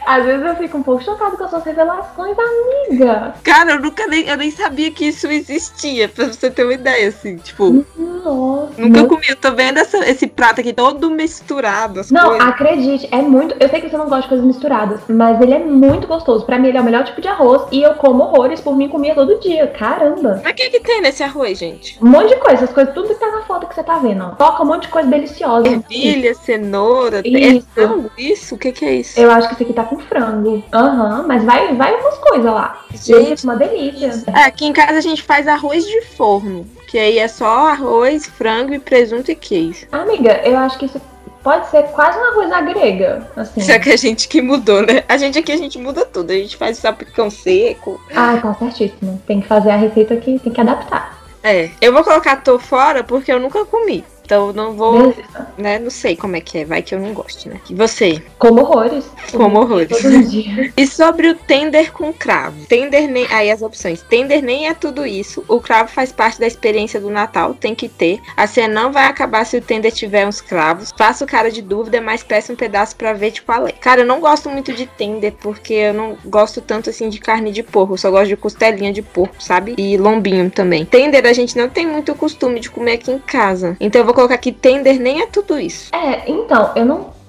Às 0.06 0.24
vezes 0.24 0.44
eu 0.44 0.56
fico 0.56 0.78
um 0.78 0.82
pouco 0.82 1.02
chocada 1.02 1.36
com 1.36 1.44
as 1.44 1.50
suas 1.50 1.64
revelações, 1.64 2.36
amiga. 2.38 3.34
Cara, 3.42 3.72
eu 3.72 3.80
nunca 3.80 4.06
nem, 4.06 4.26
eu 4.26 4.36
nem 4.36 4.50
sabia 4.50 4.90
que 4.90 5.06
isso 5.06 5.26
existia, 5.28 6.08
pra 6.08 6.26
você 6.26 6.50
ter 6.50 6.64
uma 6.64 6.74
ideia, 6.74 7.08
assim. 7.08 7.36
Tipo, 7.36 7.84
Nossa. 8.24 8.72
nunca 8.78 9.04
comi. 9.06 9.22
Eu 9.28 9.37
tô 9.37 9.52
vendo 9.52 9.78
essa- 9.78 10.09
esse 10.09 10.26
prato 10.26 10.61
aqui 10.61 10.72
todo 10.72 11.11
misturado. 11.11 12.00
Não, 12.11 12.30
coisas. 12.30 12.48
acredite, 12.48 13.09
é 13.12 13.16
muito. 13.22 13.54
Eu 13.61 13.68
sei 13.68 13.80
que 13.80 13.88
você 13.88 13.96
não 13.96 14.06
gosta 14.06 14.22
de 14.22 14.28
coisas 14.28 14.46
misturadas, 14.46 15.00
mas 15.09 15.40
ele 15.40 15.54
é 15.54 15.59
muito 15.59 16.06
gostoso. 16.06 16.44
Pra 16.44 16.59
mim, 16.59 16.68
ele 16.68 16.78
é 16.78 16.80
o 16.80 16.85
melhor 16.85 17.04
tipo 17.04 17.20
de 17.20 17.28
arroz 17.28 17.62
e 17.70 17.83
eu 17.83 17.94
como 17.94 18.22
horrores. 18.24 18.61
Por 18.61 18.76
mim, 18.76 18.88
comia 18.88 19.14
todo 19.14 19.38
dia. 19.40 19.66
Caramba. 19.66 20.40
Mas 20.42 20.52
o 20.52 20.56
que, 20.56 20.70
que 20.70 20.80
tem 20.80 21.00
nesse 21.00 21.22
arroz, 21.22 21.59
gente? 21.59 21.98
Um 22.02 22.09
monte 22.09 22.28
de 22.30 22.37
coisa, 22.37 22.64
as 22.64 22.72
coisas, 22.72 22.92
tudo 22.94 23.09
que 23.09 23.14
tá 23.14 23.30
na 23.30 23.42
foto 23.42 23.66
que 23.66 23.74
você 23.74 23.83
tá 23.83 23.98
vendo, 23.98 24.24
ó. 24.24 24.28
Toca 24.30 24.62
um 24.62 24.66
monte 24.66 24.83
de 24.83 24.88
coisa 24.88 25.09
deliciosa. 25.09 25.68
Ervilha, 25.68 26.35
cenoura, 26.35 27.20
é 27.24 27.28
Isso. 27.28 27.66
frango? 27.74 28.11
Isso? 28.18 28.54
O 28.54 28.59
que, 28.59 28.72
que 28.72 28.85
é 28.85 28.94
isso? 28.96 29.18
Eu 29.18 29.30
acho 29.30 29.48
que 29.48 29.54
esse 29.54 29.62
aqui 29.64 29.72
tá 29.72 29.85
com 29.85 29.98
frango. 29.98 30.62
Aham, 30.72 31.24
mas 31.26 31.44
vai, 31.44 31.74
vai 31.74 31.94
umas 31.94 32.18
coisas 32.18 32.52
lá. 32.52 32.85
Gente, 32.94 33.44
uma 33.44 33.56
delícia. 33.56 34.24
É, 34.35 34.44
aqui 34.44 34.66
em 34.66 34.72
casa 34.72 34.98
a 34.98 35.00
gente 35.00 35.22
faz 35.22 35.46
arroz 35.48 35.85
de 35.87 36.02
forno, 36.16 36.66
que 36.90 36.98
aí 36.98 37.20
é 37.20 37.29
só 37.29 37.68
arroz, 37.68 38.26
frango 38.26 38.74
e 38.74 38.81
presunto 38.81 39.31
e 39.31 39.37
queijo. 39.37 39.87
Amiga, 39.92 40.40
eu 40.44 40.59
acho 40.59 40.76
que 40.76 40.87
isso 40.87 41.00
pode 41.40 41.70
ser 41.70 41.85
quase 41.92 42.18
uma 42.18 42.33
coisa 42.33 42.61
grega, 42.62 43.31
assim. 43.37 43.61
Só 43.61 43.79
que 43.79 43.92
a 43.92 43.96
gente 43.96 44.26
que 44.26 44.42
mudou, 44.42 44.83
né? 44.83 45.05
A 45.09 45.16
gente 45.16 45.38
aqui 45.38 45.53
a 45.53 45.57
gente 45.57 45.79
muda 45.79 46.05
tudo. 46.05 46.33
A 46.33 46.35
gente 46.35 46.57
faz 46.57 46.79
sapicão 46.79 47.31
seco. 47.31 48.00
Ah, 48.12 48.37
tá 48.42 48.55
certíssimo. 48.55 49.22
Tem 49.24 49.40
que 49.40 49.46
fazer 49.46 49.70
a 49.70 49.76
receita 49.76 50.14
aqui, 50.14 50.40
tem 50.40 50.53
que 50.53 50.61
adaptar. 50.61 51.16
É, 51.44 51.70
eu 51.81 51.92
vou 51.92 52.03
colocar 52.03 52.42
tô 52.42 52.59
fora 52.59 53.05
porque 53.05 53.33
eu 53.33 53.38
nunca 53.38 53.64
comi. 53.64 54.05
Então 54.30 54.52
não 54.52 54.74
vou, 54.74 55.12
né? 55.58 55.80
Não 55.80 55.90
sei 55.90 56.14
como 56.14 56.36
é 56.36 56.40
que 56.40 56.58
é, 56.58 56.64
vai 56.64 56.82
que 56.82 56.94
eu 56.94 57.00
não 57.00 57.12
gosto, 57.12 57.48
né? 57.48 57.60
E 57.68 57.74
você? 57.74 58.22
Como 58.38 58.60
horrores. 58.60 59.10
Como 59.32 59.58
horrores. 59.58 60.00
Todo 60.00 60.22
dia. 60.22 60.70
E 60.80 60.86
sobre 60.86 61.28
o 61.28 61.34
tender 61.34 61.92
com 61.92 62.12
cravo? 62.12 62.64
Tender 62.66 63.08
nem. 63.08 63.26
Aí 63.30 63.50
as 63.50 63.60
opções. 63.60 64.02
Tender 64.02 64.40
nem 64.40 64.68
é 64.68 64.74
tudo 64.74 65.04
isso. 65.04 65.44
O 65.48 65.60
cravo 65.60 65.90
faz 65.90 66.12
parte 66.12 66.38
da 66.38 66.46
experiência 66.46 67.00
do 67.00 67.10
Natal, 67.10 67.54
tem 67.54 67.74
que 67.74 67.88
ter. 67.88 68.20
A 68.36 68.46
ceia 68.46 68.68
não 68.68 68.92
vai 68.92 69.06
acabar 69.06 69.44
se 69.44 69.56
o 69.56 69.60
tender 69.60 69.90
tiver 69.90 70.26
uns 70.26 70.40
cravos. 70.40 70.92
Faço 70.96 71.26
cara 71.26 71.50
de 71.50 71.60
dúvida, 71.60 72.00
mas 72.00 72.22
peço 72.22 72.52
um 72.52 72.56
pedaço 72.56 72.94
pra 72.94 73.12
ver 73.12 73.32
de 73.32 73.42
qual 73.42 73.66
é. 73.66 73.72
Cara, 73.72 74.02
eu 74.02 74.06
não 74.06 74.20
gosto 74.20 74.48
muito 74.48 74.72
de 74.72 74.86
tender, 74.86 75.34
porque 75.40 75.74
eu 75.74 75.94
não 75.94 76.16
gosto 76.24 76.60
tanto 76.60 76.88
assim 76.88 77.08
de 77.08 77.18
carne 77.18 77.50
de 77.50 77.64
porco. 77.64 77.94
Eu 77.94 77.98
só 77.98 78.10
gosto 78.10 78.28
de 78.28 78.36
costelinha 78.36 78.92
de 78.92 79.02
porco, 79.02 79.42
sabe? 79.42 79.74
E 79.76 79.96
lombinho 79.96 80.48
também. 80.50 80.84
Tender 80.84 81.26
a 81.26 81.32
gente 81.32 81.56
não 81.58 81.68
tem 81.68 81.86
muito 81.86 82.14
costume 82.14 82.60
de 82.60 82.70
comer 82.70 82.92
aqui 82.92 83.10
em 83.10 83.18
casa. 83.18 83.76
Então 83.80 84.00
eu 84.00 84.04
vou 84.04 84.19
colocar 84.20 84.35
aqui 84.35 84.52
tender 84.52 85.00
nem 85.00 85.22
é 85.22 85.26
tudo 85.26 85.59
isso. 85.59 85.94
É, 85.94 86.30
então, 86.30 86.72
eu 86.76 86.85
não. 86.85 87.20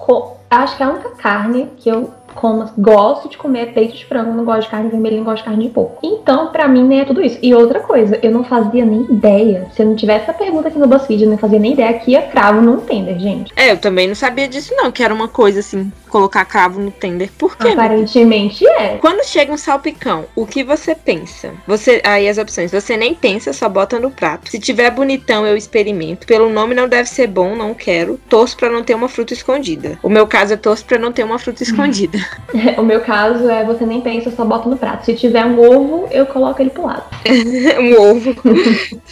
Acho 0.50 0.76
que 0.76 0.82
a 0.82 0.90
única 0.90 1.10
carne 1.10 1.70
que 1.78 1.88
eu 1.88 2.10
como, 2.34 2.68
gosto 2.76 3.28
de 3.28 3.36
comer 3.36 3.60
é 3.60 3.66
peito 3.66 3.96
de 3.96 4.04
frango, 4.04 4.32
não 4.32 4.44
gosto 4.44 4.62
de 4.62 4.68
carne 4.68 4.90
vermelha, 4.90 5.16
não 5.16 5.24
gosto 5.24 5.38
de 5.38 5.44
carne 5.44 5.64
de 5.66 5.70
porco. 5.70 5.98
Então, 6.02 6.48
pra 6.48 6.68
mim, 6.68 6.84
nem 6.84 7.00
é 7.00 7.04
tudo 7.04 7.22
isso. 7.22 7.38
E 7.42 7.54
outra 7.54 7.80
coisa, 7.80 8.18
eu 8.22 8.30
não 8.30 8.44
fazia 8.44 8.84
nem 8.84 9.02
ideia. 9.04 9.68
Se 9.74 9.82
eu 9.82 9.86
não 9.86 9.96
tivesse 9.96 10.24
essa 10.24 10.34
pergunta 10.34 10.68
aqui 10.68 10.78
no 10.78 10.86
BuzzFeed, 10.86 11.24
eu 11.24 11.30
não 11.30 11.38
fazia 11.38 11.58
nem 11.58 11.72
ideia 11.72 11.92
que 11.94 12.12
ia 12.12 12.22
cravo 12.22 12.60
no 12.60 12.78
tender, 12.80 13.18
gente. 13.18 13.52
É, 13.56 13.70
eu 13.70 13.78
também 13.78 14.08
não 14.08 14.14
sabia 14.14 14.48
disso, 14.48 14.74
não, 14.76 14.90
que 14.90 15.02
era 15.02 15.14
uma 15.14 15.28
coisa 15.28 15.60
assim, 15.60 15.92
colocar 16.12 16.44
cravo 16.44 16.78
no 16.78 16.90
tender. 16.90 17.30
Por 17.38 17.56
quê? 17.56 17.68
Aparentemente 17.68 18.66
é. 18.68 18.98
Quando 18.98 19.24
chega 19.26 19.50
um 19.52 19.56
salpicão, 19.56 20.26
o 20.36 20.46
que 20.46 20.62
você 20.62 20.94
pensa? 20.94 21.52
Você 21.66 22.02
Aí 22.04 22.28
as 22.28 22.36
opções. 22.38 22.70
Você 22.70 22.96
nem 22.96 23.14
pensa, 23.14 23.52
só 23.52 23.68
bota 23.68 23.98
no 23.98 24.10
prato. 24.10 24.50
Se 24.50 24.58
tiver 24.58 24.90
bonitão, 24.90 25.46
eu 25.46 25.56
experimento. 25.56 26.26
Pelo 26.26 26.50
nome 26.50 26.74
não 26.74 26.86
deve 26.88 27.08
ser 27.08 27.26
bom, 27.26 27.56
não 27.56 27.72
quero. 27.74 28.20
Torço 28.28 28.56
pra 28.56 28.68
não 28.68 28.82
ter 28.82 28.94
uma 28.94 29.08
fruta 29.08 29.32
escondida. 29.32 29.98
O 30.02 30.08
meu 30.10 30.26
caso 30.26 30.52
é 30.52 30.56
torço 30.56 30.84
pra 30.84 30.98
não 30.98 31.12
ter 31.12 31.24
uma 31.24 31.38
fruta 31.38 31.62
escondida. 31.62 32.18
O 32.76 32.82
meu 32.82 33.00
caso 33.00 33.48
é 33.48 33.64
você 33.64 33.86
nem 33.86 34.00
pensa, 34.00 34.30
só 34.30 34.44
bota 34.44 34.68
no 34.68 34.76
prato. 34.76 35.04
Se 35.06 35.14
tiver 35.14 35.44
um 35.46 35.58
ovo, 35.60 36.08
eu 36.10 36.26
coloco 36.26 36.60
ele 36.60 36.70
pro 36.70 36.86
lado. 36.86 37.04
um 37.80 38.00
ovo. 38.00 38.34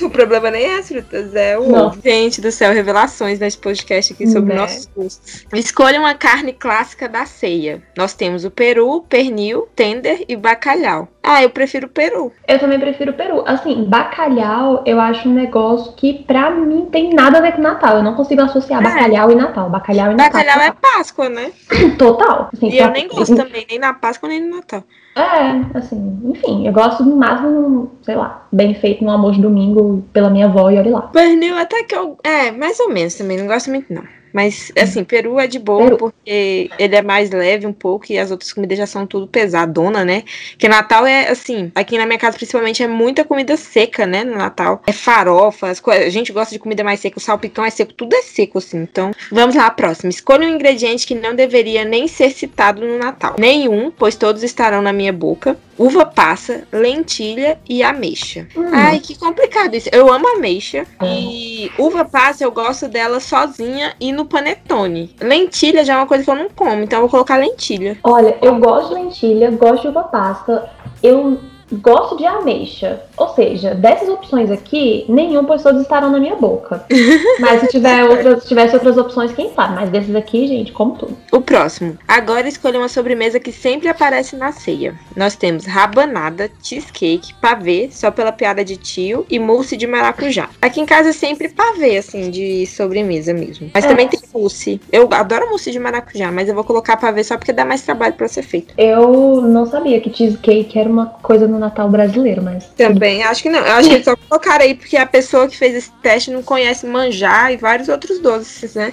o 0.03 0.11
problema 0.11 0.51
nem 0.51 0.65
é 0.65 0.79
as 0.79 0.89
frutas, 0.89 1.35
é 1.35 1.57
o 1.59 1.69
Não. 1.69 1.87
ovo. 1.87 2.01
Gente 2.05 2.41
do 2.41 2.51
céu, 2.51 2.73
revelações 2.73 3.39
nesse 3.39 3.57
podcast 3.59 4.13
aqui 4.13 4.27
sobre 4.27 4.55
Né. 4.55 4.61
nossos 4.61 4.89
gostos. 4.95 5.47
Escolha 5.55 6.01
uma 6.01 6.15
carne 6.15 6.53
clássica 6.53 6.89
da 7.09 7.24
ceia. 7.26 7.83
Nós 7.96 8.14
temos 8.14 8.44
o 8.44 8.50
peru, 8.50 9.03
pernil, 9.09 9.68
tender 9.74 10.24
e 10.29 10.37
bacalhau. 10.37 11.09
Ah, 11.22 11.42
eu 11.42 11.50
prefiro 11.50 11.87
o 11.87 11.90
peru. 11.90 12.33
Eu 12.48 12.59
também 12.59 12.79
prefiro 12.81 13.12
peru. 13.12 13.42
Assim, 13.46 13.85
bacalhau, 13.85 14.83
eu 14.87 14.98
acho 15.00 15.29
um 15.29 15.35
negócio 15.35 15.92
que 15.92 16.24
pra 16.24 16.50
mim 16.50 16.88
tem 16.90 17.12
nada 17.12 17.38
a 17.38 17.40
ver 17.40 17.53
com 17.53 17.61
Natal. 17.62 17.96
Eu 17.98 18.03
não 18.03 18.14
consigo 18.14 18.40
associar 18.42 18.81
É. 18.81 18.85
bacalhau 18.85 19.31
e 19.31 19.35
Natal. 19.35 19.68
Bacalhau 19.70 20.12
e 20.12 20.14
Natal. 20.16 20.40
Bacalhau 20.42 20.61
é 20.66 20.72
Páscoa, 20.72 21.29
né? 21.29 21.53
total. 21.98 22.48
Assim, 22.53 22.68
E 22.70 22.79
eu 22.79 22.85
pra- 22.85 22.92
nem 22.92 23.09
gosto 23.09 23.37
também, 23.37 23.66
nem 23.68 23.79
na 23.79 23.92
Páscoa 23.94 24.29
nem 24.29 24.40
no 24.40 24.57
Natal. 24.57 24.83
É, 25.16 25.79
assim, 25.79 26.20
enfim, 26.24 26.66
eu 26.66 26.72
gosto 26.72 27.03
no 27.05 27.16
máximo, 27.16 27.90
sei 28.03 28.14
lá, 28.14 28.46
bem 28.53 28.74
feito 28.74 29.05
no 29.05 29.11
almoço 29.11 29.35
de 29.37 29.42
domingo 29.42 30.05
pela 30.12 30.31
minha 30.31 30.46
avó 30.46 30.70
e 30.70 30.79
olha 30.79 30.90
lá. 30.90 31.03
Pernil 31.03 31.59
até 31.59 31.83
que 31.83 31.94
eu. 31.94 32.16
É, 32.22 32.50
mais 32.53 32.79
ou 32.81 32.88
menos 32.90 33.14
também, 33.16 33.37
não 33.37 33.46
gosto 33.46 33.70
muito 33.70 33.92
não. 33.92 34.03
Mas, 34.33 34.73
assim, 34.79 35.05
peru 35.05 35.38
é 35.38 35.47
de 35.47 35.59
boa, 35.59 35.85
Peru. 35.85 35.97
porque 35.97 36.71
ele 36.79 36.97
é 36.97 37.03
mais 37.03 37.31
leve 37.31 37.66
um 37.66 37.73
pouco 37.73 38.07
e 38.11 38.19
as 38.19 38.31
outras 38.31 38.53
comidas 38.53 38.79
já 38.79 38.87
são 38.87 39.07
tudo 39.07 39.27
pesadona, 39.27 40.05
né? 40.05 40.25
Que 40.59 40.69
Natal 40.69 41.07
é, 41.07 41.29
assim, 41.29 41.71
aqui 41.75 41.99
na 41.99 42.07
minha 42.07 42.19
casa 42.19 42.37
principalmente 42.37 42.83
é 42.83 42.88
muita 42.88 43.25
comida 43.25 43.57
seca, 43.57 44.07
né? 44.07 44.25
No 44.25 44.37
Natal. 44.37 44.83
É 44.87 44.93
farofa, 44.93 45.69
as. 45.69 45.83
A 45.87 46.09
gente 46.09 46.33
gosta 46.33 46.53
de 46.53 46.59
comida 46.59 46.85
mais 46.85 47.01
seca, 47.01 47.19
o 47.19 47.21
salpicão 47.21 47.64
é 47.64 47.71
seco, 47.71 47.93
tudo 47.93 48.14
é 48.14 48.23
seco, 48.23 48.59
assim. 48.59 48.79
Então, 48.79 49.12
vamos 49.31 49.55
lá, 49.55 49.66
a 49.66 49.71
próxima. 49.71 50.11
Escolha 50.11 50.47
um 50.47 50.51
ingrediente 50.51 51.07
que 51.07 51.14
não 51.14 51.35
deveria 51.35 51.85
nem 51.85 52.07
ser 52.07 52.31
citado 52.31 52.87
no 52.87 52.99
Natal. 52.99 53.37
Nenhum, 53.38 53.90
pois 53.90 54.16
todos 54.16 54.43
estarão 54.43 54.83
na 54.83 54.93
minha 54.93 55.12
boca. 55.12 55.57
Uva 55.79 56.05
passa, 56.05 56.64
lentilha 56.71 57.59
e 57.66 57.83
ameixa. 57.83 58.47
Hum. 58.55 58.69
Ai, 58.71 59.01
que 59.01 59.19
complicado 59.19 59.75
isso. 59.75 59.88
Eu 59.90 60.12
amo 60.12 60.29
ameixa. 60.29 60.87
E 61.03 61.73
uva 61.79 62.05
passa 62.05 62.45
eu 62.45 62.53
gosto 62.53 62.87
dela 62.87 63.19
sozinha 63.19 63.95
e 63.99 64.12
no 64.12 64.19
panetone. 64.24 65.14
Lentilha 65.20 65.85
já 65.85 65.94
é 65.94 65.96
uma 65.96 66.06
coisa 66.06 66.24
que 66.24 66.30
eu 66.30 66.35
não 66.35 66.48
como, 66.50 66.83
então 66.83 66.98
eu 66.98 67.02
vou 67.02 67.11
colocar 67.11 67.37
lentilha. 67.37 67.98
Olha, 68.02 68.37
eu 68.42 68.56
gosto 68.59 68.88
de 68.88 68.94
lentilha, 69.02 69.50
gosto 69.50 69.83
de 69.83 69.88
uva 69.88 70.04
pasta, 70.04 70.70
eu 71.02 71.38
gosto 71.72 72.16
de 72.16 72.26
ameixa. 72.26 73.00
Ou 73.16 73.28
seja, 73.35 73.74
dessas 73.74 74.09
opções 74.09 74.50
aqui, 74.50 75.04
nenhum, 75.09 75.44
pois 75.44 75.62
todos 75.62 75.83
estarão 75.83 76.11
na 76.11 76.18
minha 76.18 76.37
boca. 76.37 76.85
Mas 77.38 77.61
se, 77.61 77.68
tiver 77.68 78.04
outras, 78.04 78.42
se 78.42 78.48
tivesse 78.48 78.74
outras 78.74 78.96
opções, 78.96 79.33
quem 79.33 79.52
sabe? 79.52 79.74
Mas 79.74 79.90
desses 79.90 80.14
aqui, 80.14 80.46
gente, 80.46 80.72
como 80.72 80.96
tudo. 80.96 81.16
O 81.33 81.40
próximo. 81.40 81.96
Agora 82.09 82.48
escolha 82.48 82.78
uma 82.78 82.88
sobremesa 82.88 83.38
que 83.38 83.52
sempre 83.52 83.88
aparece 83.88 84.37
na 84.37 84.52
ceia. 84.52 84.94
Nós 85.16 85.37
temos 85.37 85.66
rabanada, 85.66 86.50
cheesecake, 86.62 87.35
pavê, 87.35 87.88
só 87.92 88.11
pela 88.11 88.33
piada 88.33 88.64
de 88.64 88.76
tio, 88.76 89.26
e 89.30 89.38
mousse 89.38 89.76
de 89.76 89.87
maracujá. 89.87 90.48
Aqui 90.61 90.80
em 90.80 90.87
casa 90.87 91.11
é 91.11 91.12
sempre 91.12 91.48
pavê, 91.48 91.98
assim, 91.98 92.30
de 92.30 92.66
sobremesa 92.66 93.33
mesmo. 93.33 93.70
Mas 93.74 93.85
É. 93.85 93.88
também 93.88 94.09
tem 94.09 94.20
mousse. 94.33 94.80
Eu 94.90 95.09
adoro 95.12 95.48
mousse 95.48 95.70
de 95.70 95.78
maracujá, 95.78 96.30
mas 96.33 96.48
eu 96.48 96.54
vou 96.54 96.64
colocar 96.64 96.96
pavê 96.96 97.22
só 97.22 97.37
porque 97.37 97.52
dá 97.52 97.64
mais 97.64 97.83
trabalho 97.83 98.14
pra 98.14 98.28
ser 98.28 98.42
feito. 98.42 98.74
Eu 98.78 99.42
não 99.42 99.66
sabia 99.66 100.00
que 100.00 100.12
cheesecake 100.12 100.78
era 100.78 100.88
uma 100.88 101.06
coisa 101.06 101.46
no 101.46 101.59
Natal 101.61 101.88
brasileiro, 101.88 102.42
mas. 102.42 102.64
Também, 102.77 103.23
acho 103.23 103.42
que 103.42 103.49
não. 103.49 103.61
Eu 103.61 103.73
acho 103.75 103.88
que 103.88 103.94
eles 103.94 104.05
só 104.05 104.16
colocaram 104.16 104.64
aí 104.64 104.75
porque 104.75 104.96
a 104.96 105.07
pessoa 105.07 105.46
que 105.46 105.57
fez 105.57 105.75
esse 105.75 105.90
teste 106.03 106.31
não 106.31 106.42
conhece 106.42 106.87
manjar 106.87 107.53
e 107.53 107.57
vários 107.57 107.88
outros 107.88 108.18
doces, 108.18 108.75
né? 108.75 108.92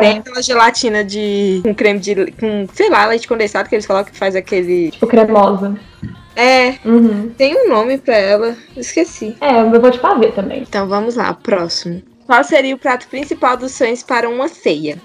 Tem 0.00 0.16
É, 0.16 0.18
aquela 0.18 0.42
gelatina 0.42 1.02
de. 1.02 1.60
com 1.64 1.74
creme 1.74 1.98
de. 1.98 2.14
com, 2.32 2.66
sei 2.74 2.88
lá, 2.90 3.06
leite 3.06 3.26
condensado 3.26 3.68
que 3.68 3.74
eles 3.74 3.86
colocam 3.86 4.12
que 4.12 4.18
faz 4.18 4.36
aquele. 4.36 4.90
tipo 4.90 5.06
cremosa. 5.06 5.74
É, 6.36 6.76
Uhum. 6.84 7.30
tem 7.36 7.54
um 7.54 7.68
nome 7.68 7.98
pra 7.98 8.16
ela. 8.16 8.56
Esqueci. 8.76 9.36
É, 9.40 9.60
eu 9.60 9.80
vou 9.80 9.90
de 9.90 9.98
pavê 9.98 10.28
também. 10.28 10.62
Então 10.62 10.86
vamos 10.88 11.16
lá, 11.16 11.34
próximo. 11.34 12.02
Qual 12.26 12.42
seria 12.44 12.74
o 12.74 12.78
prato 12.78 13.06
principal 13.08 13.56
dos 13.56 13.72
sonhos 13.72 14.02
para 14.02 14.28
uma 14.28 14.48
ceia? 14.48 14.96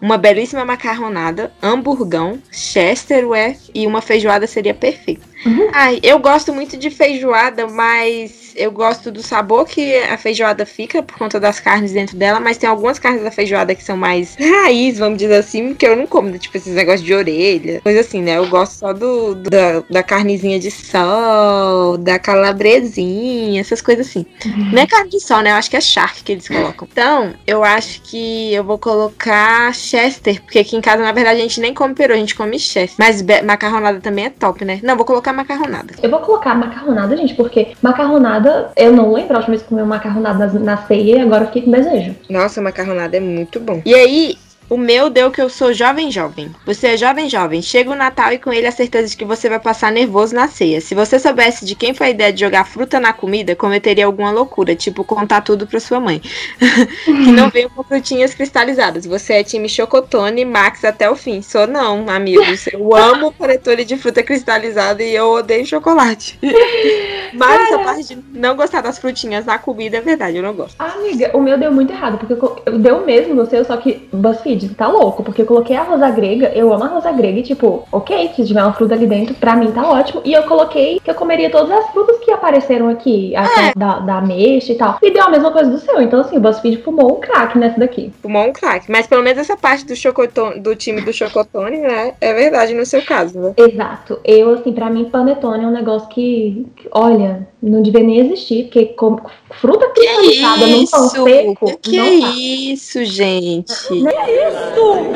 Uma 0.00 0.16
belíssima 0.16 0.64
macarronada, 0.64 1.52
hamburgão, 1.60 2.40
chesterware 2.52 3.58
e 3.74 3.86
uma 3.86 4.00
feijoada 4.00 4.46
seria 4.46 4.74
perfeito. 4.74 5.26
Uhum. 5.44 5.70
Ai, 5.72 5.98
eu 6.02 6.18
gosto 6.18 6.52
muito 6.52 6.76
de 6.76 6.90
feijoada, 6.90 7.66
mas 7.66 8.47
eu 8.58 8.70
gosto 8.70 9.10
do 9.10 9.22
sabor 9.22 9.66
que 9.66 9.96
a 9.98 10.18
feijoada 10.18 10.66
fica 10.66 11.02
por 11.02 11.16
conta 11.16 11.38
das 11.40 11.60
carnes 11.60 11.92
dentro 11.92 12.16
dela, 12.16 12.40
mas 12.40 12.56
tem 12.58 12.68
algumas 12.68 12.98
carnes 12.98 13.22
da 13.22 13.30
feijoada 13.30 13.74
que 13.74 13.82
são 13.82 13.96
mais 13.96 14.36
raiz, 14.62 14.98
vamos 14.98 15.18
dizer 15.18 15.36
assim, 15.36 15.74
que 15.74 15.86
eu 15.86 15.96
não 15.96 16.06
como, 16.06 16.36
tipo 16.38 16.56
esses 16.56 16.74
negócios 16.74 17.02
de 17.04 17.14
orelha, 17.14 17.80
coisa 17.82 18.00
assim, 18.00 18.20
né? 18.22 18.36
Eu 18.38 18.46
gosto 18.48 18.72
só 18.78 18.92
do, 18.92 19.34
do- 19.34 19.48
da, 19.50 19.80
da 19.90 20.02
carnezinha 20.02 20.58
de 20.58 20.70
sol, 20.70 21.96
da 21.98 22.18
calabresinha, 22.18 23.60
essas 23.60 23.80
coisas 23.80 24.08
assim. 24.08 24.26
Não 24.72 24.82
é 24.82 24.86
carne 24.86 25.10
de 25.10 25.20
sol, 25.20 25.40
né? 25.40 25.50
Eu 25.52 25.56
acho 25.56 25.70
que 25.70 25.76
é 25.76 25.80
shark 25.80 26.22
que 26.22 26.32
eles 26.32 26.48
colocam. 26.48 26.88
Então, 26.90 27.34
eu 27.46 27.62
acho 27.64 28.00
que 28.02 28.52
eu 28.52 28.64
vou 28.64 28.78
colocar 28.78 29.72
Chester, 29.74 30.40
porque 30.42 30.58
aqui 30.58 30.76
em 30.76 30.80
casa, 30.80 31.02
na 31.02 31.12
verdade, 31.12 31.38
a 31.40 31.42
gente 31.42 31.60
nem 31.60 31.72
come 31.74 31.94
peru, 31.94 32.14
a 32.14 32.16
gente 32.16 32.34
come 32.34 32.58
Chester. 32.58 32.94
Mas 32.98 33.22
macarronada 33.44 34.00
também 34.00 34.26
é 34.26 34.30
top, 34.30 34.64
né? 34.64 34.80
Não, 34.82 34.96
vou 34.96 35.04
colocar 35.04 35.32
macarronada. 35.32 35.94
Eu 36.02 36.10
vou 36.10 36.20
colocar 36.20 36.54
macarronada, 36.54 37.16
gente, 37.16 37.34
porque 37.34 37.68
macarronada, 37.82 38.47
eu 38.76 38.92
não 38.92 39.12
lembro 39.12 39.34
a 39.34 39.38
última 39.38 39.56
vez 39.56 39.62
que 39.62 39.68
comi 39.68 39.82
macarronada 39.82 40.46
na, 40.58 40.76
ceia 40.76 41.16
e 41.16 41.20
agora 41.20 41.46
fiquei 41.46 41.62
com 41.62 41.70
desejo. 41.70 42.14
Nossa, 42.28 42.60
macarronada 42.60 43.16
é 43.16 43.20
muito 43.20 43.60
bom. 43.60 43.82
E 43.84 43.94
aí, 43.94 44.36
o 44.68 44.76
meu 44.76 45.08
deu 45.08 45.30
que 45.30 45.40
eu 45.40 45.48
sou 45.48 45.72
jovem 45.72 46.10
jovem. 46.10 46.54
Você 46.66 46.88
é 46.88 46.96
jovem 46.96 47.28
jovem. 47.28 47.62
Chega 47.62 47.90
o 47.90 47.94
Natal 47.94 48.32
e 48.32 48.38
com 48.38 48.52
ele 48.52 48.66
a 48.66 48.72
certeza 48.72 49.08
de 49.08 49.16
que 49.16 49.24
você 49.24 49.48
vai 49.48 49.58
passar 49.58 49.90
nervoso 49.90 50.34
na 50.34 50.48
ceia. 50.48 50.80
Se 50.80 50.94
você 50.94 51.18
soubesse 51.18 51.64
de 51.64 51.74
quem 51.74 51.94
foi 51.94 52.08
a 52.08 52.10
ideia 52.10 52.32
de 52.32 52.40
jogar 52.40 52.64
fruta 52.64 53.00
na 53.00 53.12
comida, 53.12 53.56
cometeria 53.56 54.06
alguma 54.06 54.30
loucura, 54.30 54.74
tipo 54.74 55.04
contar 55.04 55.40
tudo 55.40 55.66
pra 55.66 55.80
sua 55.80 55.98
mãe. 56.00 56.20
que 57.04 57.32
não 57.32 57.48
veio 57.50 57.70
com 57.70 57.82
frutinhas 57.82 58.34
cristalizadas. 58.34 59.06
Você 59.06 59.34
é 59.34 59.44
time 59.44 59.68
chocotone, 59.68 60.44
Max 60.44 60.84
até 60.84 61.10
o 61.10 61.16
fim. 61.16 61.40
Sou 61.40 61.66
não, 61.66 62.08
amigos. 62.08 62.66
Eu 62.66 62.94
amo 62.94 63.32
panetone 63.32 63.84
de 63.84 63.96
fruta 63.96 64.22
cristalizada 64.22 65.02
e 65.02 65.14
eu 65.14 65.30
odeio 65.30 65.64
chocolate. 65.66 66.38
Mas 67.32 67.60
essa 67.62 67.78
parte 67.78 68.14
de 68.14 68.18
não 68.32 68.56
gostar 68.56 68.80
das 68.80 68.98
frutinhas 68.98 69.44
na 69.44 69.58
comida 69.58 69.98
é 69.98 70.00
verdade, 70.00 70.36
eu 70.36 70.42
não 70.42 70.54
gosto. 70.54 70.76
Amiga, 70.78 71.30
o 71.34 71.40
meu 71.40 71.58
deu 71.58 71.72
muito 71.72 71.92
errado, 71.92 72.18
porque 72.18 72.32
eu 72.66 72.78
deu 72.78 73.04
mesmo 73.04 73.34
no 73.34 73.46
seu, 73.46 73.64
só 73.64 73.76
que 73.76 74.08
BuzzFeed, 74.12 74.57
BuzzFeed, 74.58 74.74
tá 74.74 74.88
louco, 74.88 75.22
porque 75.22 75.42
eu 75.42 75.46
coloquei 75.46 75.76
arroz 75.76 76.14
grega, 76.14 76.50
eu 76.54 76.72
amo 76.72 76.84
arroz 76.84 77.04
grega 77.16 77.38
e 77.38 77.42
tipo, 77.42 77.86
ok, 77.92 78.30
se 78.34 78.44
tiver 78.44 78.62
uma 78.62 78.72
fruta 78.72 78.94
ali 78.94 79.06
dentro, 79.06 79.34
pra 79.34 79.56
mim 79.56 79.70
tá 79.70 79.88
ótimo. 79.88 80.20
E 80.24 80.32
eu 80.32 80.42
coloquei 80.42 81.00
que 81.00 81.10
eu 81.10 81.14
comeria 81.14 81.50
todas 81.50 81.70
as 81.70 81.90
frutas 81.90 82.18
que 82.18 82.30
apareceram 82.30 82.88
aqui, 82.88 83.34
aquela 83.36 83.72
da, 83.76 83.98
da 84.00 84.18
ameixa 84.18 84.72
e 84.72 84.76
tal. 84.76 84.98
E 85.02 85.10
deu 85.10 85.24
a 85.24 85.30
mesma 85.30 85.50
coisa 85.50 85.70
do 85.70 85.78
seu. 85.78 86.00
Então, 86.02 86.20
assim, 86.20 86.36
o 86.36 86.40
BuzzFeed 86.40 86.82
fumou 86.82 87.16
um 87.16 87.20
crack 87.20 87.56
nessa 87.56 87.78
daqui. 87.78 88.12
Fumou 88.20 88.46
um 88.46 88.52
crack. 88.52 88.90
Mas 88.90 89.06
pelo 89.06 89.22
menos 89.22 89.38
essa 89.38 89.56
parte 89.56 89.86
do, 89.86 89.94
chocotone, 89.94 90.60
do 90.60 90.74
time 90.74 91.00
do 91.00 91.12
Chocotone, 91.12 91.78
né? 91.78 92.14
É 92.20 92.32
verdade 92.34 92.74
no 92.74 92.84
seu 92.84 93.02
caso, 93.02 93.38
né? 93.38 93.54
Exato. 93.56 94.20
Eu, 94.24 94.54
assim, 94.54 94.72
pra 94.72 94.90
mim, 94.90 95.04
panetone 95.06 95.64
é 95.64 95.66
um 95.66 95.72
negócio 95.72 96.08
que, 96.08 96.66
que, 96.76 96.88
olha, 96.92 97.46
não 97.62 97.82
devia 97.82 98.02
nem 98.02 98.18
existir, 98.18 98.64
porque 98.64 98.86
com, 98.86 99.18
fruta 99.60 99.88
cristalizada 99.88 100.66
num 100.66 100.86
pão 100.86 101.08
seco. 101.08 101.66
Que, 101.66 101.90
que 101.90 101.96
não 101.96 102.04
é 102.04 102.20
dá. 102.20 102.30
isso, 102.36 103.04
gente? 103.04 103.72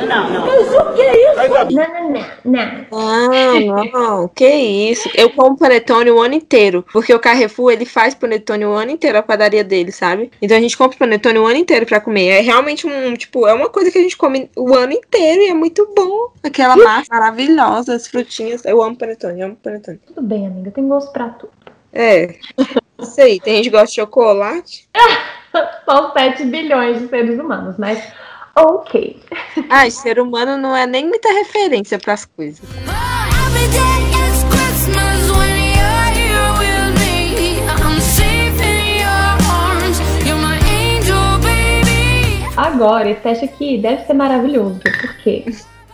Não, 0.07 0.31
não, 0.31 0.47
não, 2.11 2.13
não. 2.45 2.87
Ah, 2.93 3.91
não, 3.93 4.29
que 4.29 4.47
isso. 4.47 5.09
Eu 5.15 5.31
como 5.31 5.57
panetone 5.57 6.11
o 6.11 6.21
ano 6.21 6.35
inteiro. 6.35 6.85
Porque 6.93 7.15
o 7.15 7.21
Carrefour, 7.21 7.73
ele 7.73 7.85
faz 7.85 8.15
panetone 8.15 8.65
o 8.65 8.73
ano 8.73 8.91
inteiro, 8.91 9.19
a 9.19 9.23
padaria 9.23 9.65
dele, 9.65 9.93
sabe? 9.93 10.31
Então 10.41 10.57
a 10.57 10.61
gente 10.61 10.77
compra 10.77 10.99
panetone 10.99 11.39
o 11.39 11.47
ano 11.47 11.57
inteiro 11.57 11.87
pra 11.87 12.01
comer. 12.01 12.29
É 12.29 12.41
realmente 12.41 12.87
um, 12.87 13.15
tipo, 13.15 13.47
é 13.47 13.55
uma 13.55 13.69
coisa 13.69 13.91
que 13.91 13.99
a 13.99 14.03
gente 14.03 14.17
come 14.17 14.51
o 14.57 14.75
ano 14.75 14.93
inteiro 14.93 15.43
e 15.43 15.49
é 15.49 15.55
muito 15.55 15.89
bom. 15.95 16.33
Aquela 16.43 16.77
massa 16.77 17.07
maravilhosa, 17.11 17.95
as 17.95 18.07
frutinhas. 18.07 18.65
Eu 18.65 18.83
amo 18.83 18.97
panetone, 18.97 19.41
eu 19.41 19.47
amo 19.47 19.57
panetone. 19.57 20.01
Tudo 20.07 20.23
bem, 20.23 20.47
amiga, 20.47 20.71
tem 20.71 20.87
gosto 20.87 21.13
pra 21.13 21.29
tudo. 21.31 21.53
É. 21.93 22.35
Isso 22.99 23.21
aí, 23.21 23.41
tem 23.41 23.57
gente 23.57 23.65
que 23.65 23.71
gosta 23.71 23.89
de 23.89 23.95
chocolate. 23.95 24.89
São 25.85 26.13
7 26.13 26.45
bilhões 26.45 26.99
de 26.99 27.09
seres 27.09 27.39
humanos, 27.39 27.77
mas 27.77 28.03
ok. 28.57 29.21
Ai, 29.69 29.91
ser 29.91 30.19
humano 30.21 30.57
não 30.57 30.77
é 30.77 30.87
nem 30.87 31.07
muita 31.07 31.33
referência 31.33 31.99
coisas. 32.25 32.61
My 40.41 40.59
angel, 40.69 41.39
baby. 41.41 42.55
Agora, 42.57 43.11
esse 43.11 43.21
teste 43.21 43.45
aqui 43.45 43.79
deve 43.79 44.05
ser 44.05 44.15
maravilhoso, 44.15 44.81
porque 45.01 45.45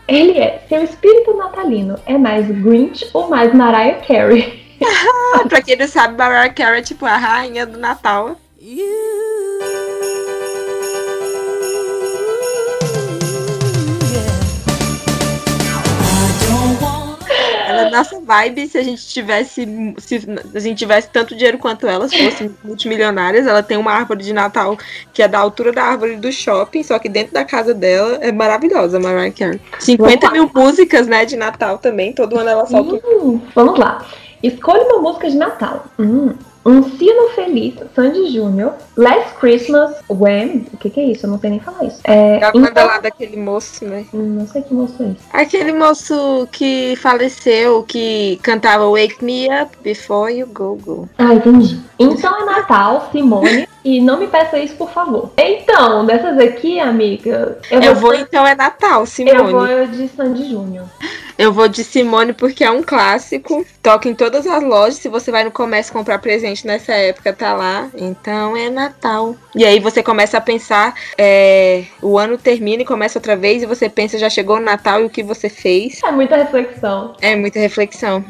ele 0.08 0.38
é 0.38 0.64
seu 0.68 0.82
espírito 0.82 1.36
natalino 1.36 1.98
é 2.06 2.16
mais 2.16 2.46
Grinch 2.46 3.08
ou 3.12 3.28
mais 3.28 3.52
Mariah 3.54 4.00
Carey? 4.06 4.66
Pra 5.48 5.60
quem 5.60 5.76
não 5.76 5.86
sabe, 5.86 6.16
Mariah 6.16 6.52
Carey 6.52 6.80
é 6.80 6.82
tipo 6.82 7.04
a 7.04 7.16
rainha 7.16 7.66
do 7.66 7.78
Natal. 7.78 8.36
É 17.88 17.90
nossa 17.90 18.20
vibe 18.20 18.68
se 18.68 18.78
a 18.78 18.82
gente 18.82 19.06
tivesse. 19.06 19.66
Se 19.98 20.20
a 20.54 20.60
gente 20.60 20.78
tivesse 20.78 21.08
tanto 21.08 21.34
dinheiro 21.34 21.58
quanto 21.58 21.86
elas, 21.86 22.14
fossem 22.14 22.54
multimilionárias. 22.64 23.46
Ela 23.46 23.62
tem 23.62 23.76
uma 23.76 23.92
árvore 23.92 24.22
de 24.22 24.32
Natal 24.32 24.76
que 25.12 25.22
é 25.22 25.28
da 25.28 25.38
altura 25.38 25.72
da 25.72 25.82
árvore 25.82 26.16
do 26.16 26.32
shopping, 26.32 26.82
só 26.82 26.98
que 26.98 27.08
dentro 27.08 27.34
da 27.34 27.44
casa 27.44 27.74
dela 27.74 28.18
é 28.20 28.30
maravilhosa, 28.30 28.98
a 28.98 29.00
Mariah 29.00 29.32
Carey. 29.32 29.60
50 29.78 30.30
mil 30.30 30.50
músicas, 30.54 31.06
né, 31.06 31.24
de 31.24 31.36
Natal 31.36 31.78
também. 31.78 32.12
Todo 32.12 32.38
ano 32.38 32.48
ela 32.48 32.66
solta 32.66 32.94
um 32.94 33.18
Hum, 33.18 33.40
vamos 33.54 33.78
lá. 33.78 34.06
Escolha 34.42 34.82
uma 34.84 35.00
música 35.00 35.28
de 35.28 35.36
Natal. 35.36 35.86
Hum, 35.98 36.32
um 36.64 36.82
Sino 36.82 37.28
Feliz, 37.30 37.74
Sandy 37.94 38.30
Júnior, 38.30 38.72
Last 38.96 39.34
Christmas, 39.40 39.96
Wham. 40.08 40.62
O 40.72 40.76
que, 40.76 40.90
que 40.90 41.00
é 41.00 41.04
isso? 41.04 41.26
Eu 41.26 41.30
não 41.30 41.38
sei 41.38 41.50
nem 41.50 41.60
falar 41.60 41.84
isso. 41.84 42.00
É, 42.04 42.38
É 42.38 42.44
a 42.44 42.52
então- 42.54 42.86
lá 42.86 42.98
daquele 42.98 43.36
moço, 43.36 43.84
né? 43.84 44.04
Hum, 44.12 44.36
não 44.38 44.46
sei 44.46 44.62
que 44.62 44.74
moço 44.74 45.02
é 45.02 45.06
esse. 45.06 45.16
Aquele 45.32 45.72
moço 45.72 46.48
que 46.52 46.94
faleceu, 46.96 47.82
que 47.84 48.38
cantava 48.42 48.88
Wake 48.90 49.24
Me 49.24 49.46
Up 49.62 49.76
Before 49.82 50.32
You 50.32 50.46
Go 50.48 50.76
Go. 50.84 51.08
Ah, 51.18 51.34
entendi. 51.34 51.80
Então 51.98 52.40
é 52.42 52.44
Natal, 52.44 53.08
Simone, 53.12 53.68
e 53.88 54.00
não 54.02 54.18
me 54.18 54.26
peça 54.26 54.58
isso, 54.58 54.74
por 54.74 54.90
favor. 54.90 55.32
Então, 55.38 56.04
dessas 56.04 56.38
aqui, 56.38 56.78
amiga, 56.78 57.58
eu, 57.70 57.80
Eu 57.80 57.94
vou, 57.94 58.14
então 58.14 58.46
é 58.46 58.54
Natal, 58.54 59.00
eu 59.00 59.06
Simone. 59.06 59.52
vou 59.52 59.86
de 59.86 60.08
Sandy 60.08 60.50
Júnior. 60.50 60.84
Eu 61.38 61.52
vou 61.52 61.68
de 61.68 61.84
Simone 61.84 62.32
porque 62.32 62.64
é 62.64 62.70
um 62.70 62.82
clássico. 62.82 63.64
Toca 63.80 64.08
em 64.08 64.14
todas 64.14 64.44
as 64.44 64.60
lojas. 64.60 64.96
Se 64.96 65.08
você 65.08 65.30
vai 65.30 65.44
no 65.44 65.52
comércio 65.52 65.92
comprar 65.92 66.18
presente 66.18 66.66
nessa 66.66 66.92
época, 66.92 67.32
tá 67.32 67.54
lá. 67.54 67.88
Então 67.94 68.56
é 68.56 68.68
Natal. 68.68 69.36
E 69.54 69.64
aí 69.64 69.78
você 69.78 70.02
começa 70.02 70.36
a 70.36 70.40
pensar, 70.40 70.94
é, 71.16 71.84
o 72.02 72.18
ano 72.18 72.36
termina 72.36 72.82
e 72.82 72.84
começa 72.84 73.20
outra 73.20 73.36
vez, 73.36 73.62
e 73.62 73.66
você 73.66 73.88
pensa, 73.88 74.18
já 74.18 74.28
chegou 74.28 74.56
o 74.56 74.60
Natal 74.60 75.00
e 75.02 75.04
o 75.04 75.10
que 75.10 75.22
você 75.22 75.48
fez. 75.48 76.00
É 76.02 76.10
muita 76.10 76.36
reflexão. 76.36 77.14
É 77.20 77.36
muita 77.36 77.60
reflexão. 77.60 78.24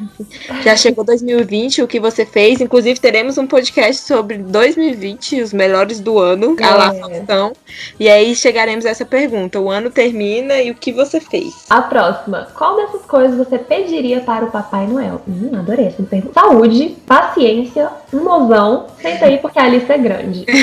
Já 0.62 0.76
chegou 0.76 1.02
2020, 1.02 1.82
o 1.82 1.88
que 1.88 1.98
você 1.98 2.26
fez. 2.26 2.60
Inclusive, 2.60 3.00
teremos 3.00 3.38
um 3.38 3.46
podcast 3.46 4.02
sobre 4.02 4.36
2020, 4.36 5.40
os 5.48 5.52
melhores 5.52 6.00
do 6.00 6.18
ano, 6.18 6.56
a 6.62 6.74
lá 6.74 6.94
É. 6.94 7.00
Faustão. 7.00 7.52
E 7.98 8.08
aí 8.08 8.34
chegaremos 8.34 8.86
a 8.86 8.90
essa 8.90 9.04
pergunta: 9.04 9.60
o 9.60 9.70
ano 9.70 9.90
termina 9.90 10.60
e 10.60 10.70
o 10.70 10.74
que 10.74 10.92
você 10.92 11.20
fez? 11.20 11.66
A 11.68 11.82
próxima. 11.82 12.48
Qual 12.56 12.76
dessas 12.76 13.02
coisas 13.02 13.36
você 13.36 13.58
pediria 13.58 14.20
para 14.20 14.44
o 14.44 14.50
Papai 14.50 14.86
Noel? 14.86 15.20
Hum, 15.28 15.50
adorei 15.54 15.86
essa 15.86 16.02
pergunta. 16.02 16.38
Saúde, 16.38 16.96
paciência, 17.06 17.90
mozão. 18.12 18.86
Senta 19.00 19.26
aí 19.26 19.38
porque 19.38 19.58
a 19.58 19.68
lista 19.68 19.94
é 19.94 19.98
grande. 19.98 20.46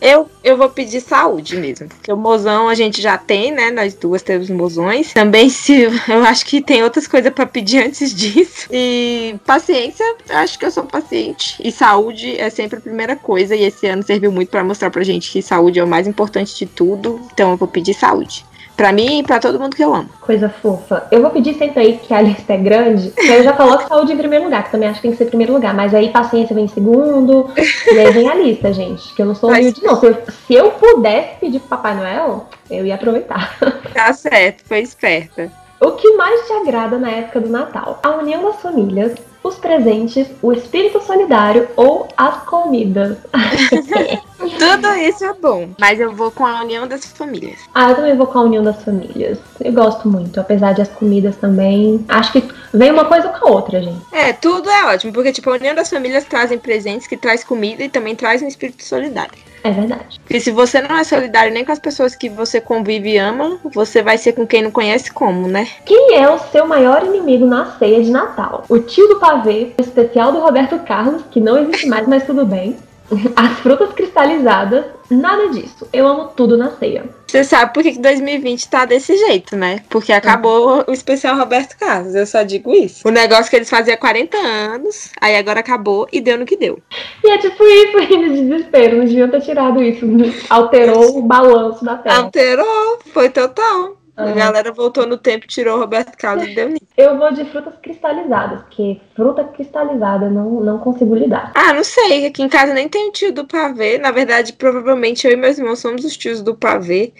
Eu, 0.00 0.28
eu 0.44 0.56
vou 0.56 0.68
pedir 0.68 1.00
saúde 1.00 1.56
mesmo. 1.56 1.88
Porque 1.88 2.12
o 2.12 2.16
mozão 2.16 2.68
a 2.68 2.74
gente 2.74 3.00
já 3.00 3.16
tem, 3.16 3.50
né? 3.50 3.70
Nós 3.70 3.94
duas 3.94 4.22
temos 4.22 4.48
mozões. 4.50 5.12
Também 5.12 5.48
se 5.48 5.82
eu 6.08 6.24
acho 6.24 6.44
que 6.44 6.60
tem 6.60 6.84
outras 6.84 7.06
coisas 7.06 7.32
pra 7.32 7.46
pedir 7.46 7.82
antes 7.82 8.14
disso. 8.14 8.68
E 8.70 9.36
paciência, 9.44 10.04
eu 10.28 10.36
acho 10.36 10.58
que 10.58 10.66
eu 10.66 10.70
sou 10.70 10.84
paciente. 10.84 11.56
E 11.64 11.72
saúde 11.72 12.38
é 12.38 12.50
sempre 12.50 12.78
a 12.78 12.80
primeira 12.80 13.16
coisa. 13.16 13.56
E 13.56 13.64
esse 13.64 13.85
ano 13.88 14.02
serviu 14.02 14.30
muito 14.32 14.50
pra 14.50 14.62
mostrar 14.64 14.90
pra 14.90 15.02
gente 15.02 15.30
que 15.30 15.40
saúde 15.42 15.78
é 15.78 15.84
o 15.84 15.86
mais 15.86 16.06
importante 16.06 16.56
de 16.56 16.66
tudo. 16.66 17.20
Então 17.32 17.50
eu 17.52 17.56
vou 17.56 17.68
pedir 17.68 17.94
saúde. 17.94 18.44
Pra 18.76 18.92
mim 18.92 19.20
e 19.20 19.22
pra 19.22 19.38
todo 19.38 19.58
mundo 19.58 19.74
que 19.74 19.82
eu 19.82 19.94
amo. 19.94 20.10
Coisa 20.20 20.50
fofa. 20.50 21.06
Eu 21.10 21.22
vou 21.22 21.30
pedir 21.30 21.54
senta 21.54 21.80
aí 21.80 21.96
que 21.96 22.12
a 22.12 22.20
lista 22.20 22.52
é 22.52 22.58
grande. 22.58 23.10
eu 23.16 23.42
já 23.42 23.54
coloco 23.54 23.88
saúde 23.88 24.12
em 24.12 24.18
primeiro 24.18 24.44
lugar, 24.44 24.64
que 24.64 24.70
também 24.70 24.86
acho 24.86 24.96
que 25.00 25.02
tem 25.08 25.12
que 25.12 25.16
ser 25.16 25.24
primeiro 25.26 25.54
lugar. 25.54 25.72
Mas 25.74 25.94
aí 25.94 26.10
paciência 26.10 26.54
vem 26.54 26.66
em 26.66 26.68
segundo. 26.68 27.48
e 27.56 27.98
aí 27.98 28.12
vem 28.12 28.28
a 28.28 28.34
lista, 28.34 28.70
gente. 28.74 29.14
Que 29.14 29.22
eu 29.22 29.26
não 29.26 29.34
sou 29.34 29.48
Mas- 29.50 29.60
humilde, 29.60 29.82
não. 29.82 29.98
Se 29.98 30.06
eu, 30.06 30.16
se 30.46 30.54
eu 30.54 30.70
pudesse 30.72 31.36
pedir 31.40 31.58
pro 31.60 31.68
Papai 31.70 31.94
Noel, 31.94 32.46
eu 32.70 32.84
ia 32.84 32.94
aproveitar. 32.96 33.56
Tá 33.94 34.12
certo, 34.12 34.62
foi 34.66 34.80
esperta. 34.80 35.50
O 35.80 35.92
que 35.92 36.14
mais 36.16 36.46
te 36.46 36.52
agrada 36.52 36.98
na 36.98 37.10
época 37.10 37.40
do 37.40 37.48
Natal? 37.48 37.98
A 38.02 38.10
união 38.16 38.42
das 38.44 38.60
famílias, 38.60 39.14
os 39.46 39.56
presentes, 39.56 40.28
o 40.42 40.52
espírito 40.52 41.00
solidário 41.02 41.68
ou 41.76 42.08
as 42.16 42.42
comidas? 42.44 43.18
Tudo 44.50 44.88
isso 44.94 45.24
é 45.24 45.32
bom. 45.34 45.68
Mas 45.78 46.00
eu 46.00 46.12
vou 46.12 46.30
com 46.30 46.46
a 46.46 46.62
união 46.62 46.86
das 46.86 47.04
famílias. 47.04 47.58
Ah, 47.74 47.90
eu 47.90 47.96
também 47.96 48.16
vou 48.16 48.26
com 48.26 48.38
a 48.38 48.42
união 48.42 48.62
das 48.62 48.82
famílias. 48.82 49.38
Eu 49.60 49.72
gosto 49.72 50.08
muito, 50.08 50.40
apesar 50.40 50.72
de 50.72 50.82
as 50.82 50.88
comidas 50.88 51.36
também. 51.36 52.04
Acho 52.08 52.32
que 52.32 52.48
vem 52.72 52.90
uma 52.90 53.04
coisa 53.04 53.28
com 53.28 53.46
a 53.46 53.50
outra, 53.50 53.82
gente. 53.82 54.00
É, 54.12 54.32
tudo 54.32 54.70
é 54.70 54.84
ótimo, 54.86 55.12
porque 55.12 55.32
tipo, 55.32 55.50
a 55.50 55.54
união 55.54 55.74
das 55.74 55.90
famílias 55.90 56.24
trazem 56.24 56.58
presentes 56.58 57.06
que 57.06 57.16
traz 57.16 57.42
comida 57.44 57.82
e 57.82 57.88
também 57.88 58.14
traz 58.14 58.42
um 58.42 58.48
espírito 58.48 58.84
solidário. 58.84 59.46
É 59.66 59.70
verdade. 59.72 60.20
Porque 60.20 60.38
se 60.38 60.52
você 60.52 60.80
não 60.80 60.96
é 60.96 61.02
solidário 61.02 61.52
nem 61.52 61.64
com 61.64 61.72
as 61.72 61.80
pessoas 61.80 62.14
que 62.14 62.28
você 62.28 62.60
convive 62.60 63.10
e 63.10 63.18
ama, 63.18 63.58
você 63.74 64.00
vai 64.00 64.16
ser 64.16 64.32
com 64.32 64.46
quem 64.46 64.62
não 64.62 64.70
conhece 64.70 65.12
como, 65.12 65.48
né? 65.48 65.66
Quem 65.84 66.14
é 66.14 66.30
o 66.30 66.38
seu 66.38 66.68
maior 66.68 67.04
inimigo 67.04 67.44
na 67.46 67.76
ceia 67.76 68.00
de 68.00 68.08
Natal? 68.08 68.64
O 68.68 68.78
tio 68.78 69.08
do 69.08 69.18
pavê, 69.18 69.72
o 69.76 69.82
especial 69.82 70.30
do 70.30 70.38
Roberto 70.38 70.78
Carlos, 70.80 71.22
que 71.32 71.40
não 71.40 71.58
existe 71.58 71.88
mais, 71.88 72.06
mas 72.06 72.24
tudo 72.24 72.46
bem. 72.46 72.76
As 73.36 73.58
frutas 73.60 73.92
cristalizadas, 73.92 74.84
nada 75.10 75.48
disso. 75.48 75.86
Eu 75.92 76.06
amo 76.06 76.28
tudo 76.36 76.56
na 76.56 76.70
ceia. 76.72 77.04
Você 77.26 77.44
sabe 77.44 77.74
por 77.74 77.82
que 77.82 77.92
que 77.92 77.98
2020 77.98 78.68
tá 78.68 78.84
desse 78.84 79.16
jeito, 79.16 79.56
né? 79.56 79.80
Porque 79.88 80.12
acabou 80.12 80.84
o 80.86 80.92
especial 80.92 81.36
Roberto 81.36 81.76
Carlos, 81.76 82.14
eu 82.14 82.26
só 82.26 82.42
digo 82.42 82.72
isso. 82.72 83.06
O 83.06 83.10
negócio 83.10 83.50
que 83.50 83.56
eles 83.56 83.70
faziam 83.70 83.94
há 83.94 83.98
40 83.98 84.36
anos, 84.36 85.10
aí 85.20 85.36
agora 85.36 85.60
acabou 85.60 86.06
e 86.12 86.20
deu 86.20 86.38
no 86.38 86.46
que 86.46 86.56
deu. 86.56 86.78
E 87.24 87.30
é 87.30 87.38
tipo 87.38 87.62
isso 87.64 87.98
aí 87.98 88.06
de 88.06 88.42
desespero. 88.42 88.98
Não 88.98 89.04
deviam 89.04 89.28
ter 89.28 89.40
tirado 89.40 89.82
isso. 89.82 90.06
Alterou 90.48 91.18
o 91.18 91.22
balanço 91.22 91.84
da 91.84 91.96
terra. 91.96 92.18
Alterou, 92.18 92.98
foi 93.12 93.28
total. 93.28 93.96
A 94.16 94.24
Aham. 94.24 94.34
galera 94.34 94.72
voltou 94.72 95.06
no 95.06 95.18
tempo, 95.18 95.46
tirou 95.46 95.76
o 95.76 95.80
Roberto 95.80 96.16
Carlos 96.16 96.46
e 96.46 96.54
deu 96.54 96.70
nisso. 96.70 96.86
Eu 96.96 97.18
vou 97.18 97.30
de 97.30 97.44
frutas 97.44 97.74
cristalizadas, 97.82 98.62
porque 98.62 98.98
fruta 99.14 99.44
cristalizada 99.44 100.24
eu 100.26 100.30
não, 100.30 100.60
não 100.62 100.78
consigo 100.78 101.14
lidar. 101.14 101.52
Ah, 101.54 101.74
não 101.74 101.84
sei. 101.84 102.24
Aqui 102.24 102.42
em 102.42 102.48
casa 102.48 102.72
nem 102.72 102.88
tem 102.88 103.10
o 103.10 103.12
tio 103.12 103.34
do 103.34 103.44
pavê. 103.46 103.98
Na 103.98 104.10
verdade, 104.10 104.54
provavelmente 104.54 105.26
eu 105.26 105.32
e 105.34 105.36
meus 105.36 105.58
irmãos 105.58 105.78
somos 105.78 106.06
os 106.06 106.16
tios 106.16 106.40
do 106.40 106.54
pavê. 106.54 107.12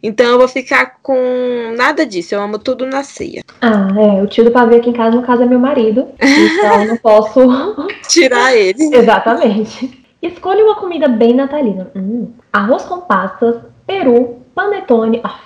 Então 0.00 0.24
eu 0.26 0.38
vou 0.38 0.46
ficar 0.46 0.98
com 1.02 1.74
nada 1.76 2.06
disso. 2.06 2.32
Eu 2.32 2.42
amo 2.42 2.60
tudo 2.60 2.86
na 2.86 3.02
ceia. 3.02 3.42
Ah, 3.60 3.88
é. 3.98 4.22
O 4.22 4.28
tio 4.28 4.44
do 4.44 4.52
pavê 4.52 4.76
aqui 4.76 4.90
em 4.90 4.92
casa, 4.92 5.16
no 5.16 5.26
caso, 5.26 5.42
é 5.42 5.46
meu 5.46 5.58
marido. 5.58 6.06
Então 6.20 6.82
eu 6.82 6.88
não 6.90 6.96
posso. 6.98 7.40
Tirar 8.08 8.54
ele. 8.54 8.84
Exatamente. 8.94 10.04
Escolha 10.22 10.64
uma 10.64 10.76
comida 10.76 11.08
bem 11.08 11.34
natalina. 11.34 11.90
Hum, 11.94 12.32
arroz 12.52 12.84
com 12.84 13.00
passas, 13.00 13.56
peru, 13.86 14.38
panetone. 14.54 15.20
Aff, 15.22 15.43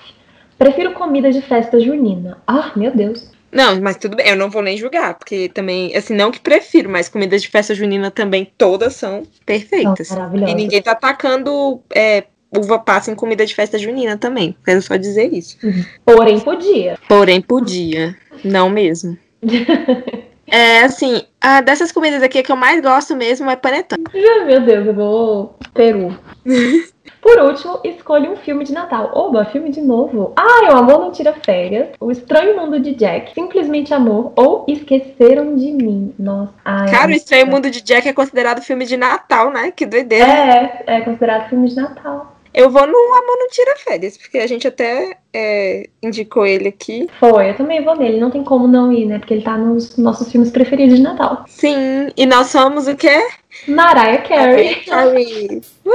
Prefiro 0.59 0.93
comida 0.93 1.31
de 1.31 1.41
festa 1.41 1.79
junina. 1.79 2.39
Ah, 2.47 2.73
meu 2.75 2.91
Deus. 2.91 3.31
Não, 3.51 3.81
mas 3.81 3.97
tudo 3.97 4.17
bem, 4.17 4.29
eu 4.29 4.37
não 4.37 4.51
vou 4.51 4.61
nem 4.61 4.77
julgar, 4.77 5.15
porque 5.15 5.49
também, 5.49 5.97
assim, 5.97 6.15
não 6.15 6.31
que 6.31 6.41
prefiro, 6.41 6.91
mas 6.91 7.09
comidas 7.09 7.41
de 7.41 7.49
festa 7.49 7.75
junina 7.75 8.11
também 8.11 8.51
todas 8.59 8.95
são 8.95 9.23
perfeitas. 9.47 10.11
Maravilhosas. 10.11 10.53
E 10.53 10.55
ninguém 10.55 10.83
tá 10.83 10.93
atacando 10.93 11.81
é, 11.95 12.25
uva 12.55 12.79
passa 12.79 13.11
em 13.11 13.15
comida 13.15 13.47
de 13.47 13.55
festa 13.55 13.79
junina 13.79 14.19
também. 14.19 14.55
Quero 14.65 14.83
só 14.83 14.97
dizer 14.97 15.33
isso. 15.33 15.57
Porém, 16.05 16.41
podia. 16.41 16.99
Porém, 17.09 17.41
podia. 17.41 18.17
Não 18.45 18.69
mesmo. 18.69 19.17
É, 20.51 20.81
assim, 20.81 21.23
a 21.41 21.61
dessas 21.61 21.93
comidas 21.93 22.23
aqui, 22.23 22.39
a 22.39 22.43
que 22.43 22.51
eu 22.53 22.57
mais 22.57 22.81
gosto 22.81 23.15
mesmo 23.17 23.51
é 23.51 23.57
panetone. 23.57 24.05
Meu 24.13 24.61
Deus, 24.61 24.87
eu 24.87 24.95
vou. 24.95 25.59
Peru. 25.75 26.17
Por 27.21 27.39
último, 27.41 27.81
escolha 27.85 28.31
um 28.31 28.37
filme 28.37 28.65
de 28.65 28.73
Natal. 28.73 29.11
Oba, 29.13 29.45
filme 29.47 29.71
de 29.71 29.81
novo. 29.81 30.33
Ah, 30.37 30.73
O 30.73 30.77
Amor 30.77 31.01
Não 31.01 31.11
Tira 31.13 31.35
Férias, 31.45 31.89
O 32.01 32.11
Estranho 32.11 32.57
Mundo 32.57 32.79
de 32.79 32.95
Jack, 32.95 33.35
Simplesmente 33.35 33.93
Amor 33.93 34.33
ou 34.37 34.65
Esqueceram 34.69 35.57
de 35.57 35.73
Mim. 35.73 36.15
Nossa. 36.19 36.53
Ai, 36.65 36.91
Cara, 36.91 37.09
o 37.09 37.15
Estranho 37.15 37.47
Mundo 37.49 37.71
de 37.71 37.83
Jack 37.83 38.09
é 38.09 38.13
considerado 38.13 38.63
filme 38.63 38.87
de 38.87 38.97
Natal, 38.97 39.51
né? 39.51 39.71
Que 39.71 39.85
doideira. 39.85 40.27
É, 40.27 40.83
é 40.87 41.01
considerado 41.01 41.49
filme 41.49 41.69
de 41.69 41.77
Natal. 41.77 42.38
Eu 42.53 42.71
vou 42.71 42.87
no 42.87 42.97
Amor 43.15 43.37
Não 43.39 43.49
Tira 43.51 43.77
Férias, 43.77 44.17
porque 44.17 44.39
a 44.39 44.47
gente 44.47 44.67
até 44.67 45.17
é, 45.33 45.89
indicou 46.03 46.47
ele 46.47 46.69
aqui. 46.69 47.09
Foi, 47.21 47.51
eu 47.51 47.57
também 47.57 47.85
vou 47.85 47.97
nele. 47.97 48.19
Não 48.19 48.31
tem 48.31 48.43
como 48.43 48.67
não 48.67 48.93
ir, 48.93 49.07
né? 49.07 49.19
Porque 49.19 49.35
ele 49.35 49.43
tá 49.43 49.57
nos 49.57 49.97
nossos 49.97 50.31
filmes 50.31 50.51
preferidos 50.51 50.97
de 50.97 51.03
Natal. 51.03 51.45
Sim, 51.47 52.09
e 52.17 52.27
nós 52.27 52.49
somos 52.49 52.87
o 52.87 52.97
quê? 52.97 53.19
Mariah 53.67 54.23
Carey. 54.23 54.75
Carey. 54.87 55.61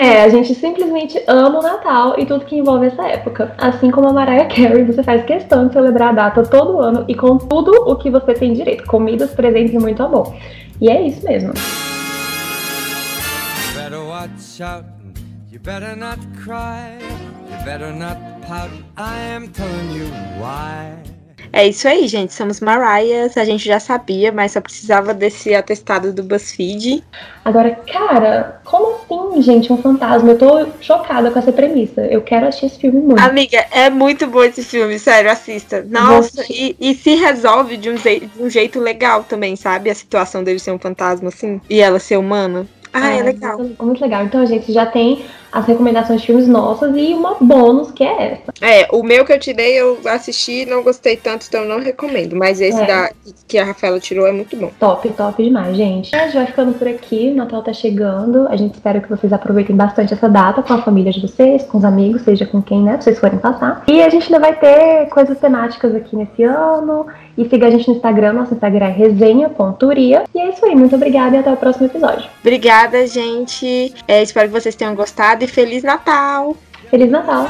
É, 0.00 0.22
a 0.22 0.28
gente 0.28 0.54
simplesmente 0.54 1.20
ama 1.26 1.58
o 1.58 1.62
Natal 1.62 2.14
e 2.18 2.24
tudo 2.24 2.44
que 2.44 2.54
envolve 2.54 2.86
essa 2.86 3.02
época. 3.08 3.52
Assim 3.58 3.90
como 3.90 4.08
a 4.08 4.12
Mariah 4.12 4.46
Carey, 4.46 4.84
você 4.84 5.02
faz 5.02 5.24
questão 5.24 5.66
de 5.66 5.72
celebrar 5.72 6.10
a 6.10 6.12
data 6.12 6.42
todo 6.44 6.78
ano 6.78 7.04
e 7.08 7.14
com 7.14 7.36
tudo 7.36 7.72
o 7.72 7.96
que 7.96 8.08
você 8.08 8.34
tem 8.34 8.52
direito: 8.52 8.84
comidas, 8.86 9.32
presentes 9.32 9.74
e 9.74 9.78
muito 9.78 10.02
amor. 10.02 10.32
E 10.80 10.88
é 10.88 11.02
isso 11.02 11.24
mesmo. 11.24 11.52
better 13.88 14.04
watch 14.04 14.60
out. 14.60 14.97
You 15.50 15.58
better 15.60 15.96
not 15.96 16.18
cry. 16.44 16.98
You 17.00 17.64
better 17.64 17.90
not 17.90 18.18
pout. 18.42 18.70
I 18.98 19.16
am 19.16 19.48
telling 19.48 19.92
you 19.92 20.04
why. 20.38 20.92
É 21.50 21.66
isso 21.66 21.88
aí, 21.88 22.06
gente. 22.06 22.34
Somos 22.34 22.60
Mariahs. 22.60 23.34
A 23.34 23.46
gente 23.46 23.64
já 23.64 23.80
sabia, 23.80 24.30
mas 24.30 24.52
só 24.52 24.60
precisava 24.60 25.14
desse 25.14 25.54
atestado 25.54 26.12
do 26.12 26.22
BuzzFeed. 26.22 27.02
Agora, 27.46 27.70
cara, 27.90 28.60
como 28.62 28.96
assim, 29.30 29.40
gente, 29.40 29.72
um 29.72 29.78
fantasma? 29.78 30.32
Eu 30.32 30.38
tô 30.38 30.66
chocada 30.82 31.30
com 31.30 31.38
essa 31.38 31.50
premissa. 31.50 32.02
Eu 32.02 32.20
quero 32.20 32.46
assistir 32.46 32.66
esse 32.66 32.78
filme 32.80 33.00
muito. 33.00 33.18
Amiga, 33.18 33.64
é 33.70 33.88
muito 33.88 34.26
bom 34.26 34.44
esse 34.44 34.62
filme, 34.62 34.98
sério, 34.98 35.30
assista. 35.30 35.82
Nossa, 35.88 36.44
e, 36.50 36.76
e 36.78 36.94
se 36.94 37.14
resolve 37.14 37.78
de 37.78 37.88
um, 37.88 37.94
de 37.94 38.30
um 38.38 38.50
jeito 38.50 38.78
legal 38.78 39.24
também, 39.24 39.56
sabe? 39.56 39.88
A 39.88 39.94
situação 39.94 40.44
dele 40.44 40.58
ser 40.58 40.72
um 40.72 40.78
fantasma, 40.78 41.28
assim, 41.28 41.58
e 41.70 41.80
ela 41.80 41.98
ser 41.98 42.18
humana. 42.18 42.66
Ah, 42.92 43.10
é 43.10 43.22
legal. 43.22 43.58
Muito, 43.58 43.84
muito 43.84 44.00
legal. 44.00 44.24
Então, 44.24 44.40
a 44.40 44.46
gente 44.46 44.72
já 44.72 44.86
tem 44.86 45.24
as 45.52 45.66
recomendações 45.66 46.20
de 46.20 46.26
filmes 46.26 46.48
nossas 46.48 46.94
e 46.96 47.14
uma 47.14 47.36
bônus 47.40 47.90
que 47.90 48.04
é 48.04 48.32
essa. 48.32 48.52
É, 48.60 48.88
o 48.92 49.02
meu 49.02 49.24
que 49.24 49.32
eu 49.32 49.38
tirei, 49.38 49.74
eu 49.74 49.98
assisti 50.06 50.66
não 50.66 50.82
gostei 50.82 51.16
tanto, 51.16 51.46
então 51.48 51.62
eu 51.62 51.68
não 51.68 51.80
recomendo. 51.80 52.36
Mas 52.36 52.60
esse 52.60 52.80
É. 52.80 52.86
da, 52.86 53.10
que 53.46 53.58
a 53.58 53.64
Rafaela 53.64 53.98
tirou 54.00 54.26
é 54.26 54.32
muito 54.32 54.56
bom. 54.56 54.70
Top, 54.78 55.08
top 55.10 55.42
demais, 55.42 55.76
gente. 55.76 56.14
A 56.14 56.24
gente 56.24 56.34
vai 56.34 56.46
ficando 56.46 56.72
por 56.74 56.88
aqui, 56.88 57.30
o 57.32 57.36
Natal 57.36 57.62
tá 57.62 57.72
chegando. 57.72 58.46
A 58.48 58.56
gente 58.56 58.74
espera 58.74 59.00
que 59.00 59.08
vocês 59.08 59.32
aproveitem 59.32 59.74
bastante 59.74 60.12
essa 60.12 60.28
data 60.28 60.62
com 60.62 60.72
a 60.72 60.82
família 60.82 61.12
de 61.12 61.20
vocês, 61.20 61.62
com 61.64 61.78
os 61.78 61.84
amigos, 61.84 62.22
seja 62.22 62.46
com 62.46 62.60
quem, 62.62 62.82
né, 62.82 62.98
vocês 63.00 63.18
forem 63.18 63.38
passar. 63.38 63.82
E 63.86 64.02
a 64.02 64.08
gente 64.08 64.24
ainda 64.24 64.38
vai 64.38 64.54
ter 64.54 65.08
coisas 65.08 65.38
temáticas 65.38 65.94
aqui 65.94 66.16
nesse 66.16 66.42
ano. 66.42 67.06
E 67.36 67.48
siga 67.48 67.68
a 67.68 67.70
gente 67.70 67.88
no 67.88 67.94
Instagram, 67.94 68.32
nosso 68.32 68.54
Instagram 68.54 68.86
é 68.86 68.90
resenha.uria. 68.90 70.24
E 70.34 70.38
é 70.40 70.48
isso 70.50 70.64
aí, 70.64 70.74
muito 70.74 70.96
obrigada 70.96 71.36
e 71.36 71.38
até 71.38 71.52
o 71.52 71.56
próximo 71.56 71.86
episódio. 71.86 72.28
Obrigada, 72.40 73.06
gente. 73.06 73.94
É, 74.06 74.22
espero 74.22 74.48
que 74.48 74.60
vocês 74.60 74.74
tenham 74.74 74.94
gostado 74.94 75.37
e 75.42 75.46
Feliz 75.46 75.82
Natal! 75.82 76.56
Feliz 76.90 77.10
Natal! 77.10 77.48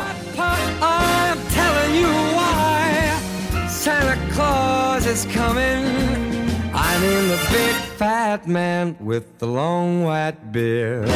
Santa 3.68 4.16
Claus 4.34 5.06
is 5.06 5.24
coming. 5.26 5.84
I 6.74 6.98
mean 7.00 7.28
the 7.28 7.38
big 7.50 7.74
fat 7.96 8.46
man 8.46 8.96
with 9.00 9.38
the 9.38 9.46
long 9.46 10.04
white 10.04 10.52
beard. 10.52 11.08